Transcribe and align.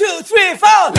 two, 0.00 0.22
three, 0.22 0.56
four. 0.56 0.92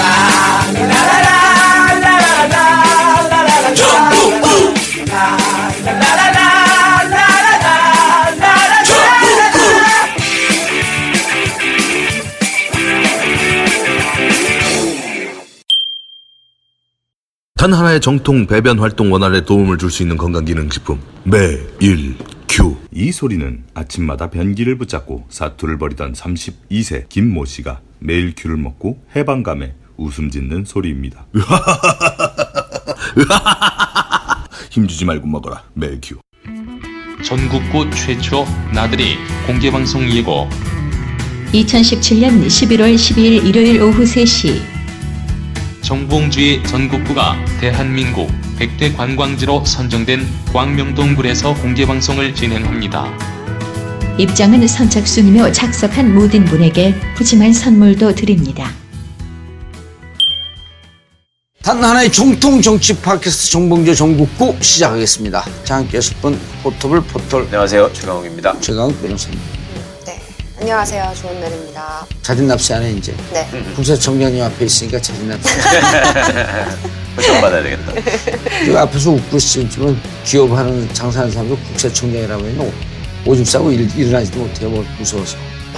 단 17.56 17.74
하나의 17.74 18.02
정통 18.02 18.46
배변 18.46 18.78
활동 18.80 19.12
원활에 19.12 19.42
도움을 19.42 19.80
줄 19.80 19.90
수 19.90 20.04
있는 20.04 20.18
건강기능식품 20.18 21.00
매일 21.24 22.16
큐. 22.54 22.76
이 22.92 23.14
소리는 23.14 23.64
아침마다 23.74 24.30
변기를 24.30 24.78
붙잡고 24.78 25.26
사투를 25.30 25.78
벌이던 25.78 26.12
32세 26.12 27.08
김모 27.08 27.46
씨가 27.46 27.80
매일 28.00 28.34
큐를 28.36 28.58
먹고 28.58 29.02
해방감에 29.16 29.74
웃음 29.96 30.30
짓는 30.30 30.66
소리입니다. 30.66 31.28
힘주지 34.70 35.06
말고 35.06 35.28
먹어라 35.28 35.64
매일 35.76 36.02
큐. 36.02 36.18
전국구 37.24 37.90
최초 37.92 38.46
나들이 38.74 39.16
공개방송 39.48 40.12
예고 40.12 40.50
2017년 41.54 42.46
11월 42.46 42.96
12일 42.96 43.46
일요일 43.46 43.82
오후 43.82 44.04
3시 44.04 44.81
정봉주의 45.92 46.64
전국구가 46.64 47.36
대한민국 47.60 48.32
100대 48.58 48.96
관광지로 48.96 49.66
선정된 49.66 50.26
광명동굴에서 50.54 51.54
공개방송을 51.56 52.34
진행합니다. 52.34 53.12
입장은 54.18 54.66
선착순이며 54.66 55.52
착석한 55.52 56.16
모든 56.16 56.46
분에게 56.46 56.96
푸짐한 57.18 57.52
선물도 57.52 58.16
드립니다. 58.16 58.72
단 61.62 61.84
하나의 61.84 62.10
정통 62.10 62.62
정치 62.62 62.96
팟캐스트 62.96 63.52
정봉주 63.52 63.94
정국구 63.94 64.56
시작하겠습니다. 64.62 65.44
자, 65.66 65.76
함께 65.76 65.98
하실 65.98 66.16
분 66.22 66.40
포토블 66.64 67.02
포털 67.02 67.42
안녕하세요. 67.42 67.92
최강욱입니다. 67.92 68.58
최강 68.62 68.98
변호사님. 69.02 69.38
네. 69.38 69.61
안녕하세요. 70.62 71.12
좋은 71.20 71.40
날입니다. 71.42 72.06
자진 72.22 72.48
납세하네 72.48 72.92
이제. 72.94 73.16
네. 73.34 73.48
국세청장님 73.76 74.44
앞에 74.44 74.66
있으니까 74.66 75.02
자진 75.02 75.28
납세. 75.28 75.50
포션 77.16 77.42
받아야 77.42 77.64
되겠다. 77.64 77.92
그 78.66 78.80
앞에서 78.80 79.10
웃고 79.12 79.38
있으면 79.38 80.00
기업하는 80.24 80.88
장사하는 80.94 81.32
사람도 81.34 81.58
국세청장이라고 81.58 82.46
해도 82.46 82.72
오줌 83.26 83.44
싸고 83.44 83.72
일, 83.72 83.90
일어나지도 83.98 84.40
못해요. 84.40 84.70
뭐 84.70 84.86
무서워서. 85.00 85.36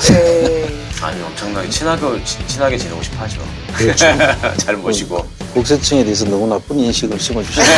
네. 0.09 0.67
아니 1.02 1.22
엄청나게 1.22 1.70
친하게 1.70 2.23
친- 2.26 2.48
친하게 2.48 2.78
지내고 2.78 3.02
싶어 3.04 3.23
하죠. 3.23 3.42
그렇죠. 3.73 4.06
잘 4.58 4.76
모시고. 4.76 5.26
국세청에 5.54 6.04
대해서 6.04 6.26
너무 6.26 6.45
나쁜 6.48 6.78
인식을 6.80 7.17
심어주시네요. 7.20 7.70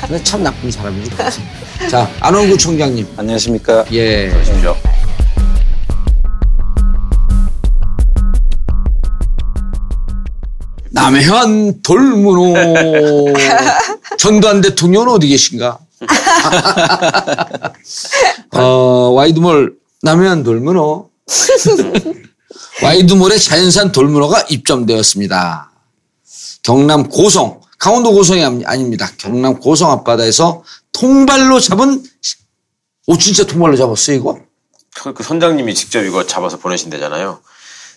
근데 0.00 0.24
참 0.24 0.42
나쁜 0.42 0.70
사람이지. 0.70 1.10
그치? 1.10 1.40
자, 1.90 2.10
안원구 2.20 2.56
청장님. 2.58 3.06
안녕하십니까. 3.16 3.84
예. 3.92 4.30
보십시오. 4.30 4.76
남해안 11.06 11.82
돌문호 11.82 13.32
전두환 14.18 14.60
대통령은 14.60 15.08
어디 15.08 15.28
계신가? 15.28 15.78
어, 18.50 18.60
와이드몰 19.14 19.76
남해안 20.02 20.42
돌문호 20.42 21.08
와이드몰의 22.82 23.38
자연산 23.38 23.92
돌문호가 23.92 24.46
입점되었습니다. 24.50 25.70
경남 26.64 27.08
고성 27.08 27.60
강원도 27.78 28.12
고성이 28.12 28.42
아닙니다. 28.64 29.08
경남 29.16 29.60
고성 29.60 29.92
앞바다에서 29.92 30.64
통발로 30.90 31.60
잡은 31.60 32.02
오 33.06 33.16
진짜 33.16 33.46
통발로 33.46 33.76
잡았어 33.76 34.12
이거? 34.12 34.40
그, 34.96 35.14
그 35.14 35.22
선장님이 35.22 35.72
직접 35.76 36.02
이거 36.02 36.26
잡아서 36.26 36.56
보내신대잖아요. 36.56 37.38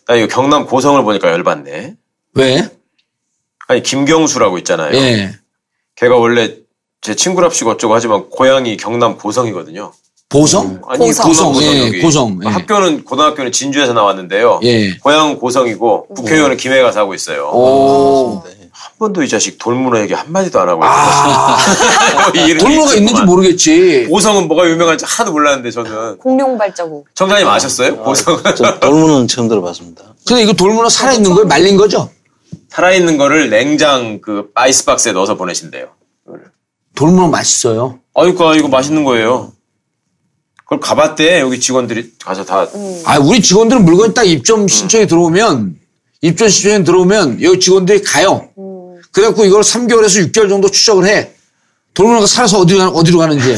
나 0.06 0.16
이거 0.16 0.28
경남 0.28 0.68
고성을 0.68 1.04
보니까 1.04 1.32
열받네. 1.32 1.96
왜? 2.36 2.79
아니 3.70 3.84
김경수라고 3.84 4.58
있잖아요. 4.60 4.96
예. 4.96 5.32
걔가 5.96 6.16
원래 6.18 6.56
제 7.02 7.16
친구랍시고 7.16 7.70
어쩌고 7.72 7.94
하지만 7.94 8.28
고향이 8.32 8.76
경남 8.78 9.16
고성이거든요. 9.16 9.94
보성? 10.28 10.82
아니 10.88 11.06
고성. 11.06 11.28
고성 11.28 11.54
고성 11.54 11.74
예, 11.74 11.88
여기. 11.88 12.02
고성, 12.02 12.40
예. 12.44 12.50
학교는 12.50 13.04
고등학교는 13.04 13.52
진주에서 13.52 13.94
나왔는데요. 13.94 14.60
예. 14.64 14.98
고향은 14.98 15.38
고성이고 15.38 16.08
국회의원은 16.08 16.58
김해 16.58 16.82
가서 16.82 17.02
하고 17.02 17.14
있어요. 17.14 17.50
오. 17.50 18.44
한 18.72 18.92
번도 18.98 19.22
이 19.24 19.30
자식 19.30 19.60
돌문어 19.60 20.00
얘기 20.02 20.14
한 20.14 20.32
마디도 20.32 20.60
안 20.60 20.70
하고 20.70 20.82
게 22.34 22.58
돌문호가 22.58 22.96
있는지. 22.96 23.22
모르겠지. 23.22 24.08
고성은 24.10 24.48
뭐가 24.48 24.68
유명한지 24.68 25.06
하나도 25.08 25.32
몰랐는데 25.32 25.70
저는 25.70 26.18
공룡 26.18 26.58
발자국. 26.58 27.06
청장님 27.14 27.48
아셨어요? 27.48 27.98
고성은 27.98 28.42
저 28.58 28.80
돌문은 28.80 29.28
처음 29.28 29.48
들어봤습니다. 29.48 30.04
근데 30.28 30.42
이거 30.44 30.54
돌문어 30.54 30.90
살아 30.90 31.14
있는 31.14 31.32
거예요? 31.34 31.46
말린 31.46 31.78
거죠? 31.78 32.10
살아있는 32.70 33.18
거를 33.18 33.50
냉장 33.50 34.22
그 34.22 34.50
아이스박스에 34.54 35.12
넣어서 35.14 35.36
보내신대요. 35.36 35.90
돌문어 36.96 37.28
맛있어요. 37.28 38.00
아이고 38.14 38.54
이거 38.56 38.68
맛있는 38.68 39.04
거예요. 39.04 39.54
그걸 40.64 40.80
가봤대 40.80 41.40
여기 41.40 41.60
직원들이 41.60 42.14
가서 42.24 42.46
다 42.46 42.68
아, 43.06 43.18
우리 43.18 43.42
직원들은 43.42 43.86
물건이 43.86 44.14
딱 44.14 44.24
입점 44.24 44.68
신청에 44.68 45.08
들어오면, 45.08 45.78
입점 46.22 46.48
신청에 46.50 46.84
들어오면 46.84 47.42
여기 47.42 47.60
직원들이 47.60 48.04
가요. 48.04 48.50
그래갖고 49.12 49.46
이걸 49.46 49.62
3개월에서 49.64 50.32
6개월 50.32 50.50
정도 50.50 50.70
추적을 50.70 51.08
해. 51.08 51.32
돌문어가 51.96 52.28
살아서 52.28 52.60
어디로, 52.60 52.80
가- 52.80 52.90
어디로 52.90 53.18
가는지. 53.18 53.56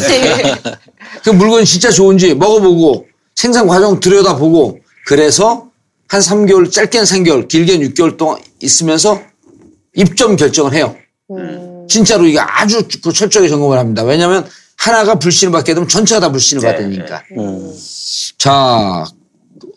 그 1.24 1.30
물건이 1.32 1.66
진짜 1.66 1.92
좋은지 1.92 2.34
먹어보고 2.34 3.08
생산 3.36 3.68
과정 3.68 4.00
들여다보고 4.00 4.80
그래서 5.06 5.68
한 6.12 6.20
3개월, 6.20 6.70
짧게는 6.70 7.06
3개월, 7.06 7.48
길게는 7.48 7.88
6개월 7.94 8.18
동안 8.18 8.38
있으면서 8.62 9.22
입점 9.96 10.36
결정을 10.36 10.74
해요. 10.74 10.94
진짜로 11.88 12.26
이게 12.26 12.38
아주 12.38 12.86
그 13.02 13.14
철저하게 13.14 13.48
점검을 13.48 13.78
합니다. 13.78 14.04
왜냐하면 14.04 14.46
하나가 14.78 15.16
불신을 15.18 15.54
받게 15.54 15.74
되면 15.74 15.88
전체가 15.88 16.20
다 16.20 16.30
불신을 16.30 16.62
받으니까. 16.70 17.24
자, 18.38 19.06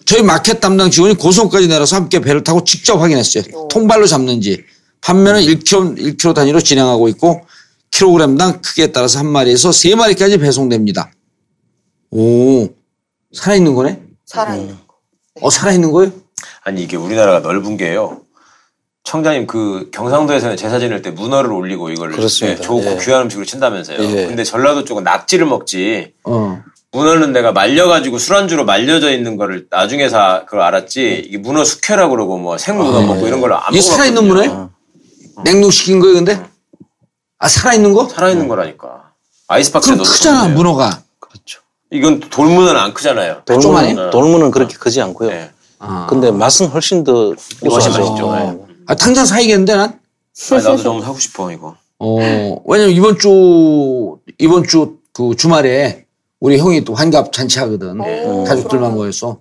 저희 0.07 0.23
마켓 0.25 0.59
담당 0.59 0.91
직원이 0.91 1.15
고성까지 1.15 1.69
내려서 1.69 1.95
함께 1.95 2.19
배를 2.21 2.43
타고 2.43 2.65
직접 2.65 3.01
확인했어요. 3.01 3.69
통발로 3.69 4.09
잡는지. 4.09 4.65
판매는 5.03 5.41
1kg, 5.41 6.17
1kg 6.17 6.35
단위로 6.35 6.61
진행하고 6.61 7.07
있고 7.11 7.43
킬로그램당 7.93 8.61
크기에 8.61 8.89
따라서 8.89 9.21
한 9.21 9.27
마리에서 9.29 9.71
세 9.71 9.95
마리까지 9.95 10.39
배송됩니다. 10.39 11.13
오, 12.11 12.69
살아있는 13.33 13.73
거네? 13.77 14.03
살아있는 14.27 14.75
거. 14.75 14.85
어, 15.43 15.51
살아있는 15.51 15.93
거예요? 15.93 16.24
아니 16.65 16.83
이게 16.83 16.97
우리나라가 16.97 17.41
넓은 17.41 17.77
게요. 17.77 18.21
청장님 19.05 19.47
그 19.47 19.91
경상도에서는 19.93 20.57
제사 20.57 20.79
지낼 20.79 21.03
때 21.03 21.11
문어를 21.11 21.53
올리고 21.53 21.91
이걸 21.91 22.11
그렇습니다. 22.11 22.59
예, 22.59 22.63
좋고 22.63 22.85
예. 22.87 22.99
귀한 23.05 23.23
음식으로 23.23 23.45
친다면서요. 23.45 23.99
예. 24.03 24.27
근데 24.27 24.45
전라도 24.45 24.85
쪽은 24.85 25.05
낙지를 25.05 25.47
먹지. 25.47 26.15
어. 26.25 26.63
문어는 26.93 27.33
내가 27.33 27.53
말려가지고 27.53 28.19
술안주로 28.19 28.65
말려져 28.65 29.11
있는 29.13 29.37
거를 29.37 29.67
나중에서 29.71 30.47
그걸 30.47 30.63
알았지. 30.63 31.25
이게 31.27 31.37
문어 31.39 31.65
숙회라고 31.65 32.13
그러고 32.13 32.39
뭐 32.39 32.57
생문어 32.57 33.03
먹고 33.03 33.27
이런 33.27 33.41
걸안 33.43 33.59
아, 33.59 33.67
이게 33.71 33.81
먹어봤거든요. 33.81 33.83
살아있는 33.83 34.25
문어예요? 34.27 34.71
냉동시킨 35.45 36.01
거예요, 36.01 36.15
근데? 36.15 36.41
아, 37.39 37.49
살아있는 37.49 37.93
거? 37.93 38.09
살아있는 38.09 38.49
거라니까. 38.49 39.11
아이스박스에 39.49 39.97
넣어서 39.97 40.13
크잖아. 40.13 40.49
문어가. 40.49 41.03
그렇죠. 41.19 41.61
이건 41.91 42.21
돌문어는 42.21 42.81
안 42.81 42.95
크잖아요. 42.95 43.43
돌문은, 43.45 44.11
돌문은 44.11 44.51
그렇게 44.51 44.77
크지 44.77 45.03
않고요. 45.03 45.29
네. 45.31 45.51
아. 45.87 46.07
근데 46.09 46.31
맛은 46.31 46.67
훨씬 46.69 47.05
더 47.05 47.35
고소하죠. 47.63 47.89
맛있죠. 47.91 48.33
네. 48.35 48.41
어. 48.43 48.67
아, 48.87 48.95
당장 48.95 49.25
사야겠는데, 49.27 49.75
난? 49.77 49.99
아니, 50.53 50.63
나도 50.65 50.83
너무 50.83 51.03
사고 51.03 51.19
싶어 51.19 51.51
이거. 51.53 51.75
어, 51.99 52.19
왜냐면 52.67 52.95
이번 52.95 53.19
주, 53.19 54.19
이번 54.39 54.65
주 54.67 54.99
그 55.15 55.37
주말에 55.37 56.07
우리 56.41 56.59
형이 56.59 56.85
또 56.85 56.93
환갑 56.93 57.33
잔치 57.33 57.61
하거든. 57.61 57.99
가족들만 58.45 58.95
모여서. 58.95 59.39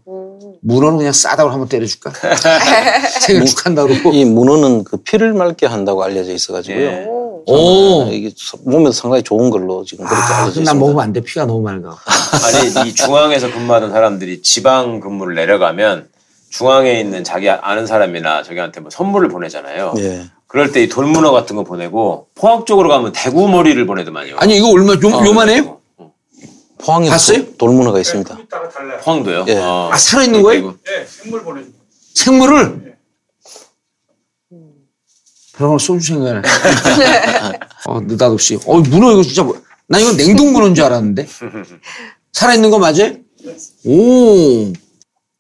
문어는 0.62 0.97
그냥 1.00 1.12
싸다고 1.12 1.50
한번 1.50 1.67
때려줄까? 1.67 2.13
생일 3.21 3.44
축한다 3.45 3.83
그러고. 3.83 4.13
이 4.13 4.23
문어는 4.23 4.83
그 4.85 4.97
피를 4.97 5.33
맑게 5.33 5.65
한다고 5.65 6.03
알려져 6.03 6.31
있어가지고요. 6.31 6.79
예. 6.85 7.06
오. 7.47 8.07
이게 8.12 8.31
몸에도 8.63 8.91
상당히 8.94 9.23
좋은 9.23 9.50
걸로 9.50 9.83
지금 9.83 10.06
그렇게 10.06 10.21
아, 10.23 10.27
알려져 10.44 10.51
그럼 10.51 10.53
난 10.53 10.62
있습니다. 10.62 10.73
먹으면 10.75 11.03
안 11.03 11.12
돼. 11.12 11.19
피가 11.21 11.45
너무 11.45 11.62
맑아. 11.62 11.97
아니 12.77 12.89
이 12.89 12.94
중앙에서 12.94 13.51
근무하던 13.51 13.91
사람들이 13.91 14.41
지방 14.44 15.00
근무를 15.01 15.35
내려가면 15.35 16.07
중앙에 16.57 17.00
있는 17.00 17.23
자기 17.23 17.50
아는 17.50 17.88
사람이나 17.88 18.44
저기한테 18.44 18.79
뭐 18.79 18.91
선물을 18.91 19.27
보내잖아요. 19.29 19.95
예. 19.97 20.25
그럴 20.45 20.71
때 20.71 20.83
이 20.83 20.88
돌문어 20.88 21.31
같은 21.31 21.55
거 21.55 21.63
보내고 21.63 22.27
포항 22.35 22.63
쪽으로 22.65 22.89
가면 22.89 23.11
대구 23.15 23.47
머리를 23.50 23.83
보내더만요. 23.88 24.35
아니, 24.38 24.57
이거 24.57 24.69
얼마, 24.69 24.94
요, 24.94 25.15
어, 25.15 25.25
요만해요? 25.25 25.79
포항에 26.77 27.09
봤어요? 27.09 27.55
돌문어가 27.57 28.00
있습니다. 28.00 28.38
포항도요? 29.03 29.45
예. 29.47 29.55
어. 29.57 29.89
아, 29.91 29.97
살아 29.97 30.23
있는 30.25 30.44
거예요? 30.44 30.61
그리고 30.61 30.77
생물을? 32.13 32.97
그런 35.53 35.69
걸 35.71 35.79
소주 35.79 36.05
생각나네. 36.13 36.41
어, 37.88 38.00
느닷없이. 38.01 38.59
어, 38.67 38.77
문어 38.79 39.11
이거 39.11 39.23
진짜, 39.23 39.41
뭐, 39.41 39.59
나 39.88 39.97
이거 39.97 40.15
냉동 40.15 40.53
문어인 40.53 40.75
줄 40.75 40.83
알았는데. 40.85 41.27
살아 42.31 42.53
있는 42.53 42.69
거 42.69 42.77
맞아요? 42.77 43.15
오. 43.85 44.71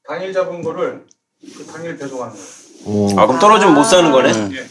당일 0.07 0.33
잡은 0.33 0.61
거를 0.61 1.05
그 1.57 1.65
당일 1.65 1.97
배송하는 1.97 2.33
거예요. 2.33 2.47
오. 2.85 3.09
아 3.17 3.25
그럼 3.25 3.39
떨어지면 3.39 3.73
못 3.73 3.83
사는 3.83 4.11
거네. 4.11 4.31
음. 4.33 4.51
예. 4.53 4.67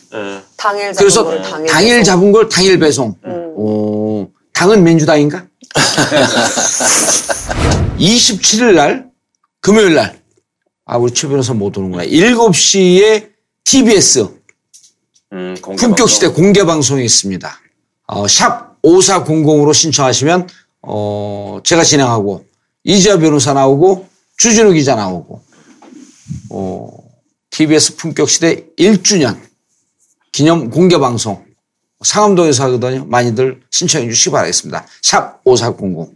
당일 0.56 0.92
잡은 0.92 0.98
그래서 0.98 1.24
거를 1.24 1.42
당일. 1.42 1.66
당일. 1.70 2.04
잡은 2.04 2.32
걸 2.32 2.48
당일 2.48 2.78
배송. 2.78 3.14
음. 3.24 3.52
오. 3.56 4.30
당은 4.52 4.84
민주당인가? 4.84 5.46
27일 7.98 8.74
날, 8.74 9.10
금요일 9.60 9.94
날. 9.94 10.20
아, 10.84 10.98
우리 10.98 11.12
최 11.14 11.28
변호사 11.28 11.54
못 11.54 11.76
오는구나. 11.76 12.04
7시에 12.04 13.30
TBS 13.64 14.26
음, 15.32 15.56
공개 15.62 15.86
품격. 15.86 16.10
시대 16.10 16.28
공개 16.28 16.64
방송이 16.64 17.04
있습니다. 17.04 17.60
어, 18.08 18.28
샵 18.28 18.76
5400으로 18.82 19.72
신청하시면 19.72 20.48
어, 20.82 21.60
제가 21.64 21.84
진행하고 21.84 22.44
이지아 22.84 23.18
변호사 23.18 23.54
나오고 23.54 24.08
주진우 24.42 24.72
기자 24.72 24.96
나오고 24.96 25.40
어, 26.50 26.88
TBS 27.50 27.94
품격 27.94 28.28
시대 28.28 28.66
1주년 28.76 29.38
기념 30.32 30.68
공개 30.68 30.98
방송 30.98 31.44
상암동에서 32.02 32.64
하거든요. 32.64 33.04
많이들 33.04 33.60
신청해 33.70 34.08
주시기 34.08 34.32
바라겠습니다. 34.32 34.84
샵 35.00 35.40
5400. 35.44 36.08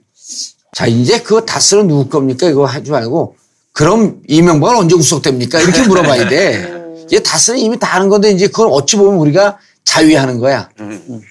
자, 0.75 0.89
이제 0.89 1.21
그거 1.21 1.43
다 1.43 1.61
쓰는 1.61 1.87
누구 1.87 2.09
겁니까? 2.09 2.49
이거 2.49 2.65
하지 2.65 2.91
말고 2.91 3.37
그럼 3.73 4.21
이명박은 4.27 4.77
언제 4.77 4.97
구속됩니까? 4.97 5.61
이렇게 5.61 5.87
물어봐야 5.87 6.29
돼. 6.29 6.97
이제 7.07 7.23
다 7.23 7.39
쓰는 7.39 7.61
이미 7.61 7.79
다 7.79 7.95
하는 7.95 8.09
건데 8.09 8.33
이제 8.33 8.49
그걸 8.49 8.71
어찌 8.73 8.97
보면 8.97 9.21
우리가 9.21 9.57
자위하는 9.85 10.41
거야. 10.41 10.69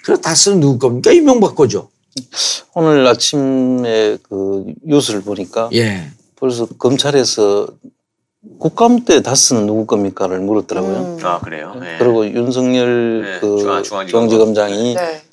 그래서 0.06 0.22
다 0.22 0.34
쓰는 0.34 0.62
누구 0.62 0.80
겁니까? 0.80 1.12
이명박 1.12 1.56
거죠. 1.58 1.90
오늘 2.74 3.06
아침에 3.06 4.18
그 4.24 4.64
뉴스를 4.86 5.24
보니까 5.24 5.70
예. 5.74 6.10
벌써 6.46 6.68
검찰에서 6.78 7.68
국감 8.60 9.04
때 9.06 9.24
다스는 9.24 9.66
누구 9.66 9.88
겁니까를 9.88 10.40
물었더라고요. 10.42 11.18
아 11.24 11.40
그래요. 11.40 11.74
예. 11.84 11.98
그리고 11.98 12.28
윤석열 12.28 13.22
네, 13.24 13.40
그 13.40 13.58
중앙-. 13.58 14.06
중앙 14.08 14.30
지검장이 14.30 14.94
네. 14.94 15.24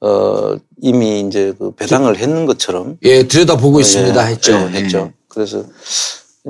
어 0.00 0.56
이미 0.80 1.20
이제 1.20 1.52
그 1.58 1.72
배당을 1.72 2.16
했는 2.16 2.46
것처럼 2.46 2.96
예, 3.02 3.28
들여다보고 3.28 3.80
있습니다. 3.80 4.26
예, 4.26 4.32
했죠. 4.32 4.52
예, 4.52 4.78
했죠. 4.78 5.12
그래서 5.28 5.64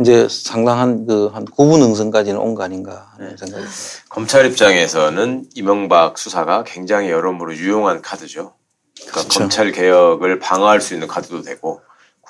이제 0.00 0.28
상당한 0.30 1.04
그한 1.06 1.44
9분 1.46 1.82
응선까지는 1.82 2.38
온 2.38 2.54
거 2.54 2.62
아닌가 2.62 3.08
하는 3.16 3.36
생각이 3.36 3.64
듭니다. 3.64 3.70
검찰 4.08 4.46
입장에서는 4.46 5.46
이명박 5.56 6.16
수사가 6.16 6.62
굉장히 6.64 7.10
여러모로 7.10 7.56
유용한 7.56 8.00
카드죠. 8.00 8.54
그러니까 9.00 9.20
그렇죠. 9.22 9.38
검찰 9.40 9.72
개혁을 9.72 10.38
방어할 10.38 10.80
수 10.80 10.94
있는 10.94 11.08
카드도 11.08 11.42
되고 11.42 11.80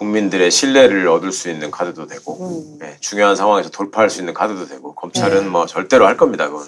국민들의 0.06 0.50
신뢰를 0.50 1.08
얻을 1.08 1.30
수 1.32 1.48
있는 1.48 1.70
카드도 1.70 2.06
되고 2.08 2.78
예, 2.82 2.96
중요한 3.00 3.36
상황에서 3.36 3.70
돌파할 3.70 4.10
수 4.10 4.20
있는 4.20 4.34
카드도 4.34 4.66
되고 4.66 4.94
검찰은 4.94 5.48
뭐 5.48 5.66
절대로 5.66 6.06
할 6.06 6.16
겁니다. 6.16 6.48
그건. 6.48 6.66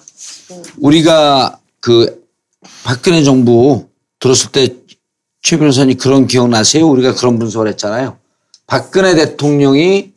우리가 0.79 1.59
그 1.81 2.25
박근혜 2.85 3.23
정부 3.23 3.89
들었을 4.21 4.53
때 4.53 4.85
최 5.45 5.59
변호사님 5.59 5.99
그런 5.99 6.27
기억나세요? 6.27 6.89
우리가 6.89 7.15
그런 7.15 7.39
분석을 7.39 7.69
했잖아요. 7.69 8.17
박근혜 8.67 9.15
대통령이 9.15 10.13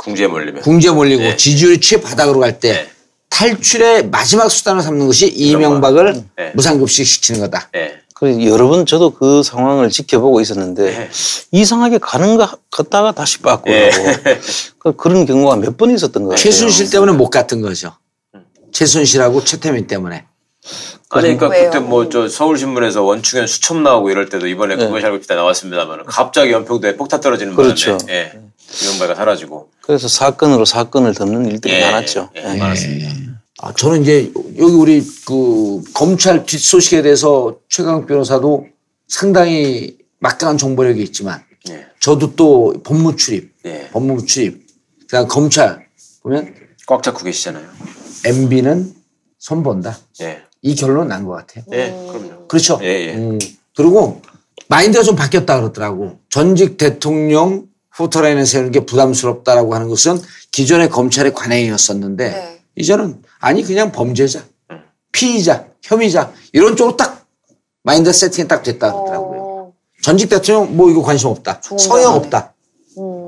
궁지에 0.00 0.26
몰리면 0.26 0.62
궁지에 0.62 0.90
몰리고 0.90 1.22
네. 1.22 1.36
지지율이 1.36 1.80
최바닥으로 1.80 2.40
갈때 2.40 2.72
네. 2.72 2.90
탈출의 3.28 4.08
마지막 4.08 4.48
수단을 4.48 4.82
삼는 4.82 5.06
것이 5.06 5.28
이명박을 5.28 6.24
네. 6.36 6.52
무상급식 6.56 7.06
시키는 7.06 7.42
거다. 7.42 7.70
예. 7.76 8.01
그래서 8.22 8.44
여러 8.44 8.68
번 8.68 8.86
저도 8.86 9.10
그 9.10 9.42
상황을 9.42 9.90
지켜보고 9.90 10.40
있었는데 10.40 10.96
네. 10.96 11.10
이상하게 11.50 11.98
가는 11.98 12.36
거 12.36 12.48
갔다가 12.70 13.10
다시 13.10 13.38
빠꾸고 13.38 13.68
예. 13.72 13.90
그- 14.78 14.94
그런 14.94 15.26
경우가 15.26 15.56
몇 15.56 15.76
번 15.76 15.90
있었던 15.90 16.22
것 16.22 16.28
같아요. 16.30 16.40
최순실 16.44 16.90
때문에 16.90 17.10
못 17.14 17.30
갔던 17.30 17.62
거죠. 17.62 17.96
최순실하고 18.70 19.42
최태민 19.42 19.88
때문에. 19.88 20.24
아니 21.10 21.36
그러니까 21.36 21.48
왜요? 21.48 21.64
그때 21.70 21.80
뭐 21.80 22.08
저 22.08 22.28
서울신문에서 22.28 23.02
원충현 23.02 23.48
수첩 23.48 23.78
나오고 23.78 24.10
이럴 24.10 24.28
때도 24.28 24.46
이번에 24.46 24.76
네. 24.76 24.86
그것이 24.86 25.04
알고 25.04 25.18
싶다 25.18 25.34
나왔습니다만 25.34 26.04
갑자기 26.06 26.52
연평도에 26.52 26.94
폭탄 26.94 27.20
떨어지는 27.20 27.56
그렇죠. 27.56 27.98
바람에 27.98 28.12
예. 28.12 28.32
이명박이 28.84 29.16
사라지고 29.16 29.68
그래서 29.80 30.06
사건으로 30.06 30.64
사건을 30.64 31.14
덮는 31.14 31.46
일들이 31.50 31.74
예. 31.74 31.80
많았죠. 31.90 32.30
예, 32.36 32.56
많았습니다. 32.56 33.31
아, 33.60 33.72
저는 33.74 34.02
이제 34.02 34.32
여기 34.58 34.72
우리 34.74 35.02
그 35.26 35.82
검찰 35.92 36.44
뒷소식에 36.46 37.02
대해서 37.02 37.58
최강 37.68 38.06
변호사도 38.06 38.66
상당히 39.08 39.98
막강한 40.20 40.56
정보력이 40.56 41.02
있지만 41.04 41.42
예. 41.68 41.86
저도 42.00 42.34
또 42.34 42.74
법무 42.82 43.16
출입, 43.16 43.52
예. 43.66 43.88
법무 43.92 44.24
출입, 44.24 44.66
그다음 45.02 45.28
검찰 45.28 45.86
보면 46.22 46.54
꽉 46.86 47.02
잡고 47.02 47.24
계시잖아요. 47.24 47.66
MB는 48.24 48.94
손본다. 49.38 49.98
예. 50.22 50.42
이 50.62 50.74
결론 50.74 51.08
난 51.08 51.24
것 51.26 51.32
같아요. 51.32 51.64
예, 51.72 51.90
그럼요. 52.10 52.46
그렇죠. 52.48 52.78
예, 52.82 53.08
예. 53.08 53.14
음, 53.14 53.38
그리고 53.76 54.22
마인드가 54.68 55.02
좀 55.04 55.14
바뀌었다 55.16 55.60
그러더라고. 55.60 56.18
전직 56.30 56.76
대통령 56.78 57.66
후터라인에 57.90 58.44
세우는 58.44 58.70
게 58.70 58.80
부담스럽다라고 58.86 59.74
하는 59.74 59.88
것은 59.88 60.18
기존의 60.52 60.88
검찰의 60.88 61.34
관행이었었는데 61.34 62.30
네. 62.30 62.62
이제는 62.76 63.22
아니 63.42 63.62
그냥 63.64 63.90
범죄자, 63.92 64.44
피의자, 65.10 65.66
혐의자 65.82 66.32
이런 66.52 66.76
쪽으로 66.76 66.96
딱 66.96 67.26
마인드 67.82 68.12
세팅이 68.12 68.46
딱 68.48 68.62
됐다 68.62 68.92
그러더라고요. 68.92 69.40
어, 69.42 69.72
전직 70.00 70.28
대통령 70.30 70.76
뭐 70.76 70.88
이거 70.90 71.02
관심 71.02 71.28
없다. 71.28 71.60
거네. 71.60 72.04
없다. 72.04 72.54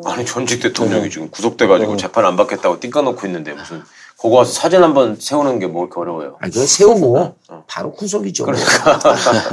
아니 0.04 0.24
전직 0.24 0.60
대통령이 0.62 1.10
지금 1.10 1.30
구속돼 1.30 1.66
가지고 1.66 1.96
재판 1.96 2.24
안 2.24 2.36
받겠다고 2.36 2.78
띵까놓고 2.80 3.26
있는데 3.26 3.52
무슨 3.54 3.82
거기 4.16 4.36
와서 4.36 4.52
사진 4.52 4.82
한 4.84 4.94
번 4.94 5.16
세우는 5.18 5.58
게뭐 5.58 5.84
이렇게 5.86 6.00
어려워요. 6.00 6.36
아니 6.40 6.52
그거 6.52 6.64
세우고 6.64 7.34
바로 7.66 7.92
구속이죠. 7.92 8.46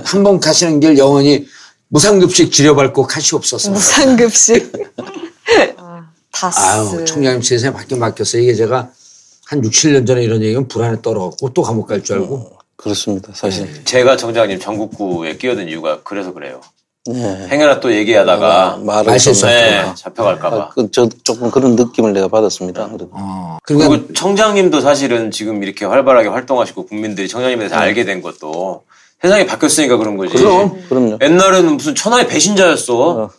한번 0.05 0.39
가시는 0.39 0.79
길 0.79 0.97
영원히 0.97 1.47
무상급식 1.87 2.51
지려밟고 2.51 3.07
가시옵소서. 3.07 3.71
무상급식. 3.71 4.71
아, 5.77 6.09
다스. 6.31 6.59
아유, 6.59 7.03
총장님 7.05 7.41
세상에 7.41 7.73
바뀌긴 7.73 7.99
바뀌었어요. 7.99 8.41
이게 8.43 8.53
제가 8.53 8.91
한 9.51 9.61
6, 9.61 9.69
7년 9.69 10.07
전에 10.07 10.23
이런 10.23 10.41
얘기면 10.41 10.69
불안에 10.69 11.01
떨어갖고 11.01 11.49
또 11.49 11.61
감옥 11.61 11.85
갈 11.87 12.01
줄 12.01 12.15
알고. 12.19 12.53
그렇습니다. 12.77 13.33
사실. 13.35 13.83
제가 13.83 14.15
정장님 14.15 14.59
전국구에 14.59 15.35
끼어든 15.35 15.67
이유가 15.67 15.99
그래서 16.05 16.33
그래요. 16.33 16.61
네. 17.05 17.47
행여나 17.51 17.81
또 17.81 17.93
얘기하다가 17.93 18.79
말을 18.81 19.11
말실수 19.11 19.41
좀- 19.41 19.49
네, 19.49 19.83
잡혀갈까봐. 19.95 20.55
아, 20.55 20.69
그, 20.69 20.89
저 20.91 21.09
조금 21.25 21.51
그런 21.51 21.75
느낌을 21.75 22.13
내가 22.13 22.29
받았습니다. 22.29 22.85
그래도. 22.87 23.09
어. 23.11 23.57
그러니까 23.63 23.89
그리고 23.89 24.13
청장님도 24.13 24.79
사실은 24.79 25.31
지금 25.31 25.63
이렇게 25.63 25.83
활발하게 25.83 26.29
활동하시고 26.29 26.85
국민들이 26.85 27.27
청장님에 27.27 27.59
대해서 27.59 27.75
알게 27.75 28.05
된 28.05 28.21
것도 28.21 28.83
세상이 29.21 29.45
바뀌었으니까 29.47 29.97
그런 29.97 30.15
거지. 30.15 30.33
그럼. 30.33 30.81
그럼요. 30.87 31.17
옛날에는 31.21 31.75
무슨 31.75 31.93
천하의 31.93 32.25
배신자였어. 32.27 33.09
어, 33.09 33.29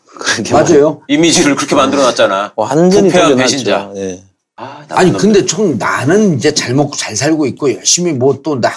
맞아요. 0.52 1.00
이미지를 1.08 1.56
그렇게 1.56 1.74
만들어놨잖아. 1.74 2.52
완전히 2.56 3.08
부패한. 3.08 3.36
배신자. 3.36 3.90
예. 3.96 4.22
아, 4.56 4.84
아니 4.90 5.12
근데 5.12 5.44
총 5.46 5.78
나는 5.78 6.36
이제 6.36 6.52
잘 6.52 6.74
먹고 6.74 6.96
잘 6.96 7.16
살고 7.16 7.46
있고 7.46 7.72
열심히 7.74 8.12
뭐 8.12 8.40
또나 8.42 8.70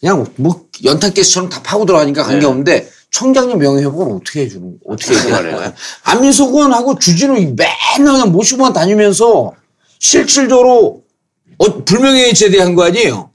그냥 0.00 0.26
뭐 0.36 0.64
연탄 0.84 1.12
가스처럼 1.12 1.48
다 1.48 1.62
파고 1.62 1.84
들어가니까 1.86 2.22
관계 2.22 2.46
없는데 2.46 2.88
청장님 3.10 3.58
명예회복은 3.58 4.16
어떻게 4.16 4.42
해주는 4.42 4.78
어떻게 4.86 5.14
해야 5.14 5.42
거야? 5.42 5.74
안민석 6.04 6.50
의원하고 6.50 6.98
주진우 6.98 7.34
맨날 7.34 8.12
그냥 8.12 8.32
모시고만 8.32 8.72
다니면서 8.72 9.52
실질적으로 9.98 11.02
어, 11.58 11.84
불명예에 11.84 12.32
제대한 12.32 12.74
거 12.74 12.84
아니에요? 12.84 13.30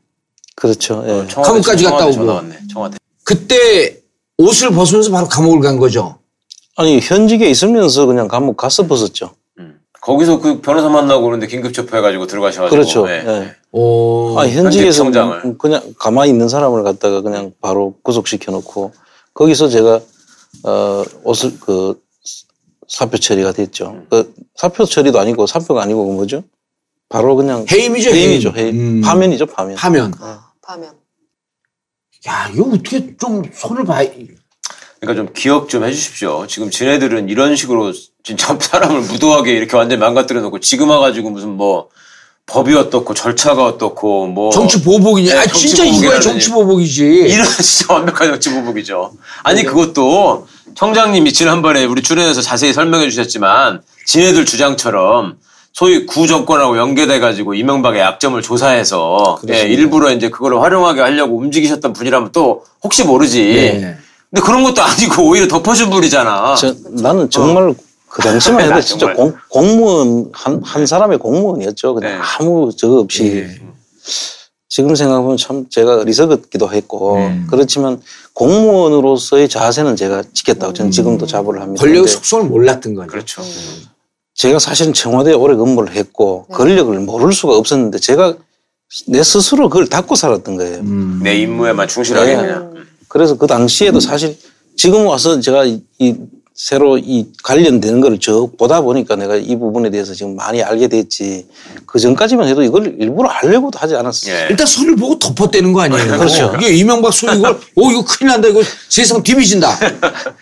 그렇죠. 0.56 1.04
예. 1.06 1.12
놈. 1.12 1.28
청와대, 1.28 1.52
감옥까지 1.52 1.84
갔다 1.84 2.06
오고. 2.08 2.26
왔네. 2.26 2.58
청와대. 2.72 2.98
그때 3.24 3.98
옷을 4.38 4.72
벗으면서 4.72 5.12
바로 5.12 5.28
감옥을 5.28 5.60
간 5.60 5.78
거죠. 5.78 6.20
아니, 6.76 7.00
현직에 7.00 7.50
있으면서 7.50 8.06
그냥 8.06 8.28
감옥 8.28 8.58
가서 8.58 8.88
벗었죠. 8.88 9.36
음. 10.04 10.06
거기서 10.06 10.40
그 10.40 10.62
변호사 10.62 10.90
만나고 10.90 11.24
그러는데 11.24 11.48
긴급 11.48 11.74
체포해가지고 11.74 12.28
들어가셔가지고. 12.28 12.70
그렇죠. 12.70 13.10
예. 13.10 13.24
예. 13.26 13.56
오. 13.72 14.38
아, 14.38 14.48
현직에서. 14.48 15.06
그냥 15.58 15.94
가만히 15.98 16.32
있는 16.32 16.50
사람을 16.50 16.84
갖다가 16.84 17.22
그냥 17.22 17.54
바로 17.62 17.96
구속시켜 18.04 18.52
놓고 18.52 18.92
거기서 19.34 19.70
제가 19.70 20.02
어 20.64 21.04
옷을 21.24 21.60
그 21.60 22.02
사표 22.88 23.18
처리가 23.18 23.54
됐죠. 23.54 24.04
그 24.10 24.34
사표 24.56 24.86
처리도 24.86 25.20
아니고 25.20 25.48
사표가 25.48 25.82
아니고 25.82 26.08
그 26.08 26.14
뭐죠? 26.14 26.44
바로 27.10 27.36
그냥 27.36 27.66
해임이죠, 27.72 28.12
해임이죠. 28.12 28.54
해임. 28.56 28.80
음. 28.80 29.02
파면이죠, 29.02 29.46
파면. 29.48 29.78
하면 29.78 30.14
파면. 30.62 30.94
야 32.28 32.50
이거 32.54 32.66
어떻게 32.68 33.16
좀 33.18 33.44
손을 33.54 33.84
봐. 33.86 34.04
그러니까 35.04 35.16
좀 35.16 35.34
기억 35.34 35.68
좀 35.68 35.84
해주십시오. 35.84 36.48
지금 36.48 36.70
지네들은 36.70 37.28
이런 37.30 37.56
식으로 37.56 37.92
진짜 38.24 38.56
사람을 38.60 39.02
무도하게 39.02 39.52
이렇게 39.52 39.76
완전히 39.76 40.00
망가뜨려 40.00 40.40
놓고 40.42 40.60
지금 40.60 40.90
와가지고 40.90 41.30
무슨 41.30 41.50
뭐 41.50 41.90
법이 42.46 42.74
어떻고 42.76 43.14
절차가 43.14 43.66
어떻고 43.66 44.28
뭐 44.28 44.52
정치 44.52 44.82
보복이냐? 44.82 45.34
네, 45.34 45.40
아, 45.40 45.46
정치 45.46 45.68
진짜 45.70 45.84
이거야. 45.86 46.20
정치 46.20 46.50
보복이지. 46.52 47.04
이런 47.06 47.46
진짜 47.62 47.94
완벽한 47.94 48.30
정치 48.30 48.50
보복이죠. 48.54 49.14
아니 49.44 49.64
그것도 49.64 50.48
청장님이 50.76 51.34
지난번에 51.34 51.86
우리 51.86 52.02
출연해서 52.02 52.42
자세히 52.42 52.74
설명해 52.74 53.10
주셨지만 53.10 53.82
지네들 54.06 54.46
주장처럼 54.46 55.38
소위 55.74 56.06
구 56.06 56.28
정권하고 56.28 56.78
연계돼 56.78 57.20
가지고 57.20 57.56
이명박의 57.56 58.00
약점을 58.00 58.42
조사해서 58.42 59.40
예, 59.50 59.62
일부러 59.64 60.12
이제 60.12 60.30
그걸 60.30 60.60
활용하게 60.62 61.02
하려고 61.02 61.36
움직이셨던 61.38 61.94
분이라면 61.94 62.32
또 62.32 62.64
혹시 62.84 63.04
모르지. 63.04 63.42
네. 63.82 63.98
근데 64.34 64.44
그런 64.44 64.64
것도 64.64 64.82
아니고 64.82 65.28
오히려 65.30 65.48
덮어준 65.48 65.92
분이잖아. 65.92 66.56
저, 66.56 66.76
나는 66.90 67.30
정말 67.30 67.74
그 68.10 68.22
당시만 68.24 68.62
해도 68.62 68.74
나 68.76 68.82
진짜. 68.82 69.14
공, 69.14 69.34
공무원 69.48 70.30
한, 70.34 70.60
한 70.64 70.86
사람의 70.88 71.20
공무원이었죠. 71.20 71.94
그냥 71.94 72.14
네. 72.14 72.20
아무 72.40 72.72
저거 72.76 73.00
없이 73.00 73.48
지금 74.68 74.96
생각하면 74.96 75.38
참 75.38 75.68
제가 75.70 76.00
어리석었기도 76.00 76.74
했고 76.74 77.20
그렇지만 77.48 78.02
공무원으로서의 78.34 79.48
자세는 79.48 79.96
제가 79.96 80.24
지켰다고 80.34 80.74
저는 80.74 80.90
지금도 80.90 81.28
자부를 81.28 81.62
합니다. 81.62 81.80
권력의 81.80 82.08
속성을 82.08 82.46
몰랐던 82.46 82.96
거죠. 82.96 83.08
그렇죠. 83.08 83.44
제가 84.34 84.58
사실은 84.58 84.94
청와대에 84.94 85.34
오래 85.36 85.56
근무를 85.56 85.94
했고 85.94 86.48
권력을 86.48 87.00
모를 87.02 87.34
수가 87.34 87.56
없었는데 87.56 88.00
제가 88.00 88.36
내 89.08 89.22
스스로 89.22 89.70
그걸 89.70 89.88
닫고 89.88 90.16
살았던 90.16 90.58
거예요. 90.58 90.82
내 91.22 91.36
임무에만 91.36 91.88
충실하게 91.88 92.36
네. 92.36 92.42
그냥. 92.42 92.74
그래서 93.14 93.38
그 93.38 93.46
당시에도 93.46 94.00
사실 94.00 94.36
지금 94.76 95.06
와서 95.06 95.40
제가 95.40 95.66
이, 95.66 95.84
이 96.00 96.16
새로 96.56 96.98
이 96.98 97.28
관련되는 97.44 98.02
거를 98.02 98.20
저 98.20 98.50
보다 98.58 98.82
보니까 98.82 99.16
내가 99.16 99.36
이 99.36 99.56
부분에 99.56 99.92
대해서 99.92 100.16
지금 100.16 100.36
많이 100.36 100.64
알게 100.64 100.88
됐지. 100.88 101.46
그 101.86 102.00
전까지만 102.00 102.48
해도 102.48 102.64
이걸 102.64 102.96
일부러 103.00 103.30
하려고도 103.30 103.78
하지 103.78 103.96
않았어 103.96 104.32
요. 104.32 104.36
예. 104.36 104.48
일단 104.50 104.66
선을 104.66 104.96
보고 104.96 105.20
덮어대는 105.20 105.74
거 105.74 105.82
아니에요? 105.82 106.06
그렇죠. 106.18 106.56
이게 106.58 106.74
이명박 106.74 107.14
소 107.14 107.32
이걸, 107.32 107.60
오, 107.76 107.92
이거 107.92 108.04
큰일 108.04 108.32
난다. 108.32 108.48
이거 108.48 108.64
세상 108.90 109.22
뒤비진다. 109.22 109.78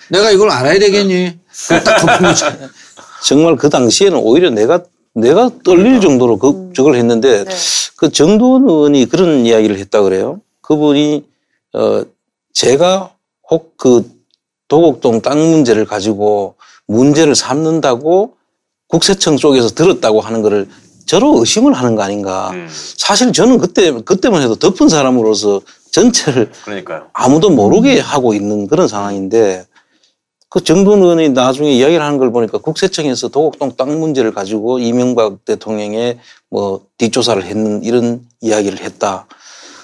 내가 0.09 0.31
이걸 0.31 0.49
알아야 0.49 0.79
되겠니? 0.79 1.37
딱 1.83 1.97
덮은 1.97 2.29
거지. 2.29 2.45
정말 3.27 3.57
그 3.57 3.69
당시에는 3.69 4.17
오히려 4.17 4.49
내가 4.49 4.81
내가 5.13 5.51
떨릴 5.65 5.99
정도로 5.99 6.37
그 6.37 6.71
저걸 6.73 6.95
했는데 6.95 7.43
그 7.97 8.13
정도원 8.13 8.63
의원이 8.63 9.07
그런 9.09 9.45
이야기를 9.45 9.77
했다 9.77 10.01
그래요. 10.01 10.39
그분이 10.61 11.25
어 11.73 12.03
제가 12.53 13.13
혹 13.49 13.75
그 13.77 14.09
도곡동 14.67 15.21
땅 15.21 15.37
문제를 15.37 15.85
가지고 15.85 16.55
문제를 16.87 17.35
삼는다고 17.35 18.37
국세청 18.87 19.35
쪽에서 19.37 19.69
들었다고 19.69 20.21
하는 20.21 20.41
거를 20.41 20.69
저로 21.05 21.39
의심을 21.39 21.73
하는 21.73 21.95
거 21.95 22.03
아닌가. 22.03 22.51
음, 22.53 22.69
사실 22.69 23.33
저는 23.33 23.57
그때 23.57 23.91
그때만 23.91 24.41
해도 24.41 24.55
덮은 24.55 24.87
사람으로서 24.87 25.61
전체를 25.91 26.51
그러니까요. 26.63 27.07
아무도 27.11 27.49
모르게 27.49 27.99
하고 27.99 28.33
있는 28.33 28.67
그런 28.67 28.87
상황인데 28.87 29.65
그 30.47 30.63
정돈 30.63 31.01
의원이 31.01 31.29
나중에 31.29 31.71
이야기를 31.71 32.01
하는 32.01 32.17
걸 32.17 32.31
보니까 32.31 32.59
국세청에서 32.59 33.29
도곡동 33.29 33.75
땅 33.77 33.99
문제를 33.99 34.33
가지고 34.33 34.79
이명박 34.79 35.43
대통령의 35.43 36.19
뭐 36.49 36.85
뒷조사를 36.97 37.43
했는 37.43 37.83
이런 37.83 38.25
이야기를 38.41 38.79
했다. 38.79 39.27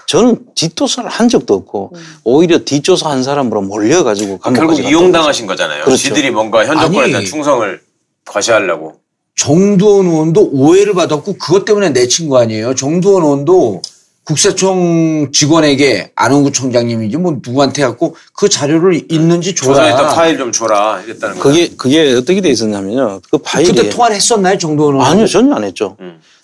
저는 0.07 0.37
뒷조사를 0.55 1.09
한 1.09 1.27
적도 1.29 1.53
없고 1.53 1.91
오히려 2.23 2.59
뒷조사 2.59 3.09
한 3.09 3.23
사람으로 3.23 3.61
몰려가지고 3.61 4.39
결국 4.39 4.79
이용당하신 4.79 5.45
거잖아요. 5.47 5.83
그렇죠. 5.83 5.97
지들이 6.01 6.31
뭔가 6.31 6.65
현 6.65 6.77
정권에 6.79 7.03
아니. 7.03 7.11
대한 7.11 7.25
충성을 7.25 7.81
과시하려고. 8.25 8.95
정두원 9.35 10.07
의원도 10.07 10.49
오해를 10.53 10.93
받았고 10.93 11.33
그것 11.37 11.65
때문에 11.65 11.89
내친 11.89 12.29
거 12.29 12.39
아니에요. 12.39 12.73
정두원 12.73 13.23
의원도 13.23 13.81
국세청 14.27 15.29
직원에게 15.31 16.11
안원구 16.13 16.51
청장님이지 16.51 17.15
뭐 17.15 17.37
누구한테 17.41 17.83
갖고 17.83 18.17
그 18.33 18.49
자료를 18.49 19.05
있는지 19.09 19.55
조사했던 19.55 19.97
줘라. 19.99 20.13
파일 20.15 20.37
좀 20.37 20.51
줘라 20.51 21.01
이랬다는 21.05 21.37
거. 21.37 21.43
그게 21.43 21.69
그게 21.77 22.13
어떻게 22.13 22.41
돼 22.41 22.49
있었냐면요. 22.49 23.21
그 23.31 23.37
파일이 23.37 23.71
그때 23.71 23.89
통화를 23.89 24.17
했었나요, 24.17 24.57
정두원 24.57 24.95
의원? 24.95 25.09
아니요 25.09 25.27
전혀 25.27 25.55
안 25.55 25.63
했죠. 25.63 25.95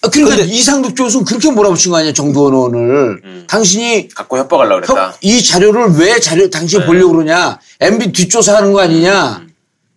아, 0.02 0.10
그러니까 0.10 0.44
이상득 0.44 0.96
교수는 0.96 1.26
그렇게 1.26 1.52
몰아붙인 1.52 1.92
거 1.92 1.98
아니야, 1.98 2.14
정두원 2.14 2.54
의원을. 2.54 3.22
음. 3.26 3.44
당신이 3.50 4.08
갖고 4.16 4.38
협박하려고 4.38 4.76
형, 4.76 4.96
그랬다. 4.96 5.16
이 5.20 5.44
자료를 5.44 5.96
왜 5.98 6.22
자료 6.22 6.50
당신이 6.50 6.84
네. 6.84 6.88
보려고 6.88 7.14
그러냐? 7.16 7.60
MB 7.82 8.14
뒷조사하는 8.14 8.72
거 8.72 8.80
아니냐? 8.80 9.42
음. 9.42 9.50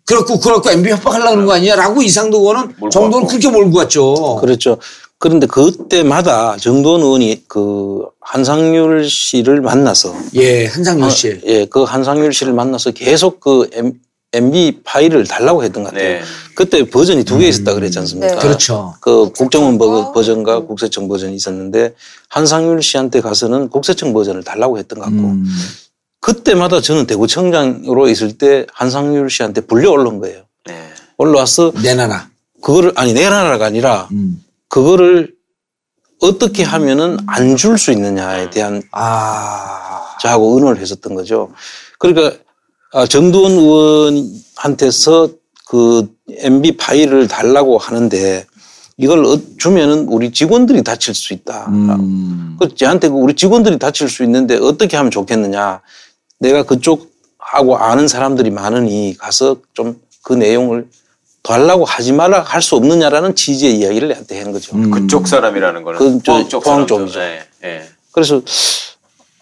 그렇고 0.05 0.41
그렇고 0.41 0.71
MB 0.71 0.91
협박하려는 0.91 1.47
거 1.47 1.53
아니냐라고 1.55 2.03
이상득 2.03 2.41
의원은 2.41 2.75
정도는. 2.91 3.29
그렇게 3.29 3.49
몰고 3.49 3.73
갔죠. 3.79 4.39
그렇죠. 4.41 4.79
그런데 5.19 5.47
그때마다 5.47 6.57
정도원 6.59 7.01
의원이 7.01 7.45
그 7.49 8.05
한상률 8.21 9.09
씨를 9.09 9.61
만나서 9.63 10.15
예, 10.35 10.67
한상윤 10.67 11.09
씨. 11.11 11.41
예, 11.47 11.65
그 11.67 11.85
한상률 11.85 12.33
씨를 12.35 12.53
만나서 12.53 12.91
계속 12.91 13.41
그 13.41 13.69
MB 14.33 14.81
파일을 14.85 15.27
달라고 15.27 15.65
했던 15.65 15.85
것 15.85 15.93
같아요. 15.95 16.19
네. 16.19 16.23
그때 16.55 16.85
버전이 16.89 17.25
두 17.25 17.39
개 17.39 17.49
있었다 17.49 17.73
그랬지 17.75 17.99
않습니까? 18.01 18.35
네. 18.35 18.41
그렇죠. 18.41 18.95
그 19.01 19.31
국정원 19.33 19.79
버- 19.79 20.13
버전과 20.13 20.61
국세청 20.67 21.09
버전이 21.09 21.35
있었는데 21.35 21.95
한상률 22.29 22.83
씨한테 22.83 23.21
가서는 23.23 23.71
국세청 23.71 24.13
버전을 24.13 24.43
달라고 24.45 24.79
했던 24.79 24.99
것 24.99 25.07
같고 25.07 25.19
음. 25.19 25.47
그때마다 26.21 26.81
저는 26.83 27.07
대구청장으로 27.07 28.09
있을 28.09 28.37
때 28.37 28.67
한상률 28.75 29.31
씨한테 29.31 29.63
불려 29.63 29.93
올라온 29.93 30.19
거예요. 30.19 30.43
네. 30.67 30.75
올라와서 31.17 31.73
내놔라. 31.83 32.29
그거를 32.63 32.93
아니 32.97 33.15
내놔라가 33.15 33.65
아니라 33.65 34.09
음. 34.13 34.43
그거를 34.69 35.35
어떻게 36.21 36.63
하면은 36.63 37.19
안 37.27 37.57
줄 37.57 37.79
수 37.79 37.93
있느냐에 37.93 38.51
대한 38.51 38.83
아. 38.93 40.17
저하고 40.21 40.55
의논을 40.55 40.81
했었던 40.81 41.15
거죠. 41.15 41.53
그러니까 41.99 42.37
아, 42.93 43.07
정두원 43.07 43.53
의원한테서 43.53 45.29
그 45.69 46.09
MB 46.31 46.77
파일을 46.79 47.29
달라고 47.29 47.77
하는데 47.79 48.47
이걸 48.97 49.25
어- 49.27 49.39
주면은 49.59 50.07
우리 50.09 50.31
직원들이 50.33 50.83
다칠 50.83 51.15
수 51.15 51.35
있다. 51.35 51.67
음. 51.69 52.57
그 52.59 52.75
저한테 52.75 53.09
그 53.09 53.15
우리 53.15 53.35
직원들이 53.35 53.79
다칠 53.79 54.09
수 54.09 54.23
있는데 54.25 54.57
어떻게 54.57 54.97
하면 54.97 55.11
좋겠느냐. 55.11 55.83
내가 56.39 56.63
그쪽하고 56.63 57.77
아는 57.77 58.09
사람들이 58.09 58.51
많으니 58.51 59.15
가서 59.19 59.57
좀 59.75 60.01
그 60.23 60.33
내용을 60.33 60.89
달라고 61.47 61.85
하지 61.85 62.13
마라 62.13 62.43
할 62.43 62.61
수 62.61 62.75
없느냐라는 62.75 63.37
취지의 63.37 63.77
이야기를 63.79 64.09
내한테 64.09 64.41
한 64.43 64.51
거죠. 64.53 64.75
음. 64.77 64.91
그쪽 64.91 65.29
사람이라는 65.29 65.83
거는 65.85 65.99
그, 65.99 66.21
저, 66.25 66.33
포항 66.33 66.49
쪽 66.49 66.65
포항 66.65 66.77
사람들. 66.87 66.97
쪽이죠. 66.99 67.19
네. 67.21 67.41
네. 67.63 67.83
그래서 68.11 68.43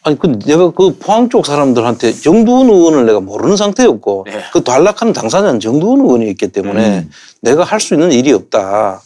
아니 0.02 0.18
그 0.18 0.38
내가 0.44 0.70
그 0.72 0.96
포항 0.98 1.30
쪽 1.30 1.46
사람들한테 1.46 2.12
정두원 2.12 2.68
의원을 2.68 3.06
내가 3.06 3.20
모르는 3.20 3.56
상태였고 3.56 4.26
네. 4.28 4.42
그 4.52 4.62
단락하는 4.62 5.14
당사자는 5.14 5.60
정두원 5.60 6.00
의원이었기 6.00 6.48
때문에 6.48 6.98
음. 6.98 7.10
내가 7.40 7.64
할 7.64 7.80
수 7.80 7.94
있는 7.94 8.12
일이 8.12 8.32
없다. 8.32 9.00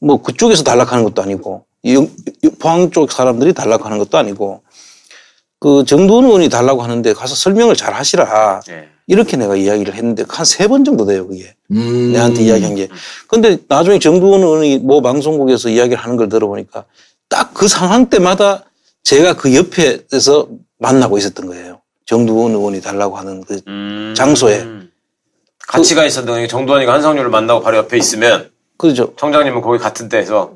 뭐 0.00 0.20
그쪽에서 0.20 0.62
단락하는 0.64 1.02
것도 1.04 1.22
아니고 1.22 1.64
포항 2.58 2.90
쪽 2.90 3.10
사람들이 3.10 3.54
단락하는 3.54 3.96
것도 3.98 4.18
아니고 4.18 4.60
그 5.60 5.84
정두원 5.86 6.24
의원이 6.24 6.48
달라고 6.48 6.82
하는데 6.82 7.12
가서 7.14 7.34
설명을 7.34 7.74
잘 7.76 7.94
하시라. 7.94 8.60
네. 8.66 8.88
이렇게 9.06 9.36
내가 9.36 9.54
이야기를 9.56 9.94
했는데 9.94 10.24
한 10.28 10.44
세 10.44 10.66
번 10.68 10.84
정도 10.84 11.04
돼요 11.06 11.26
그게. 11.26 11.54
음. 11.70 12.12
내한테 12.12 12.42
이야기한 12.42 12.74
게. 12.74 12.88
근데 13.28 13.58
나중에 13.68 13.98
정두원 13.98 14.40
의원이 14.42 14.78
뭐 14.78 15.00
방송국에서 15.02 15.68
이야기를 15.68 15.98
하는 16.02 16.16
걸 16.16 16.28
들어보니까 16.28 16.84
딱 17.28 17.52
그 17.54 17.68
상황 17.68 18.08
때마다 18.10 18.64
제가 19.02 19.34
그 19.34 19.54
옆에서 19.54 20.48
만나고 20.78 21.18
있었던 21.18 21.46
거예요. 21.46 21.80
정두원 22.06 22.52
의원이 22.52 22.80
달라고 22.82 23.16
하는 23.16 23.42
그 23.44 23.60
음. 23.68 24.14
장소에. 24.16 24.66
같이 25.66 25.94
가 25.94 26.04
있었던 26.04 26.46
정두환이가 26.46 26.92
한상률을 26.92 27.30
만나고 27.30 27.62
바로 27.62 27.78
옆에 27.78 27.96
있으면 27.96 28.50
그죠. 28.76 29.14
청장님은 29.16 29.62
거기 29.62 29.78
같은 29.78 30.08
데에서 30.10 30.52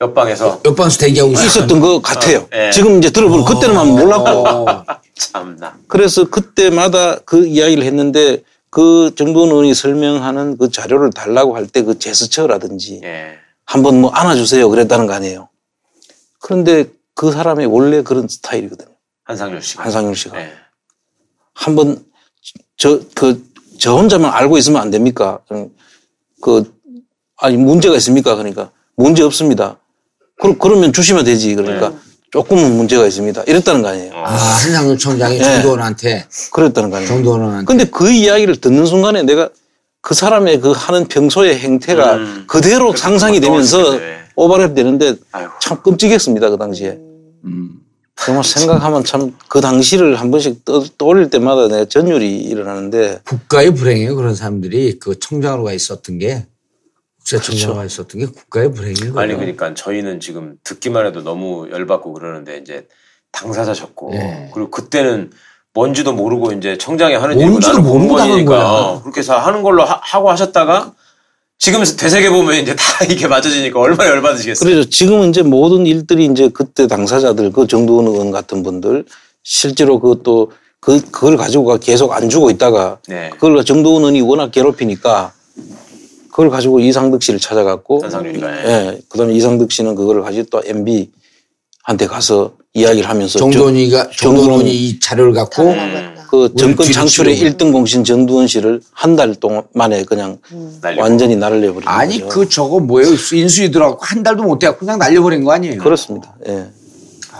옆방에서 0.00 0.60
옆방에서 0.64 0.98
대기하고 0.98 1.32
있었 1.32 1.44
있었던 1.46 1.80
것 1.80 2.00
같아요. 2.02 2.46
예. 2.52 2.70
지금 2.70 2.98
이제 2.98 3.10
들어보면 3.10 3.44
그때는 3.46 3.86
몰랐고. 3.88 4.24
어. 4.48 4.84
참나. 5.16 5.78
그래서 5.88 6.28
그때마다 6.28 7.18
그 7.20 7.46
이야기를 7.46 7.82
했는데 7.84 8.42
그 8.68 9.14
정두원 9.16 9.48
의원이 9.50 9.72
설명하는 9.74 10.58
그 10.58 10.70
자료를 10.70 11.10
달라고 11.10 11.56
할 11.56 11.66
때 11.68 11.82
그 11.82 11.98
제스처라든지 11.98 13.00
예. 13.04 13.38
한번 13.64 14.00
뭐 14.02 14.10
안아주세요 14.10 14.68
그랬다는 14.68 15.06
거 15.06 15.14
아니에요. 15.14 15.48
그런데 16.40 16.84
그 17.14 17.32
사람이 17.32 17.64
원래 17.64 18.02
그런 18.02 18.28
스타일이거든요. 18.28 18.90
한상률 19.24 19.62
씨가. 19.62 19.82
한상률 19.84 20.14
씨가. 20.14 20.36
네. 20.36 20.52
한번 21.54 22.04
저 22.76 23.00
그 23.14 23.42
저 23.78 23.94
혼자만 23.94 24.32
알고 24.32 24.56
있으면 24.56 24.80
안 24.80 24.90
됩니까? 24.90 25.38
음, 25.52 25.68
그 26.40 26.64
아니 27.36 27.58
문제가 27.58 27.94
있습니까? 27.96 28.34
그러니까 28.34 28.70
문제 28.96 29.22
없습니다. 29.22 29.78
그, 30.40 30.56
그러면 30.58 30.92
주시면 30.92 31.24
되지. 31.24 31.54
그러니까 31.54 31.90
네. 31.90 31.96
조금은 32.30 32.76
문제가 32.76 33.06
있습니다. 33.06 33.44
이랬다는 33.46 33.82
거 33.82 33.88
아니에요. 33.88 34.12
아, 34.14 34.32
한상윤 34.34 34.98
청장이 34.98 35.38
예. 35.38 35.42
정두원한테 35.42 36.26
그랬다는 36.52 36.90
거 36.90 36.96
아니에요. 36.96 37.08
정두원 37.08 37.40
의원한테 37.40 37.64
근데 37.66 37.84
그 37.84 38.10
이야기를 38.10 38.56
듣는 38.56 38.84
순간에 38.86 39.22
내가 39.22 39.48
그 40.02 40.14
사람의 40.14 40.60
그 40.60 40.72
하는 40.72 41.06
평소의 41.06 41.58
행태가 41.58 42.14
음. 42.16 42.44
그대로 42.46 42.94
상상이 42.94 43.40
되면서 43.40 43.98
네. 43.98 44.18
오버랩 44.36 44.74
되는데 44.74 45.14
아이고. 45.32 45.52
참 45.60 45.82
끔찍했습니다 45.82 46.50
그 46.50 46.58
당시에. 46.58 46.98
정말 48.16 48.44
생각하면 48.44 49.04
참 49.04 49.32
그 49.48 49.60
당시를 49.60 50.16
한 50.16 50.30
번씩 50.30 50.64
떠, 50.64 50.84
떠올릴 50.98 51.30
때마다 51.30 51.68
내가 51.68 51.84
전율이 51.84 52.38
일어나는데 52.38 53.20
국가의 53.24 53.74
불행이에요. 53.74 54.16
그런 54.16 54.34
사람들이 54.34 54.98
그 54.98 55.18
청장으로 55.18 55.64
가 55.64 55.72
있었던 55.72 56.18
게 56.18 56.46
그렇죠. 57.28 57.74
가 57.74 57.84
있었던 57.84 58.20
게 58.20 58.26
국가의 58.26 58.72
불행인 58.72 59.12
거예요. 59.12 59.18
아니 59.18 59.34
그러니까 59.34 59.74
저희는 59.74 60.20
지금 60.20 60.56
듣기만 60.62 61.06
해도 61.06 61.22
너무 61.22 61.68
열받고 61.70 62.12
그러는데 62.12 62.58
이제 62.58 62.86
당사자셨고 63.32 64.10
네. 64.12 64.50
그리고 64.54 64.70
그때는 64.70 65.30
뭔지도 65.74 66.12
모르고 66.12 66.52
이제 66.52 66.78
청장이 66.78 67.14
하는 67.14 67.38
일이고 67.38 67.58
나는 67.58 67.82
공무원이니까. 67.82 69.00
그렇게 69.02 69.20
해서 69.20 69.36
하는 69.36 69.62
걸로 69.62 69.84
하, 69.84 70.20
고 70.20 70.30
하셨다가 70.30 70.94
지금 71.58 71.82
되새겨 71.84 72.30
보면 72.30 72.62
이제 72.62 72.74
다 72.74 73.04
이게 73.10 73.26
맞아지니까 73.26 73.78
얼마나 73.78 74.10
열받으시겠어요. 74.10 74.68
그래서 74.68 74.88
지금은 74.88 75.30
이제 75.30 75.42
모든 75.42 75.86
일들이 75.86 76.26
이제 76.26 76.48
그때 76.48 76.86
당사자들 76.86 77.52
그 77.52 77.66
정두원 77.66 78.06
의원 78.06 78.30
같은 78.30 78.62
분들 78.62 79.04
실제로 79.42 80.00
그것도 80.00 80.52
그 80.80 81.00
그걸 81.10 81.36
가지고 81.36 81.76
계속 81.78 82.12
안 82.12 82.28
주고 82.28 82.50
있다가 82.50 82.98
네. 83.08 83.30
그걸 83.30 83.62
정두원 83.64 84.02
의원이 84.02 84.20
워낙 84.22 84.50
괴롭히니까 84.52 85.32
그걸 86.36 86.50
가지고 86.50 86.80
이상득 86.80 87.22
씨를 87.22 87.40
찾아갔고 87.40 88.02
예. 88.04 88.66
예. 88.66 89.00
그다음에 89.08 89.32
이상득 89.32 89.72
씨는 89.72 89.94
그걸 89.94 90.20
가지고 90.20 90.46
또 90.50 90.62
MB한테 90.66 92.06
가서 92.06 92.52
이야기를 92.74 93.08
하면서 93.08 93.38
정돈이가 93.38 94.10
정두원 94.14 94.48
정돈이 94.50 94.70
이 94.70 95.00
자료를 95.00 95.32
갖고 95.32 95.74
그 96.28 96.52
정권 96.58 96.92
창출의 96.92 97.36
치우고. 97.36 97.56
1등 97.56 97.72
공신 97.72 98.04
정두원 98.04 98.48
씨를 98.48 98.82
한 98.92 99.16
달 99.16 99.34
동안 99.36 99.62
만에 99.72 100.04
그냥 100.04 100.36
날리고. 100.82 101.02
완전히 101.02 101.36
날을 101.36 101.62
내버린 101.62 101.88
아니 101.88 102.20
거죠. 102.20 102.28
그 102.28 102.48
저거 102.50 102.80
뭐예요? 102.80 103.08
인수위 103.32 103.70
들어가고 103.70 104.00
한 104.02 104.22
달도 104.22 104.42
못 104.42 104.62
해갖고 104.62 104.80
그냥 104.80 104.98
날려버린 104.98 105.42
거 105.42 105.52
아니에요? 105.52 105.78
그렇습니다. 105.80 106.34
예. 106.48 106.66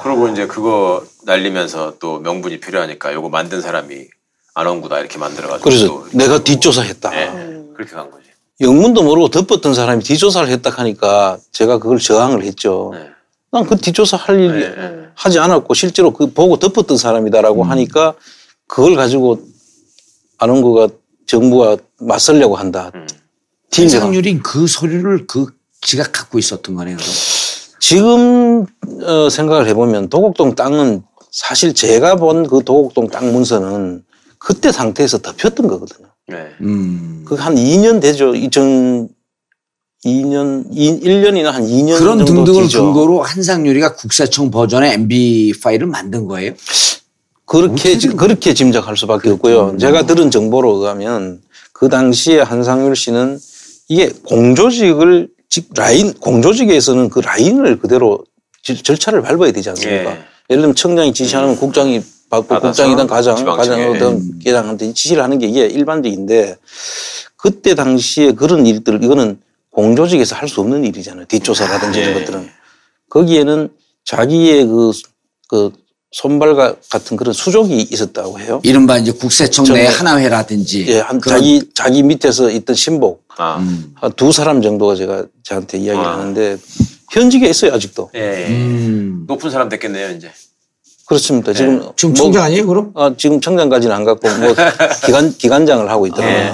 그리고 0.02 0.28
이제 0.28 0.46
그거 0.46 1.04
날리면서 1.26 1.96
또 1.98 2.18
명분이 2.20 2.60
필요하니까 2.60 3.12
요거 3.12 3.28
만든 3.28 3.60
사람이 3.60 4.06
안원구다 4.54 5.00
이렇게 5.00 5.18
만들어가지고 5.18 5.64
그래서 5.68 5.86
또 5.86 6.06
내가 6.12 6.42
뒷조사했다. 6.42 7.14
예, 7.14 7.26
그렇게 7.74 7.94
간 7.94 8.10
거지. 8.10 8.24
영문도 8.60 9.02
모르고 9.02 9.28
덮었던 9.28 9.74
사람이 9.74 10.02
뒷조사를 10.02 10.48
했다 10.48 10.70
하니까 10.70 11.38
제가 11.52 11.78
그걸 11.78 11.98
저항을 11.98 12.42
했죠. 12.44 12.90
네. 12.94 13.10
난그 13.52 13.76
뒷조사 13.78 14.16
할 14.16 14.38
일 14.40 14.60
네, 14.60 14.74
네. 14.74 15.06
하지 15.14 15.38
않았고 15.38 15.74
실제로 15.74 16.12
그 16.12 16.32
보고 16.32 16.56
덮었던 16.58 16.96
사람이다라고 16.96 17.64
하니까 17.64 18.14
그걸 18.66 18.96
가지고 18.96 19.40
안원구가 20.38 20.88
정부와 21.26 21.76
맞설려고 22.00 22.56
한다. 22.56 22.90
음. 22.94 23.06
한상률이 23.74 24.38
그 24.40 24.66
서류를 24.66 25.26
그 25.26 25.46
지가 25.82 26.04
갖고 26.04 26.38
있었던 26.38 26.74
거네요. 26.74 26.96
그럼. 26.96 27.10
지금 27.80 28.66
어, 29.02 29.28
생각을 29.28 29.68
해보면 29.68 30.08
도곡동 30.08 30.54
땅은 30.54 31.02
사실 31.30 31.74
제가 31.74 32.16
본 32.16 32.44
그 32.46 32.62
도곡동 32.64 33.08
땅 33.08 33.32
문서는 33.32 34.02
그때 34.38 34.72
상태에서 34.72 35.18
덮였던 35.18 35.68
거거든요. 35.68 36.05
네. 36.28 36.48
음. 36.60 37.22
그한 37.24 37.54
2년 37.54 38.00
되죠. 38.00 38.34
2000 38.34 39.08
2년, 40.04 40.70
1년이나 40.72 41.46
한 41.46 41.64
2년 41.64 41.98
그런 41.98 42.18
정도 42.18 42.44
등등을 42.44 42.62
되죠. 42.64 42.84
근거로 42.84 43.22
한상률이가 43.22 43.94
국세청 43.96 44.50
버전의 44.52 44.92
MB 44.92 45.54
파일을 45.60 45.86
만든 45.88 46.26
거예요. 46.28 46.52
그렇게 47.44 47.98
지- 47.98 48.08
그렇게 48.08 48.54
짐작할 48.54 48.96
수밖에 48.96 49.30
없고요. 49.30 49.76
제가 49.78 50.06
들은 50.06 50.30
정보로 50.30 50.76
의하면 50.76 51.40
그 51.72 51.88
당시에 51.88 52.40
한상률 52.40 52.94
씨는 52.94 53.38
이게 53.88 54.10
공조직을 54.26 55.28
직 55.48 55.70
라인 55.74 56.12
공조직에서는 56.14 57.08
그 57.08 57.20
라인을 57.20 57.78
그대로 57.80 58.24
지- 58.62 58.80
절차를 58.80 59.22
밟아야 59.22 59.50
되지 59.52 59.70
않습니까? 59.70 60.10
예. 60.10 60.18
예를 60.50 60.62
들면 60.62 60.74
청장이 60.76 61.14
지시하면 61.14 61.56
국장이 61.56 62.00
받고 62.28 62.46
받아서 62.48 62.68
국장이든 62.82 63.06
가장 63.06 63.36
지방청에. 63.36 63.76
가장이든 63.86 64.38
계장한테 64.40 64.92
지시를 64.92 65.22
하는 65.22 65.38
게 65.38 65.46
이게 65.46 65.66
일반적인데 65.66 66.56
그때 67.36 67.74
당시에 67.74 68.32
그런 68.32 68.66
일들 68.66 69.02
이거는 69.02 69.40
공조직에서 69.70 70.34
할 70.36 70.48
수 70.48 70.60
없는 70.60 70.84
일이잖아요. 70.84 71.26
뒷조사라든지 71.26 71.98
이런 72.00 72.10
예. 72.10 72.18
것들은 72.20 72.48
거기에는 73.10 73.68
자기의 74.04 74.66
그, 74.66 74.90
그 75.48 75.70
손발 76.12 76.54
가- 76.54 76.74
같은 76.88 77.16
그런 77.16 77.34
수족이 77.34 77.76
있었다고 77.90 78.40
해요. 78.40 78.60
이른바 78.64 78.96
이제 78.96 79.12
국세청 79.12 79.66
내 79.66 79.86
하나회라든지 79.86 80.86
예, 80.88 81.00
한 81.00 81.20
자기 81.20 81.62
자기 81.74 82.02
밑에서 82.02 82.50
있던 82.50 82.74
신복 82.74 83.24
아, 83.36 83.62
한두 83.94 84.32
사람 84.32 84.62
정도가 84.62 84.94
제가 84.94 85.26
저한테 85.42 85.78
이야기를 85.78 86.06
아. 86.06 86.18
하는데 86.18 86.56
현직에 87.12 87.48
있어요 87.48 87.74
아직도. 87.74 88.10
예, 88.14 88.44
예. 88.44 88.46
음. 88.48 89.24
높은 89.28 89.50
사람 89.50 89.68
됐겠네요 89.68 90.10
이제. 90.16 90.30
그렇습니다. 91.06 91.52
지금 91.52 91.82
지금 91.96 92.14
뭐- 92.14 92.22
청장 92.24 92.42
아니에요 92.44 92.66
그럼? 92.66 92.90
아, 92.94 93.12
지금 93.16 93.40
청장까지는 93.40 93.94
안 93.94 94.04
갖고 94.04 94.28
뭐 94.28 94.54
기관 95.06 95.32
기관장을 95.36 95.88
하고 95.88 96.06
있더라고요. 96.08 96.36
예. 96.36 96.52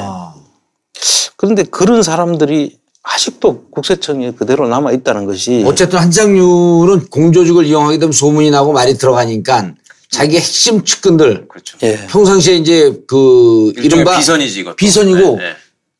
그런데 1.36 1.62
그런 1.64 2.02
사람들이 2.02 2.78
아직도 3.02 3.64
국세청에 3.70 4.32
그대로 4.32 4.68
남아 4.68 4.92
있다는 4.92 5.24
것이 5.26 5.64
어쨌든 5.66 5.98
한상률은 5.98 7.06
공조직을 7.10 7.64
이용하게 7.66 7.98
되면 7.98 8.12
소문이 8.12 8.50
나고 8.50 8.72
말이 8.72 8.96
들어가니까 8.96 9.72
자기 10.10 10.36
핵심 10.36 10.84
측근들 10.84 11.48
그렇죠. 11.48 11.78
예. 11.82 11.96
평상시에 12.08 12.56
이제 12.56 12.92
그 13.08 13.72
이른바 13.76 14.18
비선이지 14.18 14.60
이것도. 14.60 14.76
비선이고 14.76 15.18
네, 15.38 15.44
네. 15.44 15.52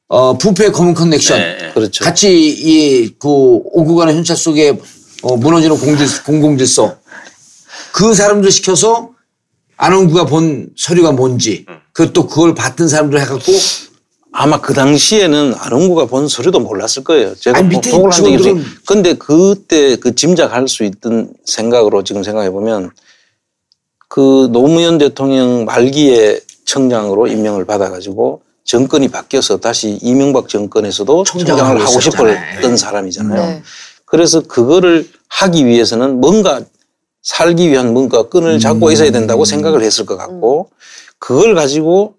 어, 0.09 0.37
부패 0.37 0.71
검은 0.71 0.93
커넥션 0.95 1.39
네, 1.39 1.57
네. 1.59 1.73
그렇죠. 1.73 2.05
같이 2.05 2.31
이 2.51 3.15
그 3.19 3.29
오고 3.29 3.97
가는 3.97 4.15
현찰 4.15 4.37
속에 4.37 4.79
어, 5.23 5.37
무너지는 5.37 5.79
공질, 5.79 6.07
공공질서 6.25 6.97
그 7.93 8.15
사람들 8.15 8.51
시켜서 8.51 9.11
안원구가 9.77 10.27
본 10.27 10.71
서류가 10.77 11.13
뭔지 11.13 11.67
음. 11.69 11.79
그또 11.93 12.27
그걸 12.27 12.55
받던 12.55 12.89
사람들 12.89 13.21
해갖고 13.21 13.53
아마 14.33 14.61
그 14.61 14.73
당시에는 14.73 15.55
안홍구가 15.59 16.07
본 16.07 16.27
서류도 16.27 16.61
몰랐을 16.61 17.05
거예요. 17.05 17.35
제가 17.35 17.59
아니, 17.59 17.69
뭐 17.69 17.77
밑에 17.77 17.91
보고를 17.91 18.15
한 18.15 18.25
적이 18.25 18.37
없어요. 18.37 18.57
근데 18.87 19.13
그때 19.15 19.97
그 19.97 20.15
짐작할 20.15 20.69
수 20.69 20.85
있던 20.85 21.35
생각으로 21.45 22.03
지금 22.03 22.23
생각해 22.23 22.51
보면 22.51 22.91
그 24.09 24.49
노무현 24.51 24.97
대통령 24.97 25.67
말기에 25.67 26.41
청장으로 26.65 27.27
임명을 27.27 27.67
받아가지고 27.67 28.41
정권이 28.65 29.09
바뀌어서 29.09 29.59
다시 29.59 29.99
이명박 30.01 30.49
정권에서도 30.49 31.25
청장을 31.25 31.81
하고. 31.81 32.01
싶었던 32.01 32.77
사람이잖아요. 32.77 33.43
네. 33.43 33.63
그래서 34.07 34.41
그거를 34.41 35.09
하기 35.29 35.67
위해서는 35.67 36.21
뭔가 36.21 36.63
살기 37.23 37.71
위한 37.71 37.93
뭔가 37.93 38.29
끈을 38.29 38.59
잡고 38.59 38.87
음. 38.89 38.93
있어야 38.93 39.11
된다고 39.11 39.45
생각을 39.45 39.83
했을 39.83 40.05
것 40.07 40.17
같고 40.17 40.71
그걸 41.19 41.55
가지고 41.55 42.15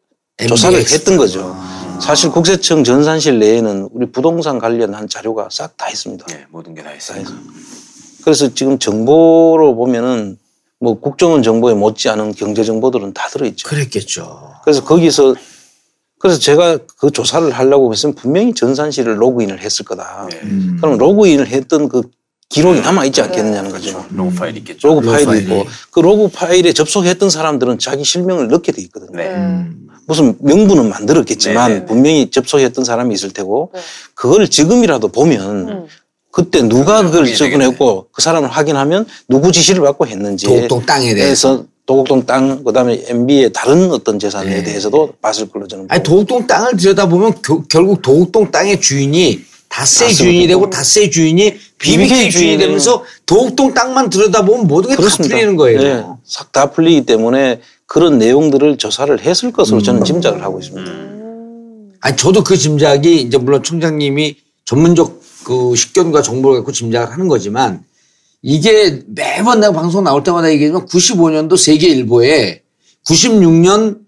조사를. 0.48 0.80
했던 0.80 1.18
거죠. 1.18 1.56
사실 2.02 2.32
국세청 2.32 2.84
전산실 2.84 3.40
내에는 3.40 3.90
우리 3.92 4.12
부동산 4.12 4.60
관련한 4.60 5.08
자료가 5.08 5.50
싹 5.52 5.78
다 5.78 5.90
있습니다. 5.90 6.26
예, 6.32 6.46
모든 6.50 6.74
게 6.74 6.82
다 6.84 6.94
있어요. 6.94 7.24
그래서 8.24 8.54
지금 8.54 8.80
정보로 8.80 9.76
보면은 9.76 10.38
뭐 10.80 11.00
국정원 11.00 11.44
정보에 11.44 11.74
못지않은 11.74 12.34
경제 12.34 12.64
정보들은 12.64 13.14
다 13.14 13.28
들어있죠. 13.28 13.68
그랬겠죠. 13.70 14.52
그래서 14.64 14.84
거기서 14.84 15.36
그래서 16.20 16.40
제가 16.40 16.80
그 16.98 17.12
조사를 17.12 17.50
하려고 17.52 17.92
했으면 17.92 18.16
분명히 18.16 18.54
전산실을 18.54 19.22
로그인을 19.22 19.60
했을 19.62 19.86
거다. 19.86 20.28
예. 20.34 20.38
음. 20.44 20.78
그럼 20.82 20.98
로그인을 20.98 21.48
했던 21.48 21.90
그 21.90 22.02
기록이 22.54 22.82
남아 22.82 23.06
있지 23.06 23.22
않겠느냐는 23.22 23.72
거죠. 23.72 24.06
로그 24.12 24.36
파일 24.36 24.58
있겠죠. 24.58 24.88
로그 24.88 25.08
파일이 25.08 25.26
파일이. 25.26 25.44
있고 25.44 25.66
그 25.92 26.00
로그 26.02 26.28
파일에 26.28 26.72
접속했던 26.74 27.30
사람들은 27.30 27.80
자기 27.80 28.04
실명을 28.04 28.48
넣게 28.50 28.72
돼 28.72 28.82
있거든요. 28.84 29.18
네. 29.18 29.66
무슨 30.06 30.36
명분은 30.40 30.90
만들었겠지만 30.90 31.68
네네네. 31.70 31.86
분명히 31.88 32.30
접속했던 32.30 32.86
사람이 32.86 33.14
있을 33.16 33.32
테고 33.32 33.72
네. 33.74 33.80
그걸 34.14 34.48
지금이라도 34.48 35.08
보면 35.08 35.70
음. 35.70 35.86
그때 36.32 36.62
누가 36.68 37.02
그걸 37.04 37.34
접근했고 37.34 38.08
그 38.12 38.22
사람을 38.22 38.50
확인하면 38.50 39.06
누구 39.28 39.52
지시를 39.52 39.82
받고 39.82 40.08
했는지 40.08 40.46
도곡동 40.46 40.86
땅에 40.86 41.14
대해서. 41.16 41.30
해서 41.54 41.66
도곡동 41.86 42.26
땅 42.26 42.64
그다음에 42.64 43.04
MB의 43.08 43.52
다른 43.52 43.92
어떤 43.92 44.20
재산에 44.20 44.50
네. 44.58 44.64
대해서도 44.64 45.14
봤을 45.22 45.50
걸로 45.50 45.68
저는 45.68 45.86
아니 45.90 46.02
도곡동 46.04 46.48
땅을 46.48 46.78
들여다보면 46.78 47.42
겨- 47.42 47.64
결국 47.70 48.02
도곡동 48.02 48.52
땅의 48.52 48.80
주인이 48.80 49.42
닷새. 49.70 50.08
주인이 50.10 50.46
되고 50.48 50.70
닷새 50.70 51.10
주인이 51.10 51.56
BBK 51.84 52.08
주인이 52.08 52.32
주인이 52.32 52.58
되면서 52.58 53.04
도곡동 53.26 53.74
땅만 53.74 54.10
들여다보면 54.10 54.68
모든 54.68 54.90
게 54.90 54.96
다. 54.96 55.02
풀리는 55.04 55.56
거예요. 55.58 55.82
네. 55.82 56.04
싹다 56.24 56.72
풀리기 56.72 57.06
때문에 57.06 57.62
그런 57.86 58.18
내용들을 58.18 58.78
조사를 58.78 59.20
했을 59.22 59.52
것으로 59.52 59.78
음. 59.78 59.84
저는 59.84 60.04
짐작을 60.04 60.42
하고 60.42 60.60
있습니다. 60.60 60.92
아니 62.00 62.18
저도 62.18 62.44
그 62.44 62.58
짐작이 62.58 63.22
이제 63.22 63.38
물론 63.38 63.64
총장님이 63.64 64.38
전문적 64.66 65.22
그 65.44 65.76
식견과 65.76 66.22
정보를 66.22 66.60
갖고 66.60 66.72
짐작을 66.72 67.12
하는 67.12 67.28
거지만 67.28 67.84
이게 68.42 69.04
매번 69.08 69.60
내가 69.60 69.74
방송 69.74 70.04
나올 70.04 70.24
때마다 70.24 70.52
얘기하지만 70.52 70.86
95년도 70.86 71.58
세계일보에 71.58 72.62
96년 73.08 74.00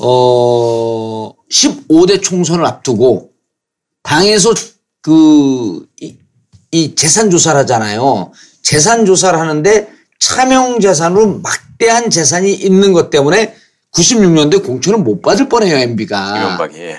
어 0.00 1.32
15대 1.50 2.22
총선을 2.22 2.64
앞두고 2.64 3.30
당에서 4.02 4.54
그 5.00 5.86
이- 6.72 6.84
이 6.84 6.94
재산 6.94 7.30
조사를 7.30 7.58
하잖아요. 7.60 8.32
재산 8.62 9.06
조사를 9.06 9.38
하는데 9.38 9.88
차명 10.20 10.80
재산으로 10.80 11.40
막대한 11.42 12.10
재산이 12.10 12.52
있는 12.52 12.92
것 12.92 13.10
때문에 13.10 13.54
96년도에 13.92 14.64
공천을 14.64 14.98
못 14.98 15.22
받을 15.22 15.48
뻔해요, 15.48 15.76
MB가. 15.76 16.36
이명박이 16.36 16.76
예. 16.78 16.96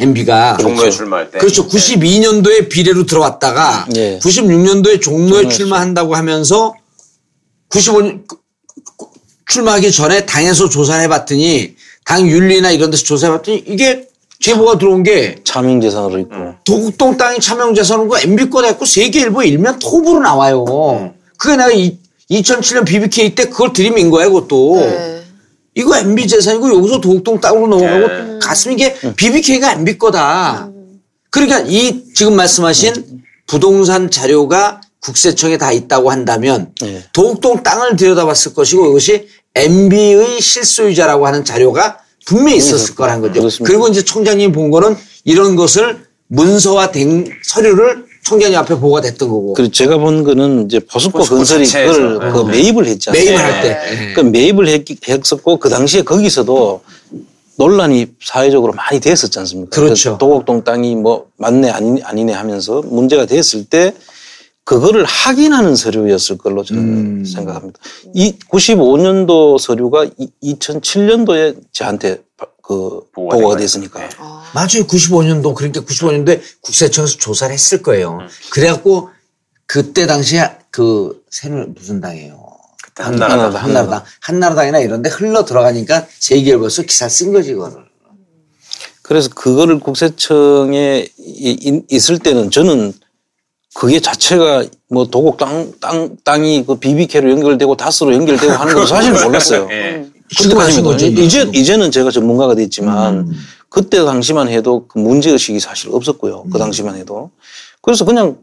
MB가. 0.00 0.56
종로에 0.58 0.90
출마할 0.90 1.30
때. 1.30 1.38
그렇죠. 1.38 1.68
92년도에 1.68 2.68
비례로 2.68 3.06
들어왔다가 3.06 3.86
예. 3.96 4.18
96년도에 4.20 5.00
종로에 5.00 5.42
종로에 5.42 5.48
출마한다고 5.48 6.14
하면서 6.16 6.74
95년 7.68 8.24
출마하기 9.46 9.92
전에 9.92 10.24
당에서 10.26 10.68
조사를 10.68 11.02
해봤더니 11.04 11.76
당 12.04 12.26
윤리나 12.28 12.70
이런 12.70 12.90
데서 12.90 13.04
조사해봤더니 13.04 13.64
이게 13.68 14.08
제보가 14.44 14.76
들어온 14.76 15.02
게 15.02 15.36
차명 15.42 15.80
재산으로 15.80 16.18
있고. 16.18 16.34
도곡동 16.64 17.16
땅이 17.16 17.40
차명재산으로 17.40 18.18
MB 18.18 18.50
거 18.50 18.60
됐고 18.60 18.84
세계일보 18.84 19.42
일면 19.42 19.78
톱으로 19.78 20.20
나와요. 20.20 21.14
그게 21.38 21.56
내가 21.56 21.70
이, 21.70 21.96
2007년 22.30 22.84
BBK 22.84 23.34
때 23.34 23.46
그걸 23.46 23.72
들이민 23.72 24.10
거야 24.10 24.28
그것도. 24.28 24.76
네. 24.80 25.22
이거 25.74 25.96
MB 25.96 26.28
재산이고 26.28 26.76
여기서 26.76 27.00
도곡동 27.00 27.40
땅으로 27.40 27.68
넘어가고 27.68 28.06
네. 28.06 28.38
가슴 28.42 28.72
이게 28.72 28.94
BBK가 29.16 29.72
MB 29.72 29.96
거다. 29.96 30.68
그러니까 31.30 31.60
이 31.60 32.04
지금 32.14 32.36
말씀하신 32.36 33.22
부동산 33.46 34.10
자료가 34.10 34.82
국세청에 35.00 35.56
다 35.56 35.72
있다고 35.72 36.10
한다면 36.10 36.72
예. 36.82 37.02
도곡동 37.14 37.62
땅을 37.62 37.96
들여다봤을 37.96 38.54
것이고 38.54 38.90
이것이 38.90 39.26
MB의 39.54 40.40
실소유자라고 40.40 41.26
하는 41.26 41.44
자료가 41.44 42.03
분명히 42.26 42.56
있었을 42.58 42.94
거라는 42.94 43.22
거죠. 43.22 43.40
그렇습니다. 43.40 43.70
그리고 43.70 43.88
이제 43.88 44.02
총장님이 44.02 44.52
본 44.52 44.70
거는 44.70 44.96
이런 45.24 45.56
것을 45.56 46.04
문서화된 46.28 47.28
서류를 47.42 48.06
총장님 48.24 48.58
앞에 48.58 48.74
보고가 48.76 49.02
됐던 49.02 49.28
거고 49.28 49.52
그리고 49.52 49.70
제가 49.70 49.98
본 49.98 50.24
거는 50.24 50.66
이제 50.66 50.80
포스코 50.80 51.18
건설이. 51.20 51.66
그걸 51.66 52.32
그 52.32 52.38
네. 52.50 52.52
매입을 52.52 52.86
했지 52.86 53.10
않습니까? 53.10 53.32
매입을 53.32 53.52
할 53.54 53.62
때. 53.62 54.12
그 54.14 54.20
매입을 54.20 54.68
했, 54.68 54.84
했었고 55.06 55.58
그 55.58 55.68
당시에 55.68 56.02
거기서도 56.02 56.80
논란이 57.56 58.06
사회적으로 58.22 58.72
많이 58.72 58.98
됐었지 58.98 59.38
않습니까? 59.38 59.70
그렇죠. 59.70 60.12
그 60.12 60.18
도곡동 60.18 60.64
땅이 60.64 60.96
뭐 60.96 61.26
맞네 61.36 61.70
아니, 61.70 62.02
아니네 62.02 62.32
하면서 62.32 62.82
문제가 62.82 63.26
됐을 63.26 63.64
때 63.64 63.92
그거를 64.64 65.04
확인하는 65.04 65.76
서류였을 65.76 66.38
걸로 66.38 66.64
저는 66.64 66.82
음. 66.82 67.24
생각합니다. 67.24 67.78
이 68.14 68.36
95년도 68.50 69.58
서류가 69.58 70.06
2007년도에 70.42 71.56
저한테 71.72 72.22
그 72.62 73.02
보고가 73.12 73.56
됐으니까. 73.56 74.00
거예요. 74.00 74.10
맞아요. 74.54 74.86
95년도 74.86 75.54
그러니까 75.54 75.82
95년도에 75.82 76.40
국세청에서 76.62 77.18
조사를 77.18 77.52
했을 77.52 77.82
거예요. 77.82 78.20
그래갖고 78.50 79.10
그때 79.66 80.06
당시에 80.06 80.50
그 80.70 81.22
새누 81.30 81.74
무슨 81.74 82.00
당이에요? 82.00 82.42
그때 82.82 83.02
한나라당. 83.02 83.62
한나라당. 83.62 84.02
한나라당이나 84.20 84.78
이런데 84.78 85.10
흘러 85.10 85.44
들어가니까 85.44 86.06
세계일보에서 86.18 86.82
기사 86.82 87.08
쓴 87.08 87.34
거지 87.34 87.50
이거를. 87.50 87.84
그래서 89.02 89.28
그거를 89.28 89.80
국세청에 89.80 91.06
있을 91.18 92.18
때는 92.18 92.50
저는 92.50 92.94
그게 93.74 94.00
자체가 94.00 94.64
뭐 94.88 95.06
도곡 95.06 95.36
땅, 95.36 95.72
땅, 95.80 96.16
땅이 96.22 96.64
그 96.64 96.76
BBK로 96.76 97.30
연결되고 97.30 97.76
다스로 97.76 98.14
연결되고 98.14 98.52
하는 98.52 98.74
건 98.74 98.86
사실 98.86 99.12
몰랐어요. 99.12 99.68
예. 99.70 100.06
하신 100.56 100.84
거죠. 100.84 101.06
이제, 101.06 101.50
이제는 101.52 101.90
제가 101.90 102.10
전문가가 102.10 102.54
됐지만 102.54 103.30
그때 103.68 104.04
당시만 104.04 104.48
해도 104.48 104.86
그 104.86 104.98
문제의식이 104.98 105.60
사실 105.60 105.90
없었고요. 105.92 106.44
그 106.52 106.58
당시만 106.58 106.96
해도. 106.96 107.30
그래서 107.82 108.04
그냥 108.04 108.38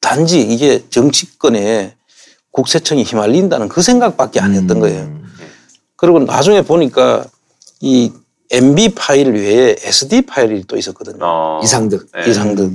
단지 0.00 0.40
이게 0.40 0.84
정치권에 0.88 1.94
국세청이 2.52 3.02
휘말린다는 3.02 3.68
그 3.68 3.82
생각밖에 3.82 4.40
안 4.40 4.54
했던 4.54 4.80
거예요. 4.80 5.10
그리고 5.96 6.20
나중에 6.20 6.62
보니까 6.62 7.24
이 7.80 8.12
MB 8.50 8.94
파일 8.94 9.32
외에 9.32 9.76
SD 9.78 10.22
파일이 10.22 10.64
또 10.66 10.76
있었거든요. 10.76 11.18
어. 11.20 11.60
이상득. 11.62 12.10
네. 12.12 12.30
이상득. 12.30 12.72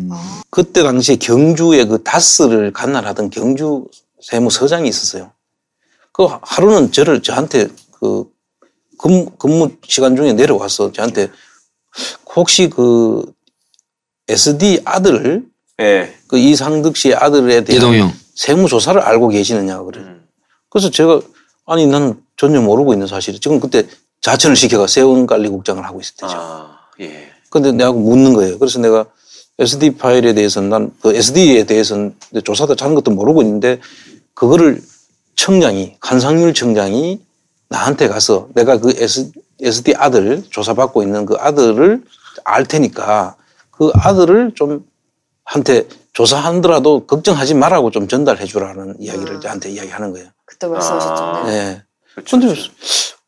그때 0.50 0.84
당시에 0.84 1.16
경주에 1.16 1.86
그 1.86 2.04
다스를 2.04 2.74
관할하던 2.74 3.30
경주 3.30 3.86
세무서장이 4.22 4.88
있었어요. 4.90 5.32
그 6.12 6.28
하루는 6.42 6.92
저를 6.92 7.22
저한테 7.22 7.68
그 7.92 8.26
근무, 8.98 9.32
근무 9.38 9.72
시간 9.88 10.16
중에 10.16 10.34
내려와서 10.34 10.92
저한테 10.92 11.30
혹시 12.36 12.70
그 12.70 13.24
SD 14.28 14.82
아들을 14.86 15.46
예. 15.82 16.14
그 16.28 16.38
이상득 16.38 16.96
씨의 16.98 17.16
아들에 17.16 17.64
대한. 17.64 18.12
세무조사를 18.36 19.00
알고 19.02 19.30
계시느냐 19.30 19.82
그래요. 19.84 20.06
음. 20.06 20.28
그래서 20.70 20.90
제가 20.90 21.22
아니 21.66 21.86
나는 21.86 22.22
전혀 22.38 22.62
모르고 22.62 22.94
있는 22.94 23.08
사실이 23.08 23.40
지금 23.40 23.60
그때 23.60 23.88
자천을 24.22 24.56
시켜가 24.56 24.88
세운관리국장을 24.88 25.84
하고 25.84 26.00
있을 26.00 26.16
때죠. 26.16 26.34
아, 26.36 26.80
예. 27.00 27.30
근데 27.50 27.72
내가 27.72 27.92
묻는 27.92 28.34
거예요. 28.34 28.58
그래서 28.60 28.80
내가 28.80 29.06
SD 29.60 29.98
파일에 29.98 30.34
대해서는 30.34 30.70
난 30.70 30.92
그 31.02 31.14
SD에 31.16 31.66
대해서는 31.66 32.16
조사도 32.44 32.76
잘한 32.76 32.96
것도 32.96 33.12
모르고 33.12 33.42
있는데 33.42 33.80
그거를 34.34 34.82
청장이 35.36 35.98
한상률 36.00 36.54
청장이 36.54 37.20
나한테 37.70 38.08
가서 38.08 38.48
내가 38.54 38.78
그 38.78 38.94
SD 39.62 39.96
아들 39.96 40.44
조사받고 40.50 41.04
있는 41.04 41.26
그 41.26 41.36
아들을 41.40 42.04
알 42.44 42.66
테니까 42.66 43.36
그 43.72 43.92
아들을 43.94 44.54
좀 44.56 44.86
한테 45.44 45.88
조사하더라도 46.14 47.06
걱정하지 47.08 47.56
말라고 47.56 47.92
좀 47.92 48.08
전달해 48.08 48.46
주라는 48.46 48.96
이야기를 49.00 49.42
저한테 49.42 49.70
이야기하는 49.72 50.12
거예요. 50.14 50.28
그때 50.46 50.68
말씀하셨죠. 50.68 51.24
아. 51.24 51.44
네. 51.46 51.52
네. 51.52 51.82
그렇죠. 52.14 52.40
근데 52.40 52.56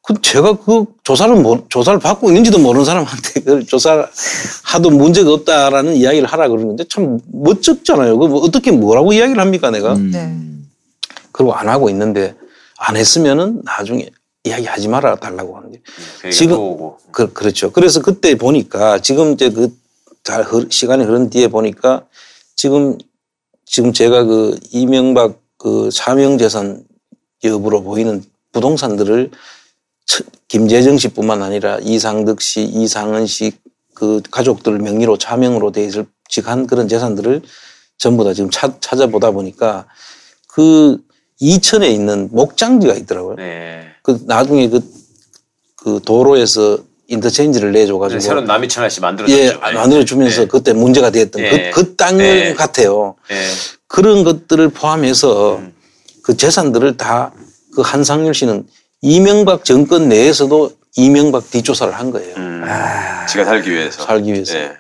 그 0.06 0.22
제가 0.22 0.58
그 0.58 0.86
조사를 1.04 1.34
모- 1.36 1.66
조사를 1.70 1.98
받고 2.00 2.30
있는지도 2.30 2.60
모르는 2.60 2.86
사람한테 2.86 3.40
그 3.46 3.66
조사를 3.66 4.06
하도 4.64 4.90
문제가 4.90 5.32
없다라는 5.32 5.96
이야기를 5.96 6.28
하라 6.28 6.50
그러는데 6.50 6.84
참 6.90 7.20
멋쩍잖아요. 7.32 8.18
그 8.20 8.26
어떻게 8.40 8.72
뭐라고 8.72 9.14
이야기를 9.14 9.40
합니까 9.42 9.72
내가? 9.72 9.96
네. 9.96 10.38
그리고 11.32 11.54
안 11.54 11.70
하고 11.70 11.90
있는데 11.90 12.36
안 12.78 12.98
했으면은 12.98 13.62
나중에 13.64 14.10
이야기하지 14.44 14.90
말아 14.90 15.16
달라고 15.16 15.56
하는 15.56 15.72
게그 15.72 16.32
지금-. 16.32 16.58
그, 17.12 17.32
그렇죠. 17.32 17.72
그래서 17.72 18.02
그때 18.02 18.36
보니까 18.36 19.00
지금 19.00 19.34
이제 19.34 19.50
그 19.50 19.70
잘 20.26 20.46
시간이 20.70 21.04
흐른 21.04 21.30
뒤에 21.30 21.50
보니까 21.50 22.04
지금 22.56 22.98
지금 23.66 23.92
제가 23.92 24.24
그 24.24 24.58
이명박 24.72 25.38
그 25.58 25.90
사명재산 25.92 26.82
여부로 27.44 27.84
보이는 27.84 28.24
부동산들을 28.54 29.32
처- 29.32 29.38
김재정 30.48 30.98
씨뿐만 30.98 31.42
아니라 31.42 31.80
이상득 31.82 32.42
씨, 32.42 32.64
이상은 32.64 33.26
씨 33.26 33.52
그 33.94 34.22
가족들 34.32 34.80
명의로 34.80 35.18
차명으로 35.18 35.72
돼 35.72 35.84
있을 35.86 36.06
직한 36.28 36.68
그런 36.68 36.88
재산들을 36.88 37.42
전부 37.98 38.24
다 38.24 38.34
지금 38.34 38.50
찾, 38.50 38.82
찾아보다 38.82 39.32
보니까 39.32 39.86
그 40.48 40.98
이천에 41.40 41.90
있는 41.90 42.30
목장지가 42.32 42.94
있더라고요. 42.96 43.36
네. 43.36 43.86
그 44.02 44.20
나중에 44.26 44.70
그, 44.70 44.82
그 45.76 46.00
도로에서 46.04 46.80
인터체인지를 47.08 47.72
내줘가지고 47.72 48.20
새로 48.20 48.42
남이천 48.42 48.84
아씨 48.84 49.02
만들어졌죠. 49.02 49.40
예 49.40 49.54
만들어주면서 49.74 50.44
예. 50.44 50.48
그때 50.48 50.74
문제가 50.74 51.10
됐던 51.10 51.42
예. 51.42 51.72
그, 51.74 51.84
그 51.84 51.96
땅을 51.96 52.26
예. 52.26 52.54
같아요. 52.54 53.16
예. 53.30 53.36
그런 53.88 54.24
것들을 54.24 54.70
포함해서 54.70 55.58
음. 55.58 55.74
그 56.24 56.36
재산들을 56.36 56.98
다 56.98 57.32
그 57.76 57.82
한상률 57.82 58.34
씨는 58.34 58.68
이명박 59.04 59.66
정권 59.66 60.08
내에서도 60.08 60.72
이명박 60.96 61.52
뒷조사를 61.52 61.94
한 61.94 62.10
거예요. 62.10 62.36
음. 62.38 62.64
지가 63.28 63.44
살기 63.44 63.70
위해서. 63.70 64.02
살기 64.02 64.32
위해서. 64.32 64.56
예. 64.56 64.72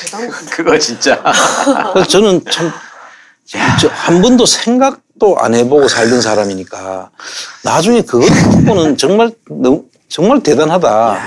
대단한 0.00 0.30
그거 0.50 0.78
진짜. 0.78 1.22
저는 2.08 2.42
참, 2.50 2.72
저한 3.78 4.22
번도 4.22 4.46
생각도 4.46 5.38
안 5.38 5.54
해보고 5.54 5.88
살던 5.88 6.22
사람이니까 6.22 7.10
나중에 7.62 8.00
그걸 8.00 8.30
보고는 8.64 8.96
정말, 8.96 9.30
너무, 9.50 9.84
정말 10.08 10.42
대단하다. 10.42 11.18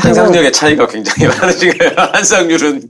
상상력의 0.00 0.52
차이가 0.52 0.86
굉장히 0.86 1.26
많으신 1.26 1.76
거예요. 1.76 1.92
한상률은. 2.14 2.88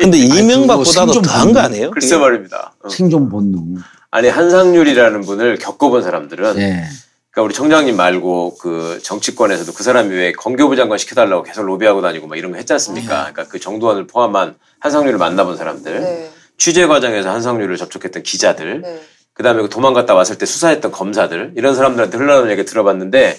근데 0.00 0.18
이명박보다도 0.18 1.20
더한 1.20 1.52
거 1.52 1.60
아니에요? 1.60 1.90
글쎄 1.90 2.16
말입니다. 2.16 2.72
어. 2.82 2.88
생존 2.88 3.28
본능. 3.28 3.76
아니 4.10 4.28
한상률이라는 4.28 5.20
분을 5.22 5.58
겪어본 5.58 6.02
사람들은 6.02 6.58
예. 6.58 6.84
그러니까 7.30 7.42
우리 7.42 7.54
청장님 7.54 7.96
말고 7.96 8.56
그 8.56 8.98
정치권에서도 9.02 9.72
그 9.74 9.82
사람이 9.82 10.14
왜 10.14 10.32
건교부 10.32 10.74
장관 10.74 10.96
시켜달라고 10.96 11.42
계속 11.42 11.66
로비하고 11.66 12.00
다니고 12.00 12.26
막 12.26 12.36
이런 12.36 12.50
거 12.52 12.56
했지 12.56 12.72
않습니까? 12.72 13.30
그러니까 13.30 13.44
그 13.44 13.60
정두환을 13.60 14.06
포함한 14.06 14.54
한상률을 14.80 15.18
만나본 15.18 15.56
사람들, 15.58 16.00
네. 16.00 16.30
취재 16.56 16.86
과정에서 16.86 17.30
한상률을 17.30 17.76
접촉했던 17.76 18.22
기자들, 18.22 18.80
네. 18.80 19.02
그다음에 19.34 19.60
그 19.60 19.68
도망갔다 19.68 20.14
왔을 20.14 20.38
때 20.38 20.46
수사했던 20.46 20.92
검사들 20.92 21.52
이런 21.56 21.74
사람들한테 21.74 22.16
흘러나오는 22.16 22.50
얘기 22.50 22.64
들어봤는데 22.64 23.38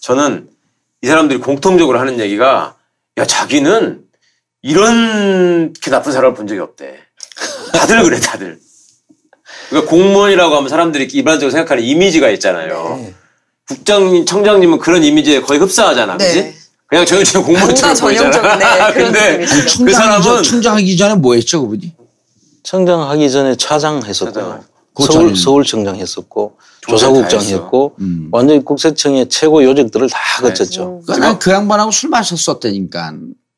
저는 0.00 0.46
이 1.00 1.06
사람들이 1.06 1.38
공통적으로 1.40 1.98
하는 1.98 2.20
얘기가 2.20 2.76
야 3.16 3.24
자기는 3.24 4.02
이렇게 4.60 5.90
나쁜 5.90 6.12
사람을 6.12 6.34
본 6.34 6.46
적이 6.46 6.60
없대. 6.60 6.98
다들 7.72 8.02
그래, 8.02 8.20
다들. 8.20 8.58
그러니까 9.68 9.90
공무원이라고 9.90 10.56
하면 10.56 10.68
사람들이 10.68 11.04
일반적으로 11.12 11.50
생각하는 11.50 11.82
이미지가 11.82 12.30
있잖아요. 12.30 12.98
네. 13.02 13.14
국장, 13.66 14.24
청장님은 14.24 14.78
그런 14.78 15.04
이미지에 15.04 15.42
거의 15.42 15.60
흡사하잖아, 15.60 16.16
네. 16.16 16.26
그지? 16.26 16.54
그냥 16.86 17.04
정해진 17.04 17.42
공무원처럼 17.42 17.96
보이잖아. 17.96 18.56
네, 18.56 18.92
근데. 18.94 19.38
그 19.44 19.66
총장, 19.66 19.94
사람은 19.94 20.42
총장하기 20.42 20.96
전에 20.96 21.14
뭐 21.16 21.34
했죠, 21.34 21.60
그분이? 21.60 21.92
청장 22.62 23.02
하기 23.10 23.30
전에 23.30 23.56
차장 23.56 24.02
했었고 24.04 24.32
그 24.94 25.02
서울 25.04 25.12
전에는. 25.12 25.34
서울 25.36 25.64
청장 25.64 25.96
했었고 25.96 26.56
조사 26.80 27.06
조사국장. 27.08 27.40
했고 27.42 27.94
음. 28.00 28.28
완전히 28.32 28.64
국세청의 28.64 29.28
최고 29.28 29.62
요직들을 29.62 30.08
다 30.10 30.18
거쳤죠. 30.42 31.00
그러니까 31.06 31.28
난그 31.28 31.50
양반하고 31.50 31.90
술 31.90 32.10
마셨었다니까. 32.10 33.14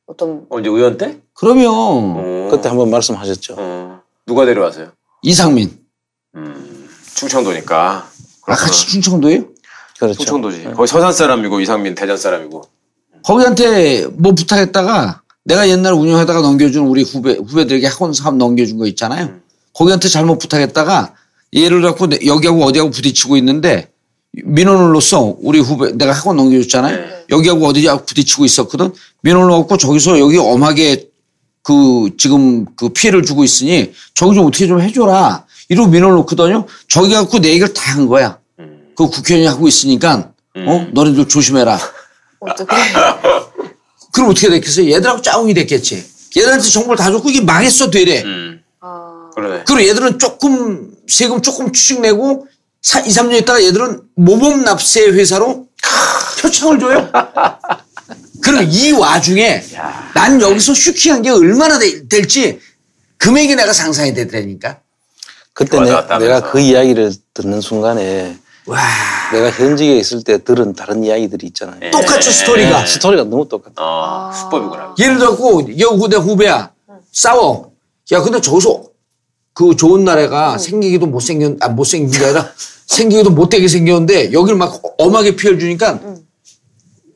어떤 0.06 0.44
언제 0.50 0.68
의원 0.68 0.98
때? 0.98 1.18
그러면 1.34 1.66
어. 1.72 2.48
그때 2.50 2.68
한번 2.68 2.90
말씀하셨죠. 2.90 3.54
어. 3.58 4.00
누가 4.26 4.44
데려왔어요? 4.44 4.88
이상민. 5.22 5.79
음, 6.36 6.88
충청도니까. 7.14 8.08
아, 8.46 8.54
같이 8.54 8.86
충청도예요? 8.88 9.44
그렇죠. 9.98 10.18
충청도지. 10.18 10.64
거기 10.76 10.86
서산 10.86 11.12
사람이고 11.12 11.60
이상민 11.60 11.94
대전 11.94 12.16
사람이고. 12.16 12.64
거기한테 13.24 14.06
뭐 14.06 14.32
부탁했다가 14.34 15.22
내가 15.44 15.68
옛날 15.68 15.92
운영하다가 15.92 16.40
넘겨준 16.40 16.86
우리 16.86 17.02
후배, 17.02 17.32
후배들에게 17.34 17.86
학원 17.86 18.12
사업 18.12 18.36
넘겨준 18.36 18.78
거 18.78 18.86
있잖아요. 18.86 19.26
음. 19.26 19.42
거기한테 19.74 20.08
잘못 20.08 20.38
부탁했다가 20.38 21.14
얘를 21.56 21.82
갖고 21.82 22.06
내- 22.06 22.18
여기하고 22.24 22.64
어디하고 22.64 22.90
부딪히고 22.90 23.36
있는데 23.38 23.90
민원으로서 24.44 25.36
우리 25.40 25.58
후배 25.58 25.92
내가 25.92 26.12
학원 26.12 26.36
넘겨줬잖아요. 26.36 26.96
네. 26.96 27.24
여기하고 27.30 27.66
어디하고 27.66 28.04
부딪히고 28.06 28.44
있었거든. 28.44 28.92
민원을 29.22 29.50
갖고 29.58 29.76
저기서 29.76 30.18
여기 30.18 30.38
엄하게 30.38 31.08
그 31.62 32.10
지금 32.16 32.64
그 32.76 32.88
피해를 32.90 33.22
주고 33.22 33.44
있으니 33.44 33.92
저기 34.14 34.34
좀 34.34 34.46
어떻게 34.46 34.66
좀 34.66 34.80
해줘라. 34.80 35.44
이러고 35.70 35.88
민원을 35.88 36.16
놓거든요. 36.16 36.66
저기 36.88 37.14
갖고 37.14 37.38
내 37.38 37.48
얘기를 37.50 37.72
다 37.72 37.92
한 37.94 38.06
거야. 38.06 38.38
그 38.96 39.08
국회의원이 39.08 39.46
하고 39.48 39.66
있으니까 39.66 40.32
어 40.56 40.86
너네들 40.92 41.26
조심해라. 41.28 41.78
어떻게 42.40 42.76
그럼 44.12 44.30
어떻게 44.30 44.48
됐겠어요? 44.50 44.90
얘들하고 44.92 45.22
짜웅이 45.22 45.54
됐겠지. 45.54 46.04
얘들한테 46.36 46.68
정보를 46.68 46.96
다 46.98 47.10
줬고 47.10 47.30
이게 47.30 47.40
망했어 47.40 47.90
되래. 47.90 48.22
음, 48.22 48.60
아, 48.80 49.30
그러네. 49.34 49.64
그리고 49.66 49.88
얘들은 49.88 50.18
조금 50.18 50.90
세금 51.08 51.40
조금 51.40 51.72
추식 51.72 52.00
내고 52.00 52.46
2, 52.82 53.08
3년 53.08 53.40
있다가 53.42 53.62
얘들은 53.62 54.02
모범 54.16 54.62
납세 54.64 55.06
회사로 55.08 55.66
표창을 56.40 56.78
줘요. 56.80 57.10
그럼 58.42 58.66
이 58.70 58.92
와중에 58.92 59.62
난 60.14 60.40
여기서 60.40 60.74
슈킹한 60.74 61.22
게 61.22 61.30
얼마나 61.30 61.78
되- 61.78 62.08
될지 62.08 62.58
금액이 63.18 63.54
내가 63.54 63.72
상상이 63.72 64.14
되더라니까. 64.14 64.80
그때 65.52 65.80
내, 65.80 65.90
갔다 65.90 66.18
내가 66.18 66.36
하면서. 66.36 66.50
그 66.52 66.60
이야기를 66.60 67.12
듣는 67.34 67.60
순간에 67.60 68.36
와 68.66 68.78
내가 69.32 69.50
현직에 69.50 69.96
있을 69.96 70.22
때 70.22 70.42
들은 70.42 70.74
다른 70.74 71.02
이야기들이 71.04 71.46
있잖아요. 71.48 71.90
똑같죠 71.90 72.30
스토리가. 72.30 72.86
스토리가 72.86 73.24
너무 73.24 73.48
똑같아. 73.48 73.74
어, 73.78 74.32
수법이구나. 74.32 74.94
예를 74.98 75.18
들고 75.18 75.78
여우 75.78 76.08
내 76.08 76.16
후배야 76.16 76.70
싸워. 77.12 77.72
야 78.12 78.20
근데 78.22 78.40
저기서 78.40 78.82
그 79.52 79.76
좋은 79.76 80.04
나라가 80.04 80.58
생기기도 80.58 81.06
못생겼 81.06 81.56
아 81.60 81.68
못생긴 81.68 82.10
게 82.18 82.24
아니라 82.24 82.48
생기기도 82.86 83.30
못되게 83.30 83.68
생겼는데 83.68 84.32
여기를 84.32 84.56
막 84.56 84.80
엄하게 84.98 85.36
피해를 85.36 85.58
주니까 85.60 86.00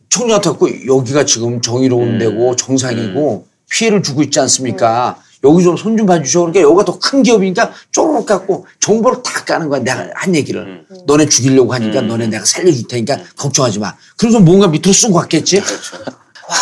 총장한테 0.09 0.51
갖고 0.51 0.69
여기가 0.87 1.25
지금 1.25 1.61
정의로운 1.61 2.19
데고 2.19 2.55
정상이고 2.55 3.47
피해를 3.69 4.03
주고 4.03 4.23
있지 4.23 4.39
않습니까? 4.41 5.19
여기 5.45 5.63
좀 5.63 5.77
손 5.77 5.97
좀 5.97 6.07
봐주셔. 6.07 6.41
그러니까 6.41 6.63
여기가 6.63 6.85
더 6.85 6.99
큰 6.99 7.23
기업이니까 7.23 7.71
쪼르륵 7.91 8.27
갖고 8.27 8.67
정보를 8.81 9.23
다 9.23 9.45
까는 9.45 9.69
거야. 9.69 9.81
내가 9.81 10.09
한 10.15 10.35
얘기를. 10.35 10.87
너네 11.07 11.29
죽이려고 11.29 11.75
하니까 11.75 12.01
너네 12.01 12.27
내가 12.29 12.45
살려줄 12.45 12.89
테니까 12.89 13.19
걱정하지 13.37 13.79
마. 13.79 13.95
그래서 14.17 14.41
뭔가 14.41 14.67
밑으로 14.69 14.93
쑥 14.93 15.15
왔겠지? 15.15 15.59
와, 15.59 16.57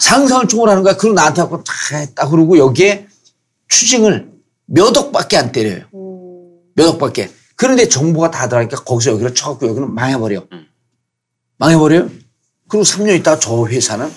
상상을 0.00 0.46
초월하는 0.48 0.82
거야. 0.82 0.96
그리고 0.96 1.14
나한테 1.14 1.40
갖고 1.42 1.64
다 1.64 1.72
했다. 1.96 2.28
그러고 2.28 2.58
여기에 2.58 3.06
추징을 3.68 4.30
몇 4.66 4.96
억밖에 4.96 5.36
안 5.36 5.50
때려요. 5.52 5.84
몇 6.74 6.88
억밖에. 6.88 7.30
그런데 7.56 7.88
정보가 7.88 8.30
다 8.30 8.48
들어가니까 8.48 8.84
거기서 8.84 9.12
여기를 9.12 9.34
쳐갖고 9.34 9.66
여기는 9.66 9.94
망해버려. 9.94 10.44
망해버려요. 11.58 12.08
그리고 12.68 12.84
3년 12.84 13.16
있다가 13.18 13.38
저 13.38 13.66
회사는 13.66 14.10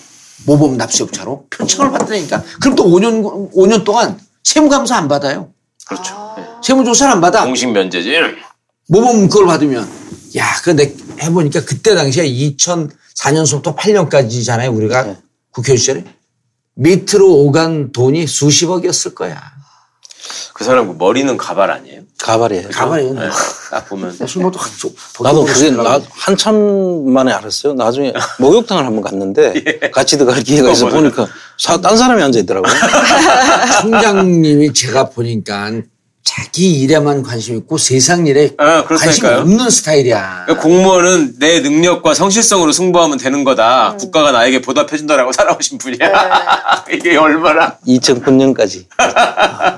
모범 0.45 0.77
납세업자로 0.77 1.47
표창을 1.49 1.91
받다니까. 1.91 2.43
그럼 2.61 2.75
또 2.75 2.85
5년, 2.85 3.51
5년 3.53 3.83
동안 3.83 4.19
세무감사 4.43 4.97
안 4.97 5.07
받아요. 5.07 5.51
그렇죠. 5.85 6.33
네. 6.37 6.43
세무조사를 6.63 7.11
안 7.13 7.21
받아. 7.21 7.45
공식 7.45 7.71
면제지. 7.71 8.13
모범 8.87 9.27
그걸 9.27 9.45
받으면. 9.47 9.89
야, 10.37 10.45
근데 10.63 10.95
해보니까 11.21 11.63
그때 11.65 11.95
당시에 11.95 12.25
2004년서부터 12.25 13.75
8년까지잖아요. 13.75 14.75
우리가 14.75 15.15
국회 15.51 15.75
시절에. 15.75 16.03
밑으로 16.75 17.31
오간 17.31 17.91
돈이 17.91 18.25
수십억이었을 18.27 19.13
거야. 19.13 19.39
그 20.63 20.65
사람 20.65 20.87
그 20.87 20.95
머리는 20.97 21.35
가발 21.35 21.69
아니에요? 21.71 22.03
가발이에요. 22.19 22.69
가만히. 22.69 23.11
네. 23.11 23.29
딱 23.69 23.85
보면. 23.89 24.13
술 24.25 24.43
먹도 24.43 24.57
한 24.57 24.71
쪽. 24.77 24.95
나도 25.21 25.43
그게 25.43 25.71
나, 25.71 25.99
한참 26.09 27.03
만에 27.11 27.33
알았어요. 27.33 27.73
나중에 27.73 28.13
목욕탕을 28.39 28.85
한번 28.85 29.03
갔는데 29.03 29.53
같이 29.91 30.17
들어갈 30.17 30.41
기회가 30.41 30.71
있어 30.71 30.85
맞아요. 30.85 31.01
보니까 31.01 31.27
사, 31.57 31.81
딴 31.81 31.97
사람이 31.97 32.23
앉아 32.23 32.39
있더라고요. 32.39 32.71
총장님이 33.81 34.71
제가 34.71 35.09
보니까 35.09 35.81
자기 36.23 36.79
일에만 36.81 37.21
관심 37.21 37.57
있고 37.57 37.77
세상 37.77 38.25
일에 38.27 38.51
아, 38.57 38.83
관심이 38.85 39.11
그렇다니까요. 39.19 39.39
없는 39.41 39.69
스타일이야. 39.69 40.43
그러니까 40.45 40.63
공무원은 40.63 41.35
내 41.39 41.59
능력과 41.59 42.13
성실성으로 42.13 42.71
승부하면 42.71 43.17
되는 43.17 43.43
거다. 43.43 43.97
국가가 43.99 44.31
나에게 44.31 44.61
보답해준다라고 44.61 45.31
살아오신 45.33 45.77
분이야. 45.79 46.85
이게 46.91 47.17
얼마나. 47.17 47.77
2009년까지. 47.85 48.85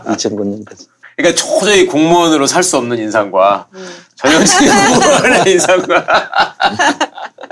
2009년까지. 0.05 0.85
그러니까 1.17 1.41
도저히 1.41 1.85
공무원으로 1.87 2.45
살 2.45 2.61
수 2.61 2.77
없는 2.77 2.97
인상과 2.99 3.67
전형적인 4.15 4.69
공무원의 4.87 5.51
인상과. 5.53 6.05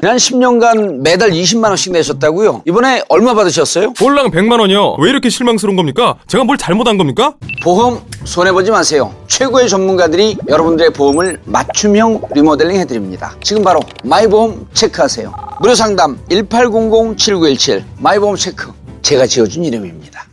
지난 0.01 0.17
10년간 0.17 1.01
매달 1.01 1.32
20만 1.32 1.65
원씩 1.69 1.93
내셨다고요? 1.93 2.63
이번에 2.67 3.03
얼마 3.10 3.34
받으셨어요? 3.34 3.93
볼랑 3.93 4.32
100만 4.32 4.60
원이요. 4.60 4.95
왜 4.99 5.10
이렇게 5.10 5.29
실망스러운 5.29 5.75
겁니까? 5.75 6.15
제가 6.27 6.43
뭘 6.43 6.58
잘못한 6.58 6.97
겁니까? 6.97 7.36
보험 7.63 8.01
손해보지 8.25 8.71
마세요. 8.71 9.13
최고의 9.27 9.69
전문가들이 9.69 10.38
여러분들의 10.47 10.91
보험을 10.91 11.39
맞춤형 11.45 12.21
리모델링 12.34 12.77
해드립니다. 12.82 13.36
지금 13.41 13.63
바로 13.63 13.79
마이보험 14.03 14.67
체크하세요. 14.73 15.34
무료 15.62 15.75
상담 15.75 16.17
1800-7917 16.29 17.84
마이보험 17.99 18.36
체크. 18.36 18.71
제가 19.01 19.25
지어준 19.25 19.63
이름입니다. 19.63 20.25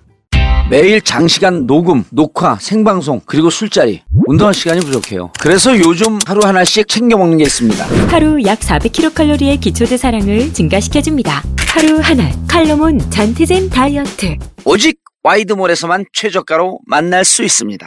매일 0.71 1.01
장시간 1.01 1.67
녹음, 1.67 2.05
녹화, 2.11 2.57
생방송, 2.61 3.23
그리고 3.27 3.51
술자리. 3.51 4.03
운동할 4.29 4.55
시간이 4.55 4.79
부족해요. 4.83 5.33
그래서 5.41 5.77
요즘 5.77 6.21
하루 6.25 6.47
하나씩 6.47 6.87
챙겨 6.87 7.19
먹는 7.19 7.39
게 7.39 7.45
있습니다. 7.45 7.85
하루 8.07 8.41
약 8.45 8.61
400kcal의 8.61 9.61
기초대사량을 9.61 10.53
증가시켜줍니다. 10.53 11.43
하루 11.67 11.99
하나 11.99 12.31
칼로몬 12.47 13.01
전티젠 13.11 13.71
다이어트. 13.71 14.37
오직 14.65 15.01
와이드몰에서만 15.25 16.05
최저가로 16.13 16.79
만날 16.87 17.25
수 17.25 17.43
있습니다. 17.43 17.85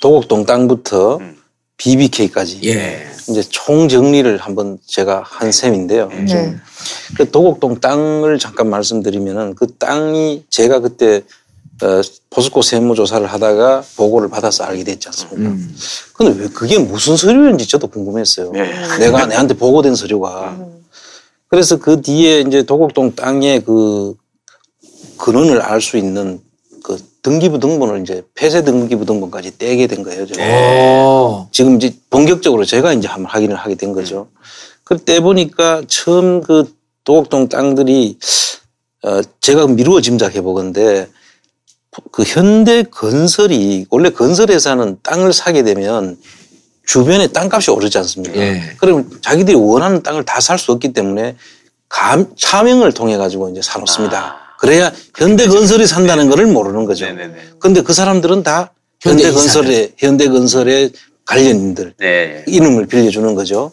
도곡동 0.00 0.44
땅부터 0.44 1.20
BBK까지. 1.76 2.62
예. 2.64 3.06
이제 3.28 3.42
총 3.42 3.88
정리를 3.88 4.38
한번 4.38 4.78
제가 4.84 5.22
한 5.24 5.52
셈인데요. 5.52 6.08
네. 6.08 6.56
그 7.16 7.30
도곡동 7.30 7.78
땅을 7.78 8.40
잠깐 8.40 8.68
말씀드리면은 8.70 9.54
그 9.54 9.68
땅이 9.78 10.46
제가 10.50 10.80
그때 10.80 11.22
어, 11.82 12.00
포스코 12.30 12.62
세무조사를 12.62 13.26
하다가 13.26 13.84
보고를 13.96 14.28
받아서 14.28 14.64
알게 14.64 14.84
됐지 14.84 15.08
않습니까? 15.08 15.50
근데 16.14 16.40
왜 16.42 16.48
그게 16.48 16.78
무슨 16.78 17.16
서류인지 17.16 17.68
저도 17.68 17.86
궁금했어요. 17.88 18.52
내가 18.98 19.26
내한테 19.26 19.54
보고된 19.54 19.94
서류가. 19.94 20.58
그래서 21.48 21.76
그 21.78 22.02
뒤에 22.02 22.40
이제 22.40 22.62
도곡동 22.64 23.14
땅의 23.14 23.64
그 23.64 24.14
근원을 25.16 25.60
알 25.62 25.80
수 25.80 25.96
있는 25.96 26.40
그 26.82 26.96
등기부 27.22 27.58
등본을 27.58 28.02
이제 28.02 28.22
폐쇄 28.34 28.62
등기부 28.64 29.04
등본까지 29.04 29.58
떼게 29.58 29.86
된 29.86 30.02
거예요. 30.02 30.26
제가. 30.26 30.42
오. 30.42 31.48
지금 31.52 31.76
이제 31.76 31.94
본격적으로 32.10 32.64
제가 32.64 32.92
이제 32.92 33.06
한번 33.08 33.30
확인을 33.30 33.56
하게 33.56 33.74
된 33.76 33.92
거죠. 33.92 34.28
그때 34.84 35.20
보니까 35.20 35.82
처음 35.86 36.40
그 36.42 36.72
도곡동 37.04 37.48
땅들이 37.48 38.18
어 39.04 39.20
제가 39.40 39.66
미루어 39.68 40.00
짐작해 40.00 40.40
보건데 40.40 41.08
그 42.12 42.22
현대 42.24 42.82
건설이 42.82 43.86
원래 43.90 44.10
건설회사는 44.10 44.98
땅을 45.02 45.32
사게 45.32 45.62
되면 45.62 46.16
주변에 46.86 47.26
땅값이 47.28 47.70
오르지 47.70 47.98
않습니까? 47.98 48.36
예. 48.38 48.62
그러면 48.78 49.10
자기들이 49.20 49.56
원하는 49.56 50.02
땅을 50.02 50.24
다 50.24 50.40
살 50.40 50.58
수 50.58 50.72
없기 50.72 50.92
때문에 50.92 51.36
감, 51.88 52.28
차명을 52.36 52.92
통해 52.92 53.16
가지고 53.16 53.50
이제 53.50 53.60
사놓습니다. 53.62 54.36
그래야 54.58 54.92
현대 55.16 55.46
건설이 55.46 55.86
산다는 55.86 56.28
것을 56.28 56.46
모르는 56.46 56.84
거죠. 56.86 57.06
근데 57.60 57.82
그 57.82 57.92
사람들은 57.92 58.42
다 58.42 58.72
현대 59.00 59.24
현대 59.24 59.34
건설의 59.36 59.92
현대건설의 59.98 60.92
관련인들 61.26 61.94
네. 61.98 62.44
이름을 62.46 62.86
빌려주는 62.86 63.34
거죠. 63.34 63.70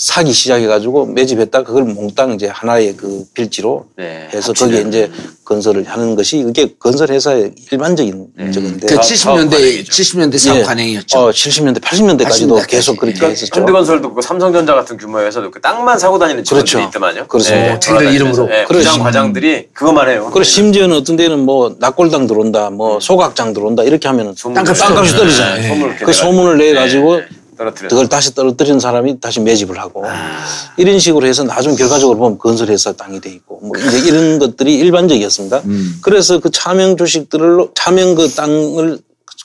사기 0.00 0.32
시작해가지고 0.32 1.06
매집했다 1.06 1.62
그걸 1.62 1.84
몽땅 1.84 2.32
이제 2.32 2.46
하나의 2.46 2.96
그 2.96 3.24
필지로 3.34 3.84
네. 3.98 4.28
해서. 4.32 4.54
거기에 4.54 4.80
이제 4.88 5.10
건설을 5.44 5.84
하는 5.86 6.14
것이 6.16 6.38
이게 6.38 6.74
건설 6.78 7.10
회사의 7.10 7.52
일반적인 7.70 8.28
저건데 8.50 8.86
그 8.86 8.94
사업- 8.94 9.36
70년대 9.36 9.48
사업 9.48 9.52
관행이죠. 9.52 9.92
70년대 9.92 10.38
사업 10.38 10.56
예. 10.56 10.62
관행이었죠. 10.62 11.18
어, 11.18 11.30
70년대 11.30 11.80
80년대까지도 11.82 12.24
80년대 12.24 12.54
까지. 12.54 12.66
계속 12.68 12.96
그렇게 12.96 13.26
예. 13.26 13.30
했었죠. 13.32 13.60
현대건설도 13.60 14.14
그 14.14 14.22
삼성전자 14.22 14.74
같은 14.74 14.96
규모의 14.96 15.26
회사도 15.26 15.50
그 15.50 15.60
땅만 15.60 15.98
사고 15.98 16.18
다니는 16.18 16.44
직원들이 16.44 16.72
그렇죠. 16.72 16.88
있더만요. 16.88 17.26
그렇습니다. 17.26 17.72
네, 17.74 17.80
자기들 17.80 18.14
이름으로. 18.14 18.46
네. 18.46 18.64
부장 18.64 19.00
과장들이 19.00 19.68
그것만 19.74 20.08
해요. 20.08 20.30
그리고 20.32 20.44
심지어는 20.44 20.96
어떤 20.96 21.16
데는 21.16 21.40
뭐 21.40 21.76
낙골당 21.78 22.26
들어온다, 22.26 22.70
뭐 22.70 23.00
소각장 23.00 23.52
들어온다 23.52 23.82
이렇게 23.82 24.08
하면은 24.08 24.34
땅값이 24.34 24.82
내요. 24.82 24.94
떨어지잖아요. 25.14 25.60
네, 25.60 25.96
예. 26.00 26.04
그 26.04 26.12
소문을 26.14 26.56
내 26.56 26.72
가지고 26.72 27.16
네, 27.18 27.26
떨어뜨려. 27.60 27.88
그걸 27.88 28.08
다시 28.08 28.34
떨어뜨리는 28.34 28.80
사람이 28.80 29.20
다시 29.20 29.40
매집을 29.40 29.78
하고 29.78 30.06
아. 30.06 30.44
이런 30.78 30.98
식으로 30.98 31.26
해서 31.26 31.44
나중 31.44 31.76
결과적으로 31.76 32.16
보면 32.18 32.38
건설회사 32.38 32.92
땅이 32.92 33.20
돼 33.20 33.30
있고 33.30 33.60
뭐 33.62 33.72
이제 33.78 33.98
이런 34.08 34.38
것들이 34.38 34.74
일반적이었습니다. 34.76 35.58
음. 35.66 35.98
그래서 36.00 36.38
그 36.38 36.50
차명 36.50 36.96
주식들을 36.96 37.68
차명 37.74 38.14
그 38.14 38.30
땅을 38.30 38.98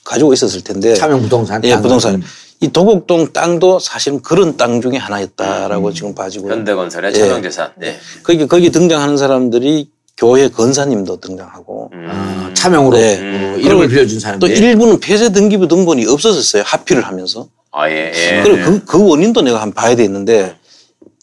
가지고 0.05 0.33
있었을 0.33 0.61
텐데 0.61 0.93
차명 0.93 1.21
부동산. 1.23 1.61
예 1.65 1.71
땅. 1.71 1.81
부동산 1.81 2.23
이 2.61 2.69
도곡동 2.69 3.33
땅도 3.33 3.79
사실은 3.79 4.21
그런 4.21 4.55
땅 4.55 4.79
중에 4.81 4.95
하나였다라고 4.95 5.91
지금 5.91 6.15
봐지고요. 6.15 6.53
현대건설의 6.53 7.13
예. 7.13 7.19
차명재산. 7.19 7.71
네. 7.77 7.97
거기 8.23 8.47
거기 8.47 8.71
등장하는 8.71 9.17
사람들이 9.17 9.89
교회 10.17 10.47
건사님도 10.47 11.19
등장하고 11.19 11.91
아, 12.07 12.49
차명으로 12.53 12.95
네. 12.97 13.19
어, 13.19 13.57
이름을 13.57 13.89
빌려준 13.89 14.15
또 14.15 14.21
사람들. 14.21 14.49
일부는 14.49 15.01
폐쇄 15.01 15.33
등기부 15.33 15.67
등본이 15.67 16.05
없어졌어요. 16.05 16.63
합의를 16.65 17.03
하면서. 17.05 17.49
아, 17.77 17.89
예, 17.89 18.11
예. 18.15 18.41
그리고 18.41 18.63
그, 18.63 18.85
그 18.85 19.09
원인도 19.09 19.41
내가 19.41 19.61
한번 19.61 19.73
봐야 19.73 19.95
되는데 19.95 20.55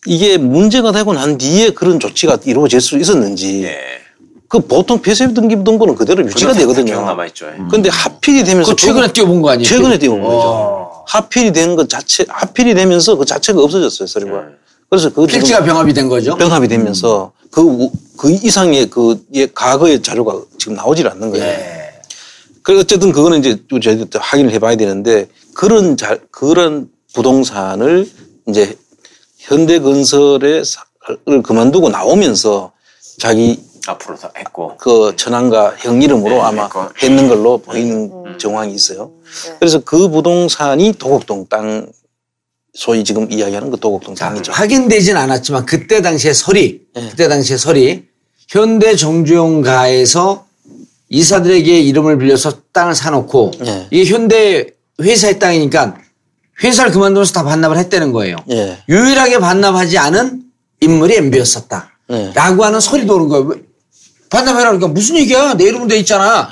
이게 0.05 0.37
문제가 0.37 0.93
되고 0.93 1.15
난 1.15 1.39
뒤에 1.39 1.71
그런 1.71 1.99
조치가 1.99 2.39
이루어질 2.45 2.81
수 2.83 2.99
있었는지 2.99 3.65
예. 3.65 3.79
그 4.49 4.61
보통 4.61 5.01
폐쇄 5.01 5.33
등기부 5.33 5.65
등본은 5.65 5.95
그대로 5.95 6.23
유지가 6.27 6.53
되거든요. 6.53 7.01
남아있죠. 7.07 7.47
예. 7.47 7.53
근데 7.71 7.89
하필이 7.89 8.45
되면서 8.45 8.73
그 8.73 8.77
최근에 8.77 9.13
띄워본 9.13 9.41
거 9.41 9.49
아니에요? 9.51 9.65
최근에 9.67 9.99
띄워본 9.99 10.23
거죠. 10.23 10.49
어. 10.49 11.05
하필이 11.07 11.53
되는 11.53 11.75
것 11.75 11.89
자체 11.89 12.27
하필이 12.29 12.75
되면서 12.75 13.17
그 13.17 13.25
자체가 13.25 13.63
없어졌어요 13.63 14.07
서류가. 14.07 14.33
네. 14.43 14.47
그래서 14.91 15.11
그 15.11 15.25
필지가 15.27 15.65
병합이 15.65 15.95
된 15.95 16.07
거죠. 16.11 16.37
병합이 16.37 16.69
되면서 16.69 17.33
그, 17.51 17.63
우- 17.63 17.93
그 18.19 18.31
이상의 18.31 18.91
그 18.91 19.25
예, 19.33 19.47
과거의 19.47 20.03
자료가 20.03 20.39
지금 20.59 20.75
나오질 20.77 21.09
않는 21.09 21.31
거예요. 21.31 21.82
예. 22.63 22.75
그 22.75 22.79
어쨌든 22.81 23.13
그거는 23.13 23.39
이제 23.39 23.63
또 23.69 23.81
저희도 23.81 24.07
또 24.07 24.19
확인을 24.19 24.53
해봐야 24.53 24.77
되는데 24.77 25.29
그런 25.55 25.97
자, 25.97 26.19
그런 26.31 26.89
부동산을 27.15 28.09
이제 28.49 28.77
현대건설의 29.39 30.63
을 31.29 31.43
그만두고 31.43 31.89
나오면서 31.89 32.73
자기 33.19 33.61
앞으로 33.87 34.17
다 34.17 34.31
했고. 34.37 34.77
그 34.77 35.15
천안가 35.17 35.75
형 35.79 36.01
이름으로 36.01 36.37
네, 36.37 36.41
아마 36.41 36.65
했고. 36.65 36.89
했는 37.03 37.29
걸로 37.29 37.59
보이는 37.59 38.39
정황이 38.39 38.73
있어요. 38.73 39.11
네. 39.47 39.57
그래서 39.59 39.81
그 39.81 40.09
부동산이 40.09 40.93
도곡동 40.93 41.47
땅 41.49 41.91
소위 42.75 43.03
지금 43.05 43.31
이야기하는 43.31 43.71
그 43.71 43.81
도곡동 43.81 44.15
땅이죠. 44.15 44.53
확인되진 44.53 45.17
않았지만 45.17 45.67
그때 45.67 46.01
당시에 46.01 46.33
설이 46.33 46.83
예. 46.97 47.09
그때 47.11 47.29
당시에 47.29 47.57
설이 47.57 48.05
현대 48.49 48.95
정주영가에서 48.95 50.47
이사들에게 51.13 51.79
이름을 51.81 52.19
빌려서 52.19 52.55
땅을 52.73 52.95
사놓고 52.95 53.53
예. 53.67 53.87
이게 53.91 54.11
현대 54.11 54.67
회사의 55.01 55.39
땅이니까 55.39 55.95
회사를 56.65 56.91
그만두면서 56.91 57.35
다 57.35 57.45
반납을 57.45 57.77
했다는 57.77 58.13
거예요. 58.13 58.37
예. 58.51 58.79
유일하게 58.89 59.39
반납하지 59.39 59.99
않은 59.99 60.43
인물이 60.81 61.15
MB였었다. 61.17 61.91
예. 62.13 62.33
라고 62.35 62.65
하는 62.65 62.81
소리 62.81 63.07
도는 63.07 63.29
거예요. 63.29 63.45
왜? 63.45 63.57
반납해라니까 64.31 64.89
무슨 64.89 65.17
얘기야? 65.17 65.55
내 65.55 65.65
이름은 65.65 65.87
돼 65.89 65.99
있잖아. 65.99 66.49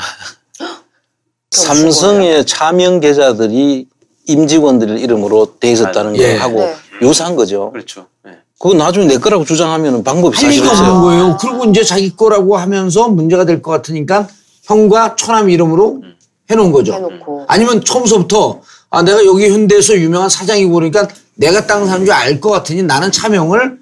삼성의 1.51 2.45
차명 2.45 3.01
계좌들이 3.01 3.87
임직원들 4.27 4.99
이름으로 4.99 5.57
돼 5.59 5.73
있었다는 5.73 6.17
예. 6.17 6.37
거하고 6.37 6.61
네. 6.61 6.77
유사한 7.03 7.35
거죠. 7.35 7.71
그렇죠. 7.73 8.07
예. 8.29 8.33
그거 8.59 8.75
나중에 8.75 9.07
내 9.07 9.17
거라고 9.17 9.45
주장하면 9.47 10.05
방법이 10.05 10.37
할 10.37 10.45
사실 10.53 10.67
없어요. 10.69 11.01
거예요. 11.01 11.39
그리고 11.41 11.65
이제 11.65 11.83
자기 11.83 12.15
거라고 12.15 12.59
하면서 12.59 13.09
문제가 13.09 13.47
될 13.47 13.63
것 13.63 13.71
같으니까 13.71 14.29
형과 14.65 15.17
처남 15.17 15.51
이름으로 15.51 16.03
해놓은 16.51 16.73
거죠. 16.73 16.95
해놓고. 16.95 17.45
아니면 17.49 17.85
처음부터 17.85 18.61
아 18.91 19.03
내가 19.03 19.25
여기 19.25 19.49
현대에서 19.49 19.97
유명한 19.97 20.29
사장이고 20.29 20.73
그러니까 20.73 21.09
내가 21.35 21.67
땅 21.67 21.87
사는 21.87 22.05
줄 22.05 22.13
알 22.13 22.41
것 22.41 22.51
같으니 22.51 22.83
나는 22.83 23.13
차명을 23.13 23.79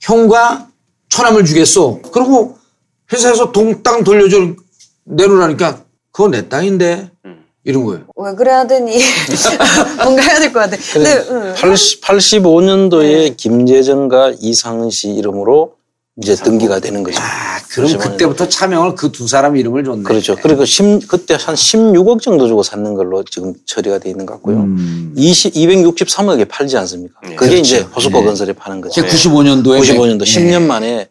형과 0.00 0.68
처남을 1.08 1.44
주겠어. 1.44 2.00
그리고 2.12 2.58
회사에서 3.12 3.52
동땅 3.52 4.04
돌려줘 4.04 4.38
내놓으라니까 5.04 5.82
그건 6.12 6.32
내 6.32 6.48
땅인데 6.48 7.10
이런 7.64 7.84
거예요. 7.84 8.04
왜 8.16 8.34
그래야 8.34 8.66
되니? 8.66 8.96
뭔가 10.02 10.22
해야 10.22 10.38
될 10.38 10.52
것 10.52 10.60
같아. 10.60 10.76
근데 10.92 11.24
응. 11.30 11.54
80, 11.56 12.00
85년도에 12.02 13.36
김재정과 13.36 14.34
이상은 14.40 14.90
씨 14.90 15.08
이름으로 15.10 15.75
이제 16.22 16.34
등기가 16.34 16.80
되는 16.80 17.02
거죠. 17.02 17.18
아, 17.20 17.58
그럼 17.68 17.88
85년도. 17.90 17.98
그때부터 17.98 18.48
차명을 18.48 18.94
그 18.94 19.12
두 19.12 19.28
사람 19.28 19.54
이름을 19.56 19.84
줬네. 19.84 20.02
그렇죠. 20.02 20.34
그리고 20.42 20.64
십- 20.64 21.06
그때 21.08 21.36
한 21.38 21.54
16억 21.54 22.22
정도 22.22 22.46
주고 22.48 22.62
샀는 22.62 22.94
걸로 22.94 23.22
지금 23.22 23.52
처리가 23.66 23.98
돼 23.98 24.08
있는 24.10 24.24
것 24.24 24.34
같고요. 24.34 24.56
음. 24.56 25.12
20, 25.14 25.52
263억에 25.54 26.48
팔지 26.48 26.76
않습니까? 26.78 27.20
그게 27.36 27.58
이제 27.58 27.80
호수코 27.80 28.20
네. 28.20 28.24
건설에 28.26 28.52
파는 28.54 28.80
거죠. 28.80 28.94
제 29.02 29.06
95년도에 29.06 29.78
95년도 29.80 30.22
10년 30.22 30.62
만에 30.62 31.08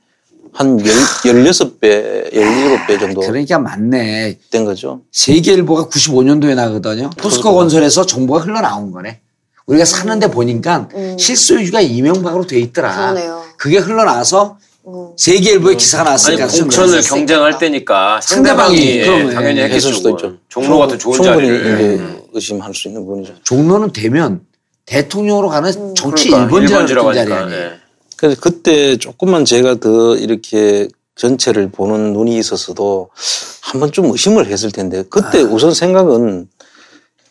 한 0.54 0.80
16, 0.80 0.90
16배, 1.24 2.34
17배 2.34 3.00
정도 3.00 3.22
그러니까 3.22 3.60
맞네. 3.60 4.40
된 4.50 4.66
거죠. 4.66 5.02
세계일보가 5.12 5.86
95년도에 5.90 6.56
나거든요. 6.56 7.12
포스코 7.18 7.54
건설에서 7.54 8.06
정보가 8.08 8.40
흘러나온 8.42 8.92
거네. 8.92 9.20
우리가 9.68 9.86
사는데 9.86 10.32
보니까 10.32 10.90
실소유주가 11.20 11.82
이명박으로 11.82 12.48
돼 12.48 12.60
있더라. 12.60 12.96
그러네요. 12.96 13.44
그게 13.58 13.78
흘러나와서 13.78 14.58
세계 15.18 15.52
일보에 15.52 15.76
기사가 15.76 16.02
아니, 16.02 16.08
나왔으니까 16.10 16.48
쓴 16.48 16.62
공천을. 16.64 17.02
경쟁할 17.02 17.58
때니까 17.58 18.22
상대방이, 18.22 19.04
상대방이 19.04 19.34
당연히 19.34 19.60
예, 19.60 19.64
했겠죠. 19.64 19.76
했을 19.88 19.94
수도 19.94 20.16
그건. 20.16 20.32
있죠. 20.32 20.40
종로 20.50 20.78
같은 20.80 21.00
좋은 21.00 21.16
충분히 21.16 21.48
자리를. 21.48 21.94
이제 21.96 22.24
의심할 22.34 22.74
수 22.74 22.88
있는 22.88 23.06
분이죠. 23.06 23.34
종로는 23.44 23.92
되면 23.94 24.42
대통령으로 24.86 25.50
가는 25.50 25.96
정치 25.96 26.30
그러니까, 26.30 26.56
1번지라는 26.56 26.70
일번지라고 26.70 27.14
자리 27.14 27.32
하니까, 27.32 27.46
아니에요. 27.48 27.70
네. 27.70 27.76
그래서 28.18 28.40
그때 28.40 28.98
조금만 28.98 29.44
제가 29.46 29.76
더 29.76 30.16
이렇게 30.16 30.88
전체를 31.16 31.70
보는 31.72 32.14
눈이 32.14 32.38
있었어도 32.38 33.10
한 33.62 33.80
번 33.80 33.92
좀 33.92 34.12
의심을 34.12 34.46
했을 34.48 34.72
텐데 34.72 35.04
그때 35.10 35.42
우선 35.42 35.74
생각은 35.74 36.48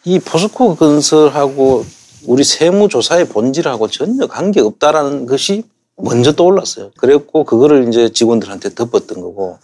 이 0.05 0.19
포스코 0.19 0.75
건설하고 0.75 1.85
우리 2.27 2.43
세무조사의 2.43 3.29
본질하고 3.29 3.89
전혀 3.89 4.27
관계 4.27 4.61
없다라는 4.61 5.27
것이 5.27 5.63
먼저 5.97 6.33
떠올랐어요. 6.33 6.91
그랬고 6.99 7.45
그거를 7.45 7.89
이제 7.89 8.09
직원들한테 8.11 8.75
덮었던 8.75 9.21
거고 9.21 9.59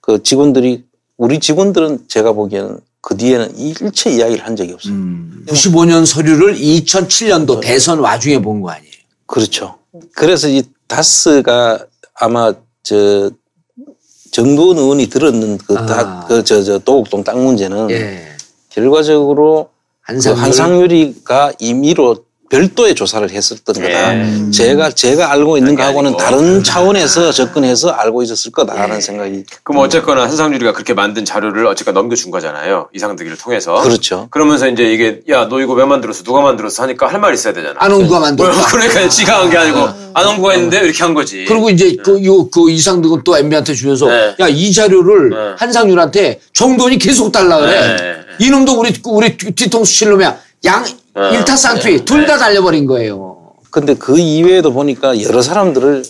그 0.00 0.22
직원들이 0.22 0.84
우리 1.16 1.38
직원들은 1.38 2.04
제가 2.08 2.32
보기에는 2.32 2.78
그 3.00 3.16
뒤에는 3.16 3.56
일체 3.58 4.10
이야기를 4.10 4.44
한 4.44 4.56
적이 4.56 4.72
없어요. 4.72 4.94
95년 5.46 6.06
서류를 6.06 6.54
2007년도 6.56 7.60
대선 7.60 7.98
와중에 7.98 8.40
본 8.40 8.62
거 8.62 8.70
아니에요. 8.70 8.92
그렇죠. 9.26 9.78
그래서 10.14 10.48
이 10.48 10.62
다스가 10.86 11.84
아마 12.14 12.52
저 12.82 13.30
정도원 14.32 14.78
의원이 14.78 15.06
들었는 15.08 15.58
그 15.58 15.76
아. 15.78 15.86
다, 15.86 16.24
그, 16.28 16.42
저, 16.44 16.62
저, 16.62 16.78
도곡동 16.78 17.22
땅 17.24 17.44
문제는 17.44 17.90
예. 17.90 18.26
결과적으로 18.70 19.70
한상률. 20.00 20.36
그 20.36 20.42
한상유리가 20.42 21.52
임의로 21.60 22.24
별도의 22.54 22.94
조사를 22.94 23.28
했었던 23.30 23.74
거다. 23.74 24.16
예. 24.16 24.50
제가, 24.52 24.90
제가 24.90 25.32
알고 25.32 25.58
있는 25.58 25.72
그게 25.72 25.82
거하고는. 25.82 26.16
다른 26.16 26.62
차원에서 26.62 27.32
접근해서 27.32 27.88
알고 27.90 28.22
있었을 28.22 28.52
거다라는 28.52 29.00
생각이. 29.00 29.42
그럼 29.64 29.82
어쨌거나 29.82 30.22
한상률이가 30.22 30.72
그렇게 30.72 30.94
만든 30.94 31.24
자료를 31.24 31.66
어쨌거나 31.66 32.00
넘겨준 32.00 32.30
거잖아요. 32.30 32.88
이상득이를 32.94 33.36
통해서. 33.38 33.74
그렇죠. 33.82 34.28
그러면서 34.30 34.68
이제 34.68 34.84
이게 34.84 35.20
야 35.28 35.48
너 35.48 35.60
이거 35.60 35.72
왜 35.74 35.84
만들었어? 35.84 36.22
누가 36.22 36.40
만들었어? 36.40 36.84
하니까 36.84 37.06
할 37.08 37.20
말 37.24 37.32
있어야 37.34 37.52
되잖아. 37.54 37.74
안홍구가 37.78 38.20
만들었다. 38.20 38.56
뭐, 38.56 38.66
그러니까 38.68 39.08
지가 39.08 39.40
한 39.40 39.50
게 39.50 39.56
아니고 39.56 39.78
안홍구가 40.14 40.52
했는데 40.52 40.80
이렇게 40.80 41.02
한 41.02 41.14
거지. 41.14 41.44
그리고 41.48 41.70
이제 41.70 41.96
그, 42.04 42.22
요, 42.24 42.48
그 42.50 42.70
이상득은 42.70 43.22
또 43.24 43.36
MB한테 43.36 43.72
주면서 43.74 44.06
네. 44.06 44.34
야, 44.40 44.48
이 44.48 44.72
자료를 44.72 45.30
네. 45.30 45.36
한상률한테 45.58 46.40
정돈이 46.52 46.98
계속 46.98 47.32
달라 47.32 47.58
그래. 47.58 47.96
네. 47.96 48.14
이놈도 48.46 48.78
우리, 48.78 48.92
우리 49.04 49.36
뒤통수 49.36 49.92
칠놈이야. 49.92 50.36
양, 50.64 50.84
네. 51.14 51.30
일타쌍피 51.32 52.04
둘다 52.04 52.38
달려버린 52.38 52.86
거예요. 52.86 53.52
근데 53.70 53.94
그 53.94 54.18
이외에도 54.18 54.72
보니까 54.72 55.20
여러 55.22 55.42
사람들을 55.42 56.04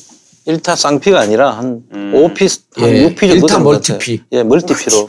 일타 0.46 0.76
쌍피가 0.76 1.18
아니라 1.20 1.52
한 1.56 1.80
음. 1.92 2.12
5피, 2.14 2.60
한 2.76 2.90
예, 2.90 3.08
6피 3.08 3.20
정도 3.20 3.34
일타 3.46 3.58
멀티피. 3.60 4.16
같아요. 4.18 4.26
예, 4.32 4.42
멀티피로. 4.42 5.08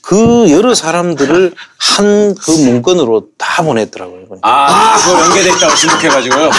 그 0.00 0.50
여러 0.50 0.74
사람들을 0.74 1.54
한 1.78 2.34
그 2.34 2.50
문건으로 2.50 3.28
다 3.38 3.62
보냈더라고요. 3.62 4.24
아, 4.42 4.96
그거 4.98 5.20
연계돼 5.24 5.50
있다고 5.56 5.74
지목해가지고요. 5.74 6.50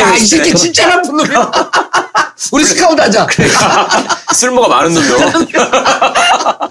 야, 0.00 0.14
이 0.14 0.20
새끼 0.20 0.54
진짜 0.54 0.86
나쁜 0.88 1.16
놈이야. 1.16 1.50
우리 2.52 2.64
스카우트 2.64 3.00
하자. 3.00 3.26
쓸모가 4.32 4.68
많은 4.68 4.94
놈이요. 4.94 5.16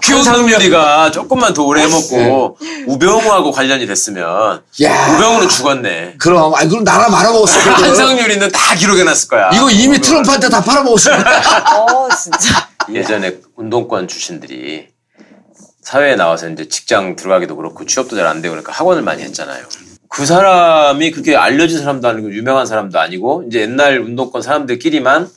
한상렬이가 0.02 1.10
조금만 1.10 1.52
더 1.52 1.64
오래 1.64 1.82
해먹고 1.82 2.56
우병우하고 2.86 3.52
관련이 3.52 3.86
됐으면 3.86 4.62
야. 4.82 5.06
우병우는 5.14 5.48
죽었네. 5.48 6.14
그럼, 6.18 6.54
아이, 6.54 6.66
그럼 6.68 6.84
나라 6.84 7.08
말아먹었어. 7.10 7.58
한상률이는 7.70 8.50
다 8.50 8.74
기록해놨을 8.74 9.28
거야. 9.28 9.50
이거 9.52 9.70
이미 9.70 10.00
트럼프한테 10.00 10.48
다 10.48 10.62
팔아먹었어. 10.62 11.10
어, 11.14 12.08
진짜. 12.16 12.68
예전에 12.90 13.36
운동권 13.56 14.08
출신들이 14.08 14.88
사회에 15.82 16.16
나와서 16.16 16.48
이제 16.48 16.66
직장 16.68 17.16
들어가기도 17.16 17.56
그렇고 17.56 17.84
취업도 17.84 18.16
잘 18.16 18.26
안 18.26 18.40
되고 18.40 18.52
그러니까 18.52 18.72
학원을 18.72 19.02
많이 19.02 19.22
했잖아요. 19.22 19.64
그 20.10 20.24
사람이 20.24 21.10
그렇게 21.10 21.36
알려진 21.36 21.78
사람도 21.80 22.08
아니고 22.08 22.32
유명한 22.32 22.64
사람도 22.66 22.98
아니고 22.98 23.44
이제 23.46 23.60
옛날 23.60 23.98
운동권 24.00 24.40
사람들끼리만 24.40 25.28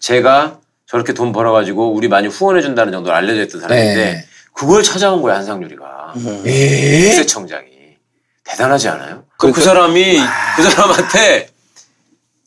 제가 0.00 0.58
저렇게 0.86 1.12
돈 1.14 1.32
벌어가지고 1.32 1.92
우리 1.92 2.08
많이 2.08 2.28
후원해준다는 2.28 2.92
정도로 2.92 3.14
알려져 3.14 3.42
있던 3.42 3.60
사람인데 3.60 3.94
네. 3.96 4.24
그걸 4.52 4.82
찾아온 4.82 5.20
거야 5.22 5.36
한상률이가. 5.36 6.14
에? 6.46 7.02
국세청장이. 7.06 7.66
대단하지 8.44 8.88
않아요? 8.88 9.24
그, 9.38 9.50
그 9.52 9.60
사람이 9.60 10.18
그 10.56 10.62
사람한테 10.62 11.48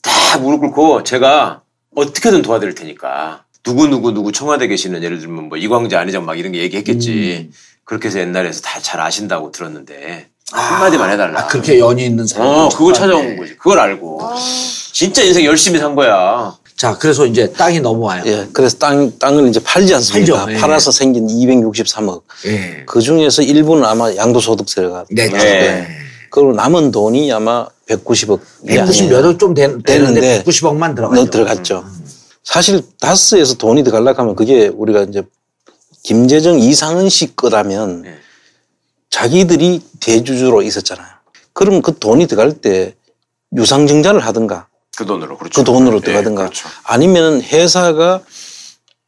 다 0.02 0.38
무릎 0.38 0.60
꿇고 0.60 1.02
제가 1.04 1.60
어떻게든 1.94 2.40
도와드릴 2.42 2.74
테니까 2.74 3.44
누구 3.62 3.86
누구 3.88 4.12
누구 4.12 4.32
청와대 4.32 4.66
계시는 4.66 5.02
예를 5.02 5.18
들면 5.20 5.50
뭐 5.50 5.58
이광재 5.58 5.94
안희정 5.96 6.24
막 6.24 6.38
이런 6.38 6.52
게 6.52 6.60
얘기했겠지. 6.60 7.50
그렇게 7.84 8.08
해서 8.08 8.20
옛날에서 8.20 8.62
다 8.62 8.80
잘 8.80 9.00
아신다고 9.00 9.52
들었는데 9.52 10.28
한마디만 10.52 11.10
해달라. 11.10 11.40
아, 11.40 11.46
그렇게 11.48 11.78
연이 11.78 12.04
있는 12.06 12.26
사람. 12.26 12.46
어 12.48 12.68
그걸 12.70 12.94
찾아온 12.94 13.36
거지. 13.36 13.56
그걸 13.56 13.78
알고. 13.78 14.20
진짜 14.92 15.22
인생 15.22 15.44
열심히 15.44 15.78
산 15.78 15.94
거야 15.94 16.56
자, 16.80 16.96
그래서 16.96 17.26
이제 17.26 17.52
땅이 17.52 17.80
넘어와요. 17.80 18.22
예, 18.24 18.48
그래서 18.54 18.78
땅, 18.78 19.12
땅을 19.18 19.48
이제 19.48 19.60
팔지 19.62 19.94
않습니까? 19.96 20.34
팔죠. 20.46 20.52
예. 20.54 20.56
팔아서 20.56 20.90
생긴 20.90 21.26
263억. 21.26 22.22
예. 22.46 22.84
그 22.86 23.02
중에서 23.02 23.42
일부는 23.42 23.84
아마 23.84 24.16
양도소득세가. 24.16 25.04
네. 25.10 25.28
네. 25.28 25.86
그리고 26.30 26.54
남은 26.54 26.90
돈이 26.90 27.30
아마 27.32 27.66
190억. 27.86 28.40
190몇억 28.66 29.38
좀 29.38 29.52
되, 29.52 29.64
되는데 29.66 29.82
되는데 29.92 30.42
190억만 30.42 30.96
들어가죠. 30.96 31.20
넣어 31.20 31.30
들어갔죠. 31.30 31.84
사실 32.44 32.80
다스에서 32.98 33.56
돈이 33.58 33.84
들어가려고 33.84 34.22
하면 34.22 34.34
그게 34.34 34.68
우리가 34.68 35.02
이제 35.02 35.22
김재정 36.02 36.58
이상은 36.58 37.10
씨 37.10 37.36
거라면 37.36 38.02
네. 38.04 38.14
자기들이 39.10 39.82
대주주로 40.00 40.62
있었잖아요. 40.62 41.08
그럼 41.52 41.82
그 41.82 41.98
돈이 41.98 42.26
들어갈 42.26 42.54
때 42.54 42.94
유상증자를 43.54 44.20
하든가 44.20 44.69
그 44.96 45.06
돈으로 45.06 45.38
그렇죠 45.38 45.60
그 45.60 45.64
돈으로 45.64 45.96
예, 45.98 46.00
들어가든가 46.00 46.42
그렇죠. 46.44 46.68
아니면 46.84 47.40
회사가 47.42 48.20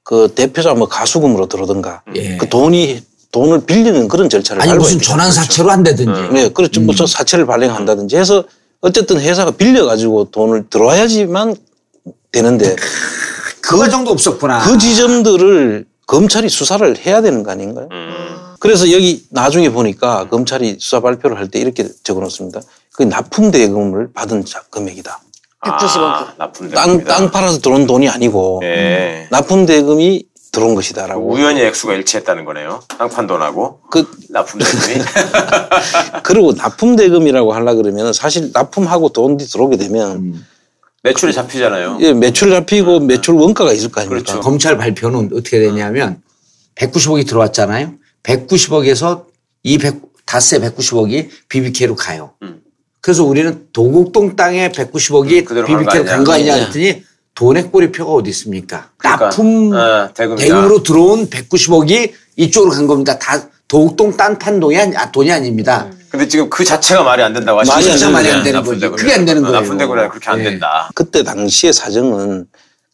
그 0.04 0.32
대표자 0.34 0.74
뭐 0.74 0.88
가수금으로 0.88 1.46
들어오든가 1.46 2.02
예. 2.14 2.36
그 2.36 2.48
돈이 2.48 3.02
돈을 3.30 3.64
빌리는 3.64 4.08
그런 4.08 4.28
절차를 4.28 4.62
아니, 4.62 4.74
무슨 4.74 4.98
돼요. 4.98 5.08
전환 5.08 5.32
사채로 5.32 5.70
한다든지. 5.70 6.20
네, 6.32 6.48
그렇죠. 6.50 6.80
뭐저 6.82 7.06
사채를 7.06 7.46
발행한다든지 7.46 8.16
해서 8.16 8.44
어쨌든 8.80 9.20
회사가 9.20 9.52
빌려 9.52 9.86
가지고 9.86 10.30
돈을 10.30 10.68
들어와야지만 10.68 11.56
되는데 12.30 12.76
그 13.62 13.78
과정도 13.78 14.10
없었구나. 14.10 14.60
그 14.66 14.76
지점들을 14.76 15.86
검찰이 16.06 16.48
수사를 16.50 16.98
해야 17.06 17.22
되는 17.22 17.42
거 17.42 17.52
아닌가요? 17.52 17.88
그래서 18.60 18.92
여기 18.92 19.24
나중에 19.30 19.70
보니까 19.70 20.28
검찰이 20.28 20.76
수사 20.78 21.00
발표를 21.00 21.38
할 21.38 21.48
때 21.48 21.58
이렇게 21.58 21.88
적어 22.02 22.20
놓습니다. 22.20 22.60
그 22.92 23.02
납품 23.04 23.50
대금을 23.50 24.12
받은 24.12 24.44
자- 24.44 24.62
금액이다. 24.70 25.20
190억. 25.62 26.00
아, 26.00 26.34
납품 26.38 26.70
땅, 26.70 27.04
땅 27.04 27.30
팔아서 27.30 27.58
들어온 27.60 27.86
돈이 27.86 28.08
아니고 28.08 28.60
예. 28.64 29.28
납품 29.30 29.64
대금이 29.64 30.24
들어온 30.50 30.74
것이다라고. 30.74 31.32
우연히 31.32 31.62
액수가 31.62 31.94
일치했다는 31.94 32.44
거네요 32.44 32.82
땅판 32.98 33.26
돈하고 33.26 33.80
그, 33.90 34.04
납품 34.28 34.60
대금이 34.60 35.04
그리고 36.24 36.52
납품 36.52 36.96
대금이라고 36.96 37.54
하려 37.54 37.74
그러면 37.74 38.12
사실 38.12 38.50
납품하고 38.52 39.10
돈이 39.10 39.38
들어오게 39.38 39.76
되면 39.78 40.44
매출이 41.04 41.32
잡히잖아요 41.32 41.98
예, 42.00 42.12
매출 42.12 42.50
잡히고 42.50 43.00
매출 43.00 43.34
원가가 43.34 43.72
있을 43.72 43.90
거 43.90 44.00
아닙니까? 44.02 44.24
그렇죠. 44.24 44.40
검찰 44.40 44.76
발표는 44.76 45.30
어떻게 45.32 45.58
되냐면 45.60 46.20
190억이 46.74 47.26
들어왔잖아요. 47.26 47.94
190억에서 48.22 49.24
이 49.62 49.78
100, 49.78 50.00
다스의 50.26 50.60
190억이 50.60 51.28
BBK로 51.48 51.94
가요. 51.96 52.32
음. 52.42 52.61
그래서 53.02 53.24
우리는 53.24 53.66
도곡동 53.72 54.36
땅에 54.36 54.70
190억이 54.70 55.44
그대로 55.44 55.66
가는 55.66 55.84
거 55.84 55.90
BBK로 55.90 56.04
간 56.04 56.24
거 56.24 56.32
아니냐. 56.34 56.54
했더니 56.54 57.02
돈의 57.34 57.64
꼬리표가 57.72 58.12
어디 58.12 58.30
있습니까? 58.30 58.90
그러니까, 58.96 59.24
납품 59.26 59.72
어. 59.74 60.08
대금으로 60.14 60.82
들어온 60.84 61.28
190억이 61.28 62.12
이쪽으로 62.36 62.70
간 62.72 62.86
겁니다. 62.86 63.18
다 63.18 63.42
도곡동 63.66 64.16
땅판 64.16 64.60
돈이, 64.60 64.78
아니, 64.78 64.96
아, 64.96 65.10
돈이 65.10 65.32
아닙니다. 65.32 65.90
근데 66.10 66.28
지금 66.28 66.48
그 66.48 66.62
자체가 66.64 67.02
말이 67.02 67.22
안 67.22 67.32
된다고 67.32 67.58
하시죠. 67.58 67.74
말이 67.74 67.90
안 67.90 67.96
되는 67.98 68.12
말이 68.12 68.30
안 68.30 68.42
되는 68.44 68.58
납품 68.60 68.74
거죠. 68.74 68.92
그게 68.92 69.14
안 69.14 69.24
되는 69.24 69.42
어, 69.44 69.46
거예요. 69.48 69.60
납품 69.60 69.78
대금이 69.78 70.08
그렇게 70.08 70.30
안 70.30 70.38
예. 70.40 70.44
된다. 70.44 70.90
그때 70.94 71.24
당시의 71.24 71.72
사정은 71.72 72.44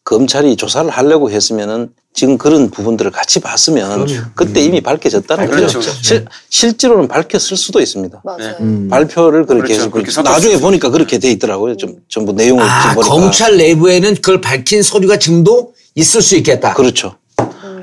검찰이 0.08 0.56
조사를 0.56 0.88
하려고 0.88 1.30
했으면은 1.30 1.90
지금 2.14 2.38
그런 2.38 2.70
부분들을 2.70 3.10
같이 3.10 3.40
봤으면 3.40 4.06
그때 4.34 4.62
이미 4.62 4.80
밝혀졌다는 4.80 5.44
아, 5.44 5.46
거죠. 5.48 5.80
그렇죠. 5.80 6.02
실, 6.02 6.24
실제로는 6.48 7.08
밝혔을 7.08 7.58
수도 7.58 7.78
있습니다. 7.78 8.22
맞아요. 8.24 8.56
발표를 8.88 9.44
그렇게 9.44 9.74
그렇죠. 9.74 9.82
해서 9.82 9.90
그렇게 9.90 10.22
나중에 10.22 10.60
보니까 10.60 10.88
그렇게 10.88 11.18
돼 11.18 11.30
있더라고요. 11.32 11.76
좀 11.76 11.96
전부 12.08 12.32
내용을 12.32 12.64
아, 12.64 12.94
보니까 12.94 13.06
검찰 13.06 13.58
내부에는 13.58 14.14
그걸 14.14 14.40
밝힌 14.40 14.82
서류가 14.82 15.18
지금도 15.18 15.74
있을 15.94 16.22
수 16.22 16.36
있겠다. 16.36 16.72
그렇죠. 16.72 17.16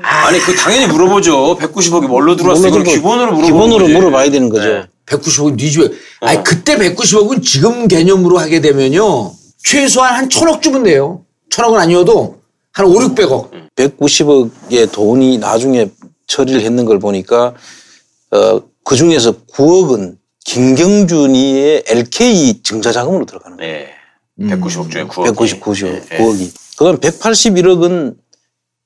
아니 0.02 0.40
그 0.40 0.52
당연히 0.56 0.88
물어보죠. 0.88 1.58
190억이 1.58 2.08
뭘로 2.08 2.34
들어왔어? 2.34 2.66
이걸 2.66 2.82
기본으로 2.82 3.36
물어보는 3.36 3.44
기본으로 3.46 3.80
거지. 3.84 3.94
물어봐야 3.94 4.30
되는 4.32 4.48
거죠. 4.48 4.68
네. 4.68 4.82
190억 5.06 5.56
네 5.56 5.70
집에. 5.70 5.84
어. 5.84 6.26
아니, 6.26 6.42
그때 6.42 6.76
190억은 6.76 7.40
지금 7.44 7.86
개념으로 7.86 8.38
하게 8.38 8.60
되면요. 8.60 9.32
최소한 9.62 10.14
한 10.16 10.28
천억 10.28 10.60
주면 10.60 10.82
돼요. 10.82 11.22
천억은 11.50 11.80
아니어도 11.80 12.38
한 12.72 12.86
5, 12.86 12.92
600억. 12.92 13.50
190억의 13.76 14.92
돈이 14.92 15.38
나중에 15.38 15.90
처리를 16.26 16.62
했는 16.62 16.84
걸 16.84 16.98
보니까 16.98 17.54
어, 18.30 18.60
그 18.84 18.96
중에서 18.96 19.32
9억은 19.46 20.16
김경준이의 20.44 21.84
LK 21.86 22.62
증자 22.62 22.92
자금으로 22.92 23.26
들어가는 23.26 23.56
거예요. 23.56 23.86
네. 24.36 24.54
190억 24.54 24.90
중에 24.90 25.04
9억. 25.04 25.24
190, 25.24 25.60
90억, 25.60 26.12
예. 26.12 26.18
9억이. 26.18 26.76
그다음 26.78 26.98
181억은 26.98 28.16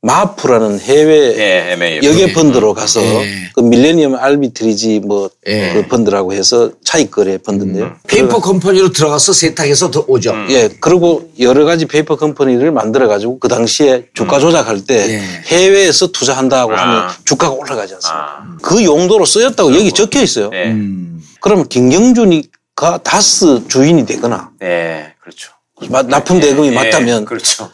마프라는 0.02 0.80
해외 0.80 1.36
예, 1.36 1.72
MA. 1.72 2.00
역외 2.02 2.32
펀드로 2.32 2.72
가서 2.72 3.02
예. 3.02 3.50
그 3.54 3.60
밀레니엄 3.60 4.14
알비트리지 4.14 5.00
뭐 5.00 5.28
예. 5.46 5.74
그 5.74 5.88
펀드라고 5.88 6.32
해서 6.32 6.70
차익 6.82 7.10
거래 7.10 7.36
펀드인데요. 7.36 7.96
페이퍼 8.08 8.40
컴퍼니로 8.40 8.92
들어가서 8.92 9.34
세탁해서 9.34 9.90
들어오죠. 9.90 10.34
예, 10.48 10.70
그리고 10.80 11.30
여러 11.38 11.66
가지 11.66 11.84
페이퍼 11.84 12.16
컴퍼니를 12.16 12.72
만들어 12.72 13.08
가지고 13.08 13.38
그 13.38 13.48
당시에 13.48 14.06
주가 14.14 14.38
조작할 14.38 14.86
때 14.86 15.16
예. 15.16 15.20
해외에서 15.54 16.06
투자한다고 16.12 16.72
아. 16.72 16.76
하면 16.80 17.10
주가가 17.26 17.52
올라가지 17.52 17.92
않습니까? 17.94 18.18
아. 18.18 18.56
그 18.62 18.82
용도로 18.82 19.26
쓰였다고 19.26 19.74
여기 19.74 19.92
적혀 19.92 20.22
있어요. 20.22 20.48
네. 20.48 20.70
음. 20.70 21.22
그러면 21.42 21.68
김경준이가 21.68 23.02
다스 23.04 23.68
주인이 23.68 24.06
되거나 24.06 24.50
네. 24.60 25.12
그렇죠. 25.20 25.52
마- 25.90 26.02
납품 26.02 26.40
대금이 26.40 26.68
예, 26.68 26.70
맞다면 26.70 27.26
그렇죠. 27.26 27.70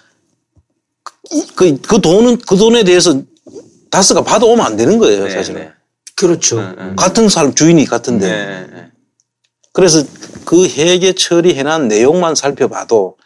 그, 1.55 1.81
그 1.81 2.01
돈은 2.01 2.39
그 2.39 2.57
돈에 2.57 2.85
대해서 2.85 3.21
다스가 3.91 4.23
받아오면 4.23 4.65
안 4.65 4.77
되는 4.77 4.99
거예요, 4.99 5.25
네, 5.25 5.31
사실은. 5.31 5.61
네. 5.63 5.71
그렇죠. 6.15 6.57
같은 6.97 7.29
사람 7.29 7.55
주인이 7.55 7.85
같은데. 7.85 8.29
네, 8.29 8.67
네. 8.73 8.87
그래서 9.73 10.03
그 10.45 10.67
회계 10.67 11.13
처리해난 11.13 11.89
내용만 11.89 12.35
살펴봐도 12.35 13.17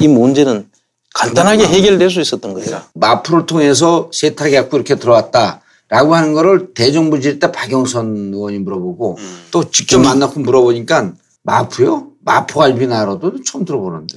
이 0.00 0.08
문제는 0.08 0.68
간단하게 1.14 1.66
해결될 1.66 2.10
수 2.10 2.20
있었던 2.20 2.54
거예요. 2.54 2.82
마프를 2.94 3.46
통해서 3.46 4.10
세탁해갖고 4.12 4.76
이렇게 4.76 4.96
들어왔다 4.96 5.60
라고 5.88 6.14
하는 6.14 6.32
거를 6.34 6.72
대정부 6.74 7.20
질 7.20 7.38
때 7.40 7.50
박영선 7.52 8.32
의원이 8.34 8.58
물어보고 8.60 9.16
음. 9.18 9.40
또 9.50 9.70
직접 9.70 9.98
만나고 10.00 10.40
물어보니까 10.40 11.12
마프요? 11.42 12.09
마포갈비 12.34 12.86
나라도 12.86 13.32
처음 13.44 13.64
들어보는데. 13.64 14.14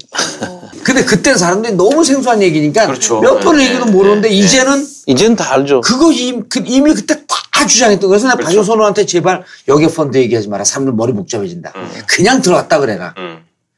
근데 0.83 1.03
그때 1.03 1.35
사람들이 1.35 1.73
너무 1.75 2.03
생소한 2.03 2.41
얘기니까 2.41 2.85
그렇죠. 2.85 3.19
몇 3.19 3.39
번을 3.39 3.59
네, 3.59 3.69
얘기도 3.69 3.85
네, 3.85 3.91
모르는데 3.91 4.29
네. 4.29 4.35
이제는 4.35 4.85
이제는 5.07 5.35
다 5.35 5.53
알죠. 5.53 5.81
그거 5.81 6.11
이미, 6.11 6.43
그, 6.49 6.61
이미 6.65 6.93
그때 6.93 7.21
다 7.25 7.65
주장했던 7.65 8.01
거예요. 8.01 8.09
그래서 8.09 8.27
내가 8.27 8.35
그렇죠. 8.37 8.49
박영선 8.49 8.73
의원한테 8.75 9.05
제발 9.05 9.43
여객펀드 9.67 10.17
얘기하지 10.17 10.49
마라. 10.49 10.63
사람들 10.63 10.93
머리 10.93 11.13
복잡해진다. 11.13 11.73
음. 11.75 11.91
그냥 12.07 12.41
들어갔다 12.41 12.79
그래라. 12.79 13.13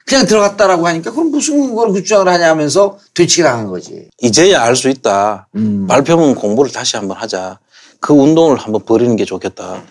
그냥 0.05 0.25
들어갔다라고 0.27 0.85
하니까 0.87 1.11
그럼 1.11 1.31
무슨 1.31 1.73
걸그 1.73 2.03
주장을 2.03 2.27
하냐 2.27 2.49
하면서 2.49 2.97
되치기 3.13 3.41
당한 3.43 3.67
거지. 3.67 4.07
이제야 4.21 4.61
알 4.63 4.75
수 4.75 4.89
있다. 4.89 5.47
음. 5.55 5.87
발표문 5.87 6.35
공부를 6.35 6.71
다시 6.71 6.95
한번 6.97 7.17
하자. 7.17 7.59
그 7.99 8.13
운동을 8.13 8.57
한번 8.57 8.83
벌이는 8.85 9.15
게 9.15 9.25
좋겠다. 9.25 9.81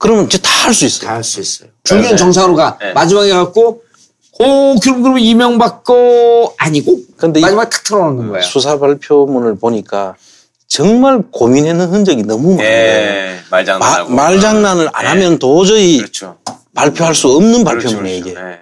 그러면 0.00 0.24
이제 0.26 0.38
다 0.38 0.50
할 0.66 0.74
수 0.74 0.84
있어요. 0.86 1.08
다 1.08 1.14
할 1.16 1.24
수 1.24 1.40
있어요. 1.40 1.68
중요한 1.84 2.10
네. 2.12 2.16
정상으로 2.16 2.54
가. 2.56 2.76
네. 2.80 2.92
마지막에 2.92 3.30
갖고 3.30 3.82
오 4.38 4.74
그럼 4.80 5.02
그럼 5.02 5.18
이명박 5.18 5.84
거 5.84 6.54
아니고 6.58 6.96
근데 7.16 7.40
이 7.40 7.42
마지막에 7.42 7.68
탁 7.70 7.84
틀어놓는 7.84 8.28
거예요. 8.28 8.42
수사 8.42 8.78
발표문을 8.78 9.56
보니까 9.58 10.16
정말 10.66 11.22
고민하는 11.30 11.88
흔적이 11.90 12.22
너무 12.22 12.54
많아요. 12.56 12.68
예, 12.70 13.36
마- 13.50 13.56
말장난하고. 13.58 14.10
말장난을 14.14 14.90
안 14.92 15.06
하면 15.06 15.38
도저히 15.38 15.98
그렇죠. 15.98 16.36
발표할 16.74 17.14
수 17.14 17.28
없는 17.28 17.64
그렇죠, 17.64 17.88
발표문이에요, 17.88 18.22
그렇죠. 18.24 18.38
이게. 18.40 18.48
예. 18.48 18.58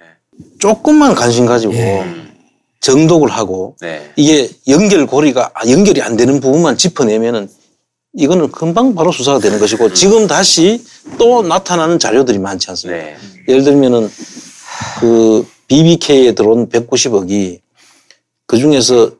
조금만 0.59 1.15
관심 1.15 1.45
가지고 1.45 1.73
음. 1.73 2.33
정독을 2.81 3.29
하고 3.29 3.75
네. 3.81 4.11
이게 4.15 4.49
연결고리가 4.67 5.51
아, 5.53 5.69
연결이 5.69 6.01
안 6.01 6.17
되는 6.17 6.39
부분만 6.41 6.77
짚어내면은 6.77 7.47
이거는 8.13 8.51
금방 8.51 8.95
바로 8.95 9.11
수사가 9.11 9.39
되는 9.39 9.59
것이고 9.59 9.93
지금 9.93 10.25
다시 10.27 10.83
또 11.17 11.43
나타나는 11.43 11.99
자료들이 11.99 12.39
많지 12.39 12.69
않습니까? 12.71 13.03
네. 13.03 13.17
예를 13.47 13.63
들면은 13.63 14.09
그 14.99 15.47
BBK에 15.67 16.33
들어온 16.33 16.67
190억이 16.69 17.59
그 18.47 18.57
중에서 18.57 19.11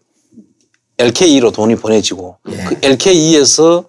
LKE로 0.97 1.51
돈이 1.51 1.75
보내지고 1.75 2.37
그 2.43 2.77
LKE에서 2.81 3.85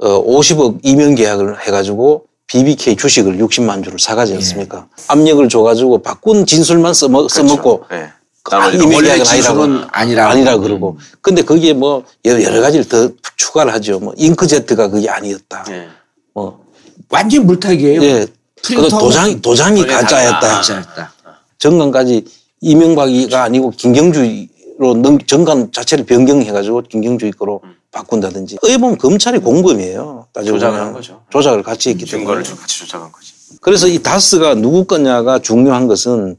어 0.00 0.24
50억 0.24 0.80
이면 0.84 1.14
계약을 1.14 1.66
해가지고 1.66 2.26
BBK 2.46 2.96
주식을 2.96 3.38
60만 3.38 3.82
주를 3.82 3.98
사가지 3.98 4.34
않습니까? 4.34 4.88
압력을 5.08 5.46
줘가지고 5.48 6.02
바꾼 6.02 6.46
진술만 6.46 6.94
써먹, 6.94 7.30
써먹고 7.30 7.84
네. 7.90 7.96
아, 7.96 8.00
나머 8.00 8.17
원래 8.56 9.18
계약은 9.22 9.84
아니라고. 9.90 10.30
아니라 10.32 10.56
그러고 10.58 10.98
근데 11.20 11.42
거기에 11.42 11.72
뭐 11.74 12.04
여러 12.24 12.60
가지를 12.60 12.84
더 12.88 13.10
추가를 13.36 13.72
하죠. 13.74 13.98
뭐 14.00 14.14
잉크제트가 14.16 14.88
그게 14.88 15.08
아니었다. 15.08 15.64
예. 15.70 15.88
뭐 16.34 16.64
완전 17.10 17.46
물타기예요. 17.46 18.02
예. 18.02 18.26
그 18.64 18.88
도장 18.88 19.40
도장이 19.40 19.82
그게 19.82 19.92
가짜였다. 19.94 20.40
달라. 20.40 20.60
진짜였다. 20.60 21.12
정관까지 21.58 22.24
이명박이가 22.60 23.42
아니고 23.42 23.70
김경주로 23.70 24.94
능- 25.02 25.18
정관 25.26 25.70
자체를 25.72 26.04
변경해가지고 26.06 26.82
김경주의 26.82 27.32
거로 27.32 27.60
바꾼다든지. 27.90 28.56
어떻게 28.56 28.76
보면 28.78 28.98
검찰이 28.98 29.38
공범이에요. 29.38 30.26
따지고 30.32 30.56
조작을 30.56 30.72
보면. 30.78 30.86
한 30.86 30.92
거죠. 30.92 31.22
조작을 31.30 31.62
같이 31.62 31.90
했기 31.90 32.04
증거를 32.04 32.42
때문에. 32.42 32.60
같이 32.60 32.78
조작한 32.80 33.10
거지. 33.12 33.32
그래서 33.60 33.86
이 33.88 33.98
다스가 34.02 34.54
누구 34.56 34.84
거냐가 34.84 35.38
중요한 35.38 35.86
것은 35.86 36.36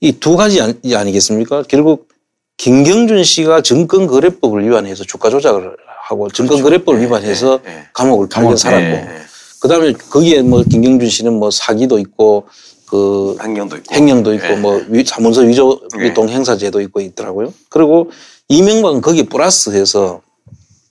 이 0.00 0.12
두 0.12 0.36
가지 0.36 0.60
아니- 0.60 0.94
아니 0.94 1.12
겠습니까? 1.12 1.62
결국 1.68 2.08
김경준 2.56 3.24
씨가 3.24 3.62
증권거래법을 3.62 4.64
위반해서 4.66 5.04
주가 5.04 5.30
조작을 5.30 5.76
하고 6.02 6.30
증권거래법을 6.30 7.00
위반해서 7.02 7.60
예, 7.66 7.70
예. 7.70 7.82
감옥을 7.92 8.28
팔려 8.28 8.56
살았고 8.56 8.84
예, 8.84 8.90
예. 8.92 9.08
그다음에 9.60 9.92
거기에 9.92 10.42
뭐 10.42 10.62
김경준 10.62 11.08
씨는 11.08 11.32
뭐 11.34 11.50
사기도 11.50 11.98
있고 11.98 12.46
그 12.86 13.36
횡령도 13.42 13.76
있고. 13.78 13.94
횡령도 13.94 14.34
있고 14.34 14.46
예. 14.46 14.56
뭐 14.56 14.80
위- 14.88 15.04
사문서 15.04 15.42
위조 15.42 15.80
예. 16.00 16.06
유통 16.06 16.28
행사제도 16.28 16.80
있고 16.80 17.00
있더라고요. 17.00 17.52
그리고 17.68 18.10
이명박은 18.48 19.00
거기에 19.02 19.24
플러스해서 19.24 20.22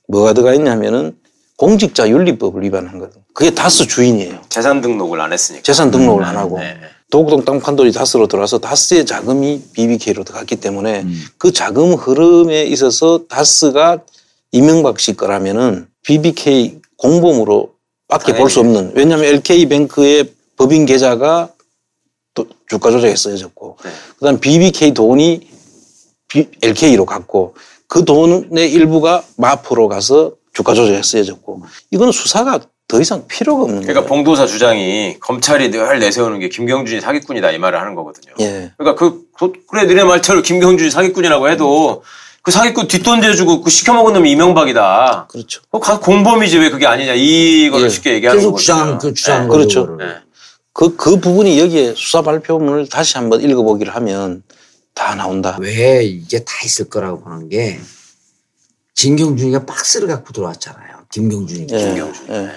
뭐가 0.10 0.34
들어가 0.34 0.54
있냐면은 0.54 1.18
공직자 1.58 2.08
윤리법을 2.10 2.62
위반한 2.64 3.00
거예요. 3.00 3.12
그게 3.34 3.50
다스 3.52 3.88
주인이에요. 3.88 4.42
재산 4.50 4.80
등록을 4.82 5.20
안 5.20 5.34
했으니까. 5.34 5.64
재산 5.64 5.92
등록을 5.92 6.24
안 6.24 6.38
하고 6.38 6.60
네. 6.60 6.78
도곡동 7.10 7.46
땅 7.46 7.60
판돌이 7.60 7.92
다스로 7.92 8.28
들어와서 8.28 8.60
다스의 8.60 9.06
자금이 9.06 9.62
BBK로 9.74 10.24
들어갔기 10.24 10.58
때문에 10.58 11.04
음. 11.04 11.26
그 11.38 11.54
자금 11.54 11.94
흐름에 11.94 12.64
있어서 12.66 13.22
다스가 13.30 14.00
이명박 14.52 15.00
씨 15.00 15.14
거라면은 15.16 15.88
BBK 16.04 16.82
공범으로 16.98 17.74
밖에 18.08 18.36
볼 18.36 18.50
수 18.50 18.60
없는. 18.60 18.94
왜냐하면 18.96 19.26
LK뱅크의 19.26 20.34
법인 20.58 20.86
계좌가 20.86 21.54
또 22.34 22.48
주가 22.68 22.92
조작에 22.92 23.16
쓰여졌고. 23.16 23.78
네. 23.84 23.90
그다음 24.18 24.40
BBK 24.40 24.94
돈이 24.94 25.48
LK로 26.62 27.06
갔고. 27.06 27.56
그 27.88 28.04
돈의 28.04 28.72
일부가 28.72 29.24
마포로 29.38 29.88
가서 29.88 30.34
주가 30.54 30.74
조작에 30.74 31.02
쓰여졌고. 31.04 31.62
이거는 31.92 32.12
수사가 32.12 32.60
더 32.88 33.02
이상 33.02 33.28
필요가 33.28 33.64
없는 33.64 33.82
그러니까 33.82 34.02
거예요. 34.02 34.08
봉도사 34.08 34.48
주장이 34.48 35.18
검찰이 35.20 35.72
늘 35.72 36.00
내세우는 36.00 36.40
게 36.40 36.48
김경준이 36.48 37.02
사기꾼이다 37.02 37.52
이 37.52 37.58
말을 37.58 37.80
하는 37.80 37.96
거거든요. 37.96 38.34
예. 38.40 38.72
그러니까 38.78 38.96
그, 38.96 39.24
그- 39.38 39.52
그래 39.70 39.84
너네 39.84 40.06
말처럼 40.06 40.42
김경준이 40.42 40.90
사기꾼이라고 40.90 41.50
해도 41.50 42.04
그 42.42 42.52
사기꾼 42.52 42.88
뒷돈 42.88 43.20
대주고 43.20 43.62
그 43.62 43.70
시켜먹은 43.70 44.14
놈이 44.14 44.32
이명박이다. 44.32 45.28
그렇죠. 45.30 45.62
그 45.70 45.80
가- 45.80 46.00
공범이지 46.00 46.60
왜 46.60 46.70
그게 46.70 46.88
아니냐 46.88 47.14
이거를 47.14 47.86
예. 47.86 47.90
쉽게 47.90 48.14
얘기하는 48.14 48.40
계속 48.40 48.52
거거든요. 48.52 48.62
주장하는 48.62 48.98
그 49.00 49.14
주장하는 49.14 49.46
예. 49.48 49.50
거죠. 49.50 49.86
그렇죠. 49.88 50.04
예. 50.06 50.16
그, 50.72 50.96
그 50.96 51.20
부분이 51.20 51.60
여기에 51.60 51.94
수사 51.98 52.22
발표문을 52.22 52.88
다시 52.88 53.18
한번 53.18 53.42
읽어보기를 53.42 53.94
하면 53.96 54.44
다 54.94 55.14
나온다. 55.16 55.58
왜 55.60 56.06
이게 56.06 56.40
다 56.46 56.54
있을 56.64 56.88
거라고 56.90 57.20
보는 57.22 57.50
게 57.50 57.80
진경준이가 58.96 59.66
박스를 59.66 60.08
갖고 60.08 60.32
들어왔잖아요. 60.32 60.98
김경준이. 61.12 61.68
예, 61.72 61.78
김경준. 61.78 62.28
예. 62.30 62.50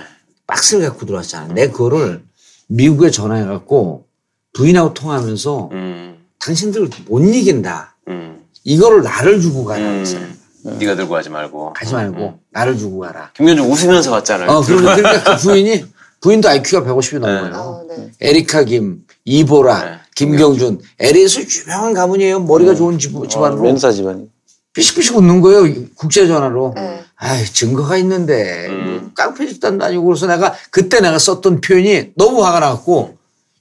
박스를 0.50 0.88
갖고 0.88 1.06
들어왔잖아요. 1.06 1.52
내 1.54 1.68
그거를 1.68 2.22
미국에 2.68 3.10
전화해갖고 3.10 4.04
부인하고 4.52 4.94
통화하면서 4.94 5.68
음, 5.72 6.18
당신들 6.40 6.88
못 7.06 7.20
이긴다. 7.20 7.94
음, 8.08 8.40
이거를 8.64 9.02
나를 9.02 9.40
주고 9.40 9.64
가라. 9.64 9.80
그랬어요. 9.80 10.20
음. 10.66 10.76
네가 10.78 10.94
들고 10.96 11.12
가지 11.14 11.30
말고. 11.30 11.72
가지 11.72 11.94
말고 11.94 12.38
나를 12.50 12.76
주고 12.76 12.98
가라. 13.00 13.30
김경준 13.34 13.64
웃으면서 13.66 14.10
갔잖아요. 14.10 14.50
어, 14.50 14.60
그러면 14.62 14.96
그러니까 14.96 15.36
그 15.36 15.42
부인이 15.42 15.84
부인도 16.20 16.48
IQ가 16.50 16.84
150이 16.86 17.18
넘어요. 17.18 17.54
어, 17.54 17.84
네. 17.88 18.10
에리카 18.20 18.64
김, 18.64 19.04
이보라, 19.24 19.84
네. 19.84 19.96
김경준. 20.16 20.80
LA에서 20.98 21.40
유명한 21.40 21.94
가문이에요. 21.94 22.40
머리가 22.40 22.74
좋은 22.74 22.98
집, 22.98 23.16
어, 23.16 23.26
집안으로. 23.26 23.62
멘사 23.62 23.90
집안이. 23.90 24.28
피식피식 24.74 25.16
웃는 25.16 25.40
거예요. 25.40 25.72
국제전화로. 25.94 26.74
네. 26.76 27.00
아이, 27.16 27.44
증거가 27.46 27.96
있는데. 27.96 28.68
음. 29.10 29.14
깡패 29.14 29.46
집단도 29.46 29.84
아니고. 29.84 30.04
그래서 30.04 30.26
내가, 30.26 30.54
그때 30.70 31.00
내가 31.00 31.18
썼던 31.18 31.60
표현이 31.60 32.12
너무 32.16 32.44
화가 32.44 32.60
나갖고, 32.60 33.16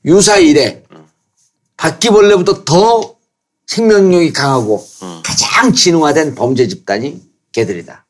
유사일에, 0.05 0.83
바퀴벌레보다 1.77 2.63
더 2.65 3.15
생명력이 3.67 4.33
강하고, 4.33 4.85
음. 5.03 5.21
가장 5.23 5.73
진화된 5.73 6.35
범죄 6.35 6.67
집단이 6.67 7.21
걔들이다. 7.51 8.05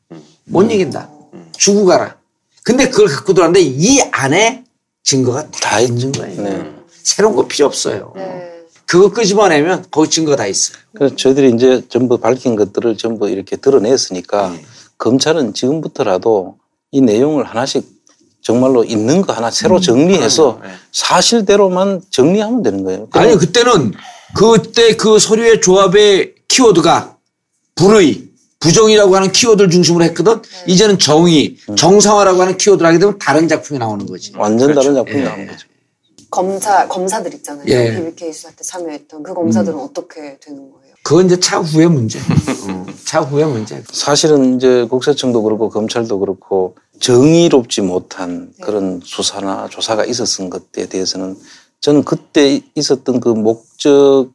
못 0.45 0.63
이긴다. 0.71 1.09
주고 1.57 1.85
가라. 1.85 2.17
근데 2.63 2.89
그걸 2.89 3.07
갖고 3.07 3.33
들어왔는데, 3.33 3.61
이 3.61 4.01
안에 4.11 4.63
증거가 5.03 5.49
다 5.49 5.79
있는 5.79 6.11
거예요. 6.11 6.41
네. 6.41 6.75
새로운 6.91 7.35
거 7.35 7.47
필요 7.47 7.65
없어요. 7.65 8.13
네. 8.15 8.49
그거 8.85 9.11
끄집어내면 9.11 9.85
거기 9.91 10.09
증거가 10.09 10.35
다 10.35 10.47
있어요. 10.47 10.77
그래서 10.95 11.15
저희들이 11.15 11.53
이제 11.53 11.83
전부 11.89 12.17
밝힌 12.17 12.55
것들을 12.55 12.97
전부 12.97 13.29
이렇게 13.29 13.55
드러냈으니까 13.55 14.49
네. 14.49 14.65
검찰은 14.97 15.53
지금부터라도 15.53 16.57
이 16.91 17.01
내용을 17.01 17.43
하나씩 17.43 17.85
정말로 18.41 18.83
있는 18.83 19.21
거 19.21 19.33
하나 19.33 19.51
새로 19.51 19.75
음. 19.75 19.81
정리해서 19.81 20.59
네. 20.63 20.69
사실대로만 20.91 22.01
정리하면 22.09 22.63
되는 22.63 22.83
거예요. 22.83 23.07
아니 23.11 23.35
그때는 23.35 23.93
그때 24.35 24.95
그 24.95 25.19
서류의 25.19 25.61
조합의 25.61 26.35
키워드가 26.47 27.17
불의, 27.75 28.23
부정이라고 28.59 29.15
하는 29.15 29.31
키워드를 29.31 29.69
중심으로 29.69 30.03
했거든. 30.05 30.41
이제는 30.67 30.99
정의, 30.99 31.57
정상화라고 31.77 32.41
하는 32.41 32.57
키워드를 32.57 32.87
하게 32.87 32.99
되면 32.99 33.17
다른 33.19 33.47
작품이 33.47 33.79
나오는 33.79 34.05
거지. 34.05 34.33
완전 34.35 34.73
다른 34.73 34.93
그렇죠. 34.93 34.93
작품이 34.95 35.19
예. 35.19 35.23
나온 35.23 35.47
거죠. 35.47 35.67
검사 36.31 36.87
검사들 36.87 37.33
있잖아요. 37.35 37.65
예. 37.67 37.95
BBK 37.95 38.33
수사 38.33 38.49
때 38.51 38.63
참여했던 38.63 39.23
그 39.23 39.33
검사들은 39.33 39.77
어떻게 39.79 40.37
되는 40.39 40.71
거예요? 40.71 40.88
그건 41.03 41.25
이제 41.25 41.39
차후의 41.39 41.89
문제. 41.89 42.19
어, 42.19 42.85
차후의 43.05 43.45
문제. 43.47 43.83
사실은 43.91 44.55
이제 44.57 44.85
국세청도 44.89 45.41
그렇고 45.43 45.69
검찰도 45.69 46.19
그렇고 46.19 46.75
정의롭지 46.99 47.81
못한 47.81 48.51
그런 48.61 49.01
수사나 49.03 49.67
조사가 49.69 50.05
있었던 50.05 50.49
것에 50.49 50.87
대해서는 50.89 51.37
저는 51.81 52.03
그때 52.03 52.61
있었던 52.75 53.19
그 53.21 53.29
목적이 53.29 54.29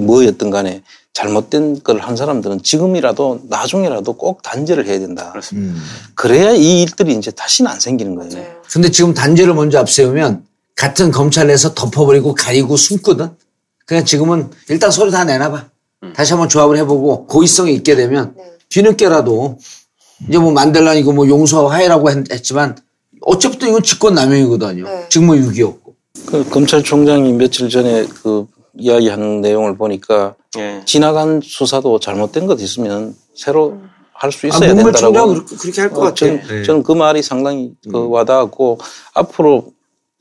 뭐였든 0.00 0.50
간에 0.50 0.82
잘못된 1.14 1.82
걸 1.82 2.00
한 2.00 2.16
사람들은 2.16 2.62
지금이라도 2.62 3.42
나중에라도 3.48 4.12
꼭 4.14 4.42
단죄를 4.42 4.86
해야 4.86 4.98
된다. 4.98 5.32
음. 5.54 5.80
그래야 6.14 6.52
이 6.52 6.82
일들이 6.82 7.14
이제 7.14 7.30
다시는 7.30 7.70
안 7.70 7.80
생기는 7.80 8.14
거예요. 8.14 8.30
네. 8.30 8.56
근데 8.70 8.90
지금 8.90 9.14
단죄를 9.14 9.54
먼저 9.54 9.78
앞세우면 9.78 10.44
같은 10.76 11.10
검찰 11.10 11.46
내에서 11.48 11.74
덮어버리고 11.74 12.34
가리고 12.34 12.76
숨거든. 12.76 13.30
그냥 13.88 14.04
지금은 14.04 14.50
일단 14.68 14.90
소리 14.90 15.10
다 15.10 15.24
내놔봐. 15.24 15.64
다시 16.14 16.32
한번 16.34 16.48
조합을 16.50 16.76
해보고 16.76 17.26
고의성이 17.26 17.72
있게 17.74 17.96
되면 17.96 18.34
네. 18.36 18.44
뒤늦게라도 18.68 19.58
이제 20.28 20.38
뭐 20.38 20.52
만델라 20.52 20.92
이거 20.94 21.10
뭐 21.12 21.26
했- 22.10 22.30
했지만 22.30 22.76
어쨌든 23.22 23.70
이건 23.70 23.82
직권남용이거든요. 23.82 24.84
네. 24.84 25.06
직무유기였고. 25.08 25.94
그 26.26 26.48
검찰총장이 26.50 27.32
며칠 27.32 27.70
전에 27.70 28.06
그 28.22 28.46
이야기하는 28.76 29.40
내용을 29.40 29.76
보니까 29.78 30.34
예. 30.58 30.82
지나간 30.84 31.40
수사도 31.42 31.98
잘못된 31.98 32.46
것 32.46 32.60
있으면 32.60 33.16
새로 33.34 33.78
할수 34.12 34.46
아, 34.46 34.48
있어야 34.48 34.74
문물 34.74 34.92
된다라고. 34.92 35.28
그렇게- 35.34 35.56
그렇게 35.56 35.80
할것 35.80 35.98
어, 35.98 36.00
같아요. 36.02 36.14
저는, 36.14 36.42
네. 36.46 36.62
저는 36.62 36.82
그 36.82 36.92
말이 36.92 37.22
상당히 37.22 37.72
그 37.90 38.08
와닿았고 38.08 38.78
앞으로 39.14 39.72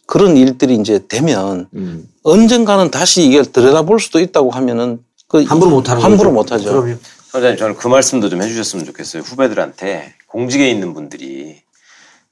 그런 0.07 0.37
일들이 0.37 0.75
이제 0.75 1.01
되면 1.07 1.67
음. 1.75 2.07
언젠가는 2.23 2.89
다시 2.89 3.23
이게 3.23 3.41
들여다볼 3.43 3.99
수도 3.99 4.19
있다고 4.19 4.49
하면은 4.51 4.99
그 5.27 5.43
함부로 5.43 5.69
못하는 5.71 6.01
함부로. 6.01 6.31
못하죠. 6.31 6.71
그럼요. 6.81 6.95
선생님 7.29 7.57
저는 7.57 7.75
그 7.75 7.87
말씀도 7.89 8.29
좀 8.29 8.41
해주셨으면 8.41 8.85
좋겠어요. 8.85 9.21
후배들한테 9.23 10.13
공직에 10.27 10.69
있는 10.69 10.93
분들이 10.93 11.57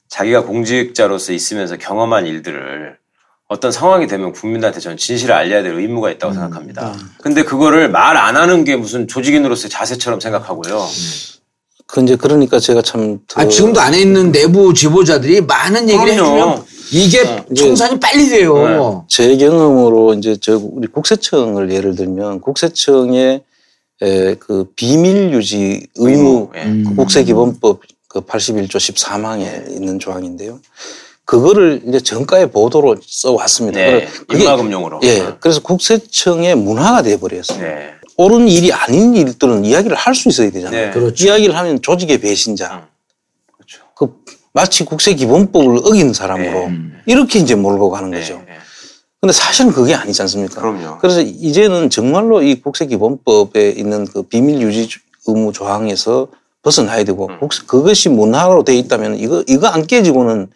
자기가 0.08 0.44
공직자로서 0.44 1.34
있으면서 1.34 1.76
경험한 1.76 2.26
일들을 2.26 2.96
어떤 3.48 3.70
상황이 3.70 4.06
되면 4.06 4.32
국민들한테 4.32 4.80
저는 4.80 4.96
진실을 4.96 5.34
알려야 5.34 5.62
될 5.62 5.74
의무가 5.78 6.10
있다고 6.10 6.32
생각합니다. 6.32 6.96
근데 7.20 7.44
그거를 7.44 7.90
말 7.90 8.16
안 8.16 8.36
하는 8.36 8.64
게 8.64 8.74
무슨 8.76 9.06
조직인으로서의 9.06 9.68
자세처럼 9.70 10.18
생각하고요. 10.20 10.86
그 11.86 12.02
이제 12.02 12.16
그러니까 12.16 12.58
제가 12.58 12.80
참 12.82 13.20
더- 13.28 13.42
아, 13.42 13.46
지금도 13.46 13.80
안에 13.80 14.00
있는 14.00 14.32
내부 14.32 14.72
지도자들이 14.74 15.42
많은 15.42 15.88
얘기를 15.90 16.14
그럼요. 16.16 16.40
해주면 16.54 16.64
이게 16.92 17.22
이제- 17.50 17.54
청산이 17.54 17.98
빨리 18.00 18.28
돼요. 18.28 19.04
제 19.08 19.36
경험으로 19.36 20.14
이제 20.14 20.36
저 20.40 20.56
우리 20.58 20.86
국세청을 20.88 21.70
예를 21.72 21.94
들면 21.96 22.40
국세청의 22.40 23.42
에, 24.02 24.34
그 24.34 24.70
비밀 24.76 25.32
유지 25.32 25.86
의무 25.96 26.50
예. 26.54 26.62
음. 26.64 26.84
그 26.86 26.94
국세기본법 26.96 27.80
그 28.08 28.20
81조 28.20 28.76
14항에 28.76 29.70
있는 29.70 29.98
조항인데요. 29.98 30.60
그거를 31.24 31.82
이제 31.88 31.98
정가의 32.00 32.50
보도로 32.50 32.96
써왔습니다. 33.04 33.80
네. 33.80 34.06
그래- 34.28 34.40
입마금용으로. 34.40 35.00
예. 35.02 35.32
그래서 35.40 35.60
국세청의 35.60 36.54
문화가 36.56 37.02
돼버렸어요. 37.02 37.58
네. 37.60 37.90
옳은 38.18 38.48
일이 38.48 38.72
아닌 38.72 39.14
일들은 39.16 39.64
이야기를 39.64 39.96
할 39.96 40.14
수 40.14 40.28
있어야 40.28 40.50
되잖아요. 40.50 40.86
네. 40.86 40.90
그렇죠. 40.92 41.26
이야기를 41.26 41.56
하면 41.56 41.82
조직의 41.82 42.20
배신자. 42.20 42.88
그렇죠. 43.56 43.82
그 43.94 44.14
마치 44.56 44.86
국세 44.86 45.12
기본법을 45.12 45.80
어긴 45.84 46.14
사람으로 46.14 46.68
네. 46.70 46.78
이렇게 47.04 47.38
이제 47.38 47.54
몰고 47.54 47.90
가는 47.90 48.10
네. 48.10 48.20
거죠. 48.20 48.42
근데 49.20 49.30
사실은 49.34 49.70
그게 49.70 49.94
아니지 49.94 50.22
않습니까? 50.22 50.62
그럼요. 50.62 50.96
그래서 50.98 51.20
이제는 51.20 51.90
정말로 51.90 52.42
이 52.42 52.54
국세기본법에 52.62 53.70
있는 53.72 54.06
그 54.06 54.22
비밀 54.22 54.62
유지 54.62 54.88
의무 55.26 55.52
조항에서 55.52 56.28
벗어나야 56.62 57.04
되고 57.04 57.28
음. 57.28 57.38
국세- 57.38 57.64
그것이 57.66 58.08
문화로 58.08 58.64
돼 58.64 58.74
있다면 58.76 59.18
이거 59.18 59.44
이거 59.46 59.66
안 59.66 59.86
깨지고는 59.86 60.48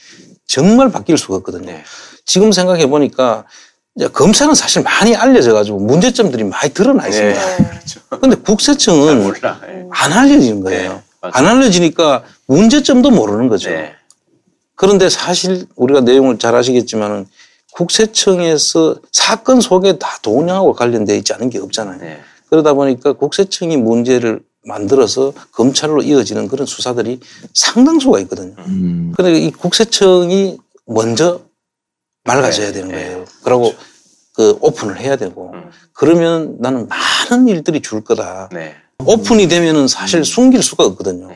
정말 0.47 0.91
바뀔 0.91 1.19
수가 1.19 1.35
없거든요. 1.37 1.67
네. 1.67 1.83
지금 2.25 2.53
생각해 2.53 2.87
보니까 2.87 3.45
검찰은 4.15 4.55
사실 4.55 4.83
많이 4.83 5.15
알려져 5.15 5.53
가지고 5.53 5.79
문제점들이 5.79 6.45
많이 6.45 6.73
드러나 6.73 7.07
있습니다. 7.07 7.39
네. 7.39 7.57
그렇죠. 7.69 8.01
근데 8.19 8.37
국세청은. 8.37 9.35
예. 9.45 9.85
안 9.91 10.13
알려지는 10.15 10.63
거예요. 10.63 10.93
네. 10.95 11.01
안 11.21 11.47
알려지니까 11.47 12.25
문제점도 12.47 13.11
모르는 13.11 13.49
거죠. 13.49 13.71
네. 13.71 13.95
그런데 14.75 15.09
사실 15.11 15.67
우리가 15.77 16.01
내용을 16.01 16.39
잘 16.39 16.55
아시겠지만은 16.55 17.27
국세청에서 17.73 18.97
사건 19.13 19.61
속에 19.61 19.99
다 19.99 20.19
돈하고 20.23 20.73
관련되어 20.73 21.17
있지 21.17 21.33
않은 21.35 21.51
게 21.51 21.59
없잖아요. 21.59 21.99
네. 22.01 22.21
그러다 22.49 22.73
보니까 22.75 23.13
국세청이 23.13 23.77
문제를 23.77 24.41
만들어서 24.65 25.33
검찰로 25.53 26.03
이어지는 26.03 26.49
그런 26.49 26.67
수사들이 26.67 27.21
상당수가 27.55 28.21
있거든요. 28.21 28.55
음. 28.59 29.13
그런데 29.17 29.39
이 29.39 29.51
국세청이 29.51 30.59
먼저 30.87 31.43
맑아져야 32.25 32.69
네, 32.69 32.73
되는 32.73 32.89
네. 32.89 32.95
거예요. 32.95 33.25
그러고 33.43 33.75
그 34.35 34.59
오픈을 34.61 34.99
해야 35.01 35.17
되고 35.17 35.53
음. 35.55 35.71
그러면 35.93 36.57
나는 36.61 36.89
많은 36.89 37.49
일들이 37.49 37.81
줄 37.81 38.03
거다. 38.03 38.49
네. 38.53 38.75
오픈이 39.05 39.49
되면은 39.49 39.89
사실 39.89 40.25
숨길 40.25 40.63
수가 40.63 40.85
없거든요. 40.87 41.29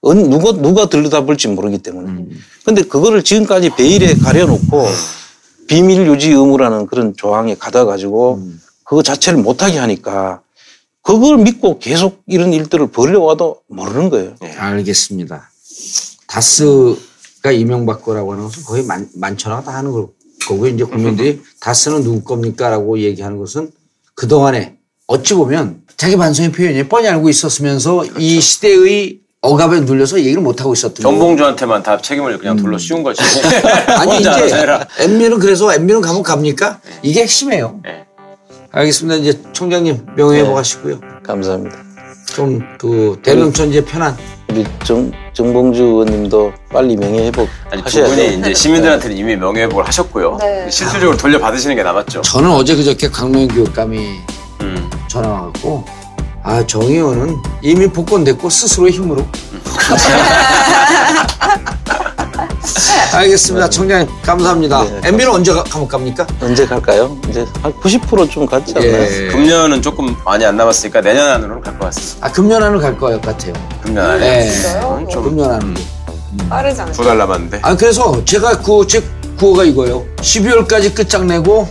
언- 0.00 0.30
누가 0.30 0.52
누가 0.52 0.88
들여다볼지 0.88 1.48
모르기 1.48 1.78
때문에. 1.78 2.26
근데 2.64 2.82
그거를 2.82 3.22
지금까지 3.22 3.70
베일에 3.70 4.14
가려놓고 4.14 4.86
비밀 5.68 6.06
유지 6.06 6.30
의무라는 6.30 6.86
그런 6.86 7.14
조항에 7.16 7.54
가다 7.54 7.84
가지고 7.84 8.42
그거 8.84 9.02
자체를 9.02 9.40
못하게 9.40 9.78
하니까 9.78 10.42
그걸 11.02 11.38
믿고 11.38 11.78
계속 11.78 12.22
이런 12.26 12.52
일들을 12.52 12.88
벌려와도 12.88 13.60
모르는 13.68 14.10
거예요. 14.10 14.34
알겠습니다. 14.56 15.50
다스가 16.26 17.52
이명박 17.52 18.02
거라고 18.04 18.32
하는 18.32 18.44
것은 18.44 18.64
거의 18.64 18.84
만, 18.84 19.08
만천하가 19.14 19.62
다 19.62 19.74
하는 19.78 19.90
거- 19.92 20.10
거고요. 20.46 20.70
이제 20.70 20.84
국민들이 20.84 21.40
다스는 21.60 22.02
누구 22.02 22.22
겁니까? 22.22 22.68
라고 22.68 22.98
얘기하는 22.98 23.38
것은 23.38 23.70
그동안에 24.14 24.78
어찌 25.06 25.34
보면 25.34 25.82
자기 25.96 26.16
반성의 26.16 26.52
표현이 26.52 26.88
뻔히 26.88 27.08
알고 27.08 27.28
있었으면서 27.28 28.04
이 28.18 28.40
시대의 28.40 29.18
억압에 29.40 29.80
눌려서 29.80 30.20
얘기를 30.20 30.40
못하고 30.40 30.72
있었던 30.72 31.02
거예요. 31.02 31.18
정봉주한테만 31.18 31.82
다 31.82 32.00
책임을 32.00 32.38
그냥 32.38 32.56
돌로 32.56 32.78
씌운 32.78 33.02
거지. 33.02 33.20
아니 33.98 34.20
이제. 34.20 34.30
엠비는 35.00 35.38
그래서 35.40 35.72
엠비는 35.74 36.00
가면 36.00 36.22
갑니까? 36.22 36.78
이게 37.02 37.22
핵심이에요. 37.22 37.80
네. 37.82 38.04
알겠습니다. 38.70 39.16
이제 39.16 39.40
총장님 39.52 40.06
명예회복 40.16 40.50
네. 40.50 40.56
하시고요. 40.56 41.00
감사합니다. 41.24 41.76
좀 42.34 42.60
그 42.78 43.18
대명천 43.22 43.68
이제 43.70 43.84
편안. 43.84 44.16
우리 44.50 44.64
정, 44.84 45.10
정봉주 45.32 45.82
의원님도 45.82 46.52
빨리 46.70 46.94
명예 46.96 47.26
회복 47.26 47.48
아니 47.70 47.80
두 47.82 47.86
하셔야 47.86 48.04
분이 48.06 48.16
돼요. 48.16 48.38
이제 48.38 48.54
시민들한테는 48.54 49.16
이미 49.16 49.34
명예회복을 49.36 49.86
하셨고요. 49.86 50.36
네. 50.40 50.68
실질적으로 50.70 51.16
돌려받으시는 51.16 51.74
게 51.76 51.82
남았죠. 51.82 52.22
저는 52.22 52.50
어제 52.50 52.76
그저께 52.76 53.08
강명 53.08 53.48
교육감이 53.48 53.98
음. 54.62 54.90
전화 55.12 55.28
와갖고 55.28 55.84
아 56.42 56.66
정의원은 56.66 57.36
이미 57.60 57.86
복권됐고 57.86 58.48
스스로 58.48 58.88
힘으로. 58.88 59.26
알겠습니다. 63.14 63.68
청장님 63.68 64.08
감사합니다. 64.22 64.84
네, 64.84 65.00
MB는 65.04 65.32
언제 65.32 65.52
가- 65.52 65.62
감옥 65.64 65.90
갑니까? 65.90 66.26
언제 66.40 66.64
갈까요? 66.64 67.14
이제 67.28 67.44
한 67.62 67.70
90%좀 67.74 68.46
갔지 68.46 68.72
않나요? 68.74 69.02
예. 69.02 69.28
금년은 69.28 69.82
조금 69.82 70.16
많이 70.24 70.46
안 70.46 70.56
남았으니까 70.56 71.02
내년 71.02 71.28
안으로는 71.28 71.60
갈것 71.62 71.80
같습니다. 71.94 72.26
아 72.26 72.32
금년 72.32 72.62
안으로 72.62 72.80
갈 72.80 72.96
것 72.96 73.20
같아요. 73.20 73.52
금년 73.82 74.10
안에. 74.12 74.18
네. 74.18 74.50
진짜요? 74.50 75.06
좀 75.10 75.24
금년 75.24 75.50
안으로. 75.52 75.74
빠르지 76.48 76.80
않아요? 76.80 76.94
두 76.94 77.04
달 77.04 77.18
남았는데. 77.18 77.58
아 77.62 77.76
그래서 77.76 78.24
제가 78.24 78.62
그 78.62 78.86
제 78.86 79.02
구호가 79.38 79.64
이거예요. 79.64 80.04
12월까지 80.16 80.94
끝장내고 80.94 81.68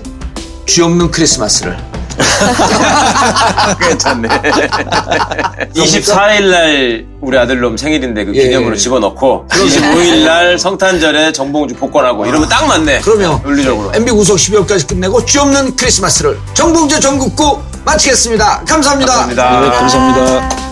쥐 0.67 0.83
없는 0.83 1.09
크리스마스를. 1.09 1.75
괜찮네. 3.79 4.27
24일날 5.75 7.05
우리 7.21 7.37
아들놈 7.37 7.77
생일인데 7.77 8.25
그 8.25 8.35
예, 8.35 8.43
기념으로 8.43 8.73
예. 8.73 8.77
집어넣고 8.77 9.47
25일날 9.49 10.57
성탄절에 10.57 11.31
정봉주 11.31 11.75
복권하고 11.75 12.25
이러면 12.25 12.49
딱 12.49 12.65
맞네. 12.67 13.01
그러면 13.03 13.39
윤리적으로. 13.45 13.91
MB 13.93 14.11
구속 14.11 14.37
12월까지 14.37 14.87
끝내고 14.87 15.25
쥐없는 15.25 15.75
크리스마스를 15.75 16.39
정봉주 16.53 16.99
전국구 16.99 17.61
마치겠습니다. 17.85 18.63
감사합니다. 18.67 19.13
감사합니다. 19.13 19.59
네, 19.61 19.69
감사합니다. 19.69 20.71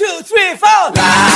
1, 0.00 0.06
2, 0.06 0.22
3, 0.24 0.94
4! 0.94 1.29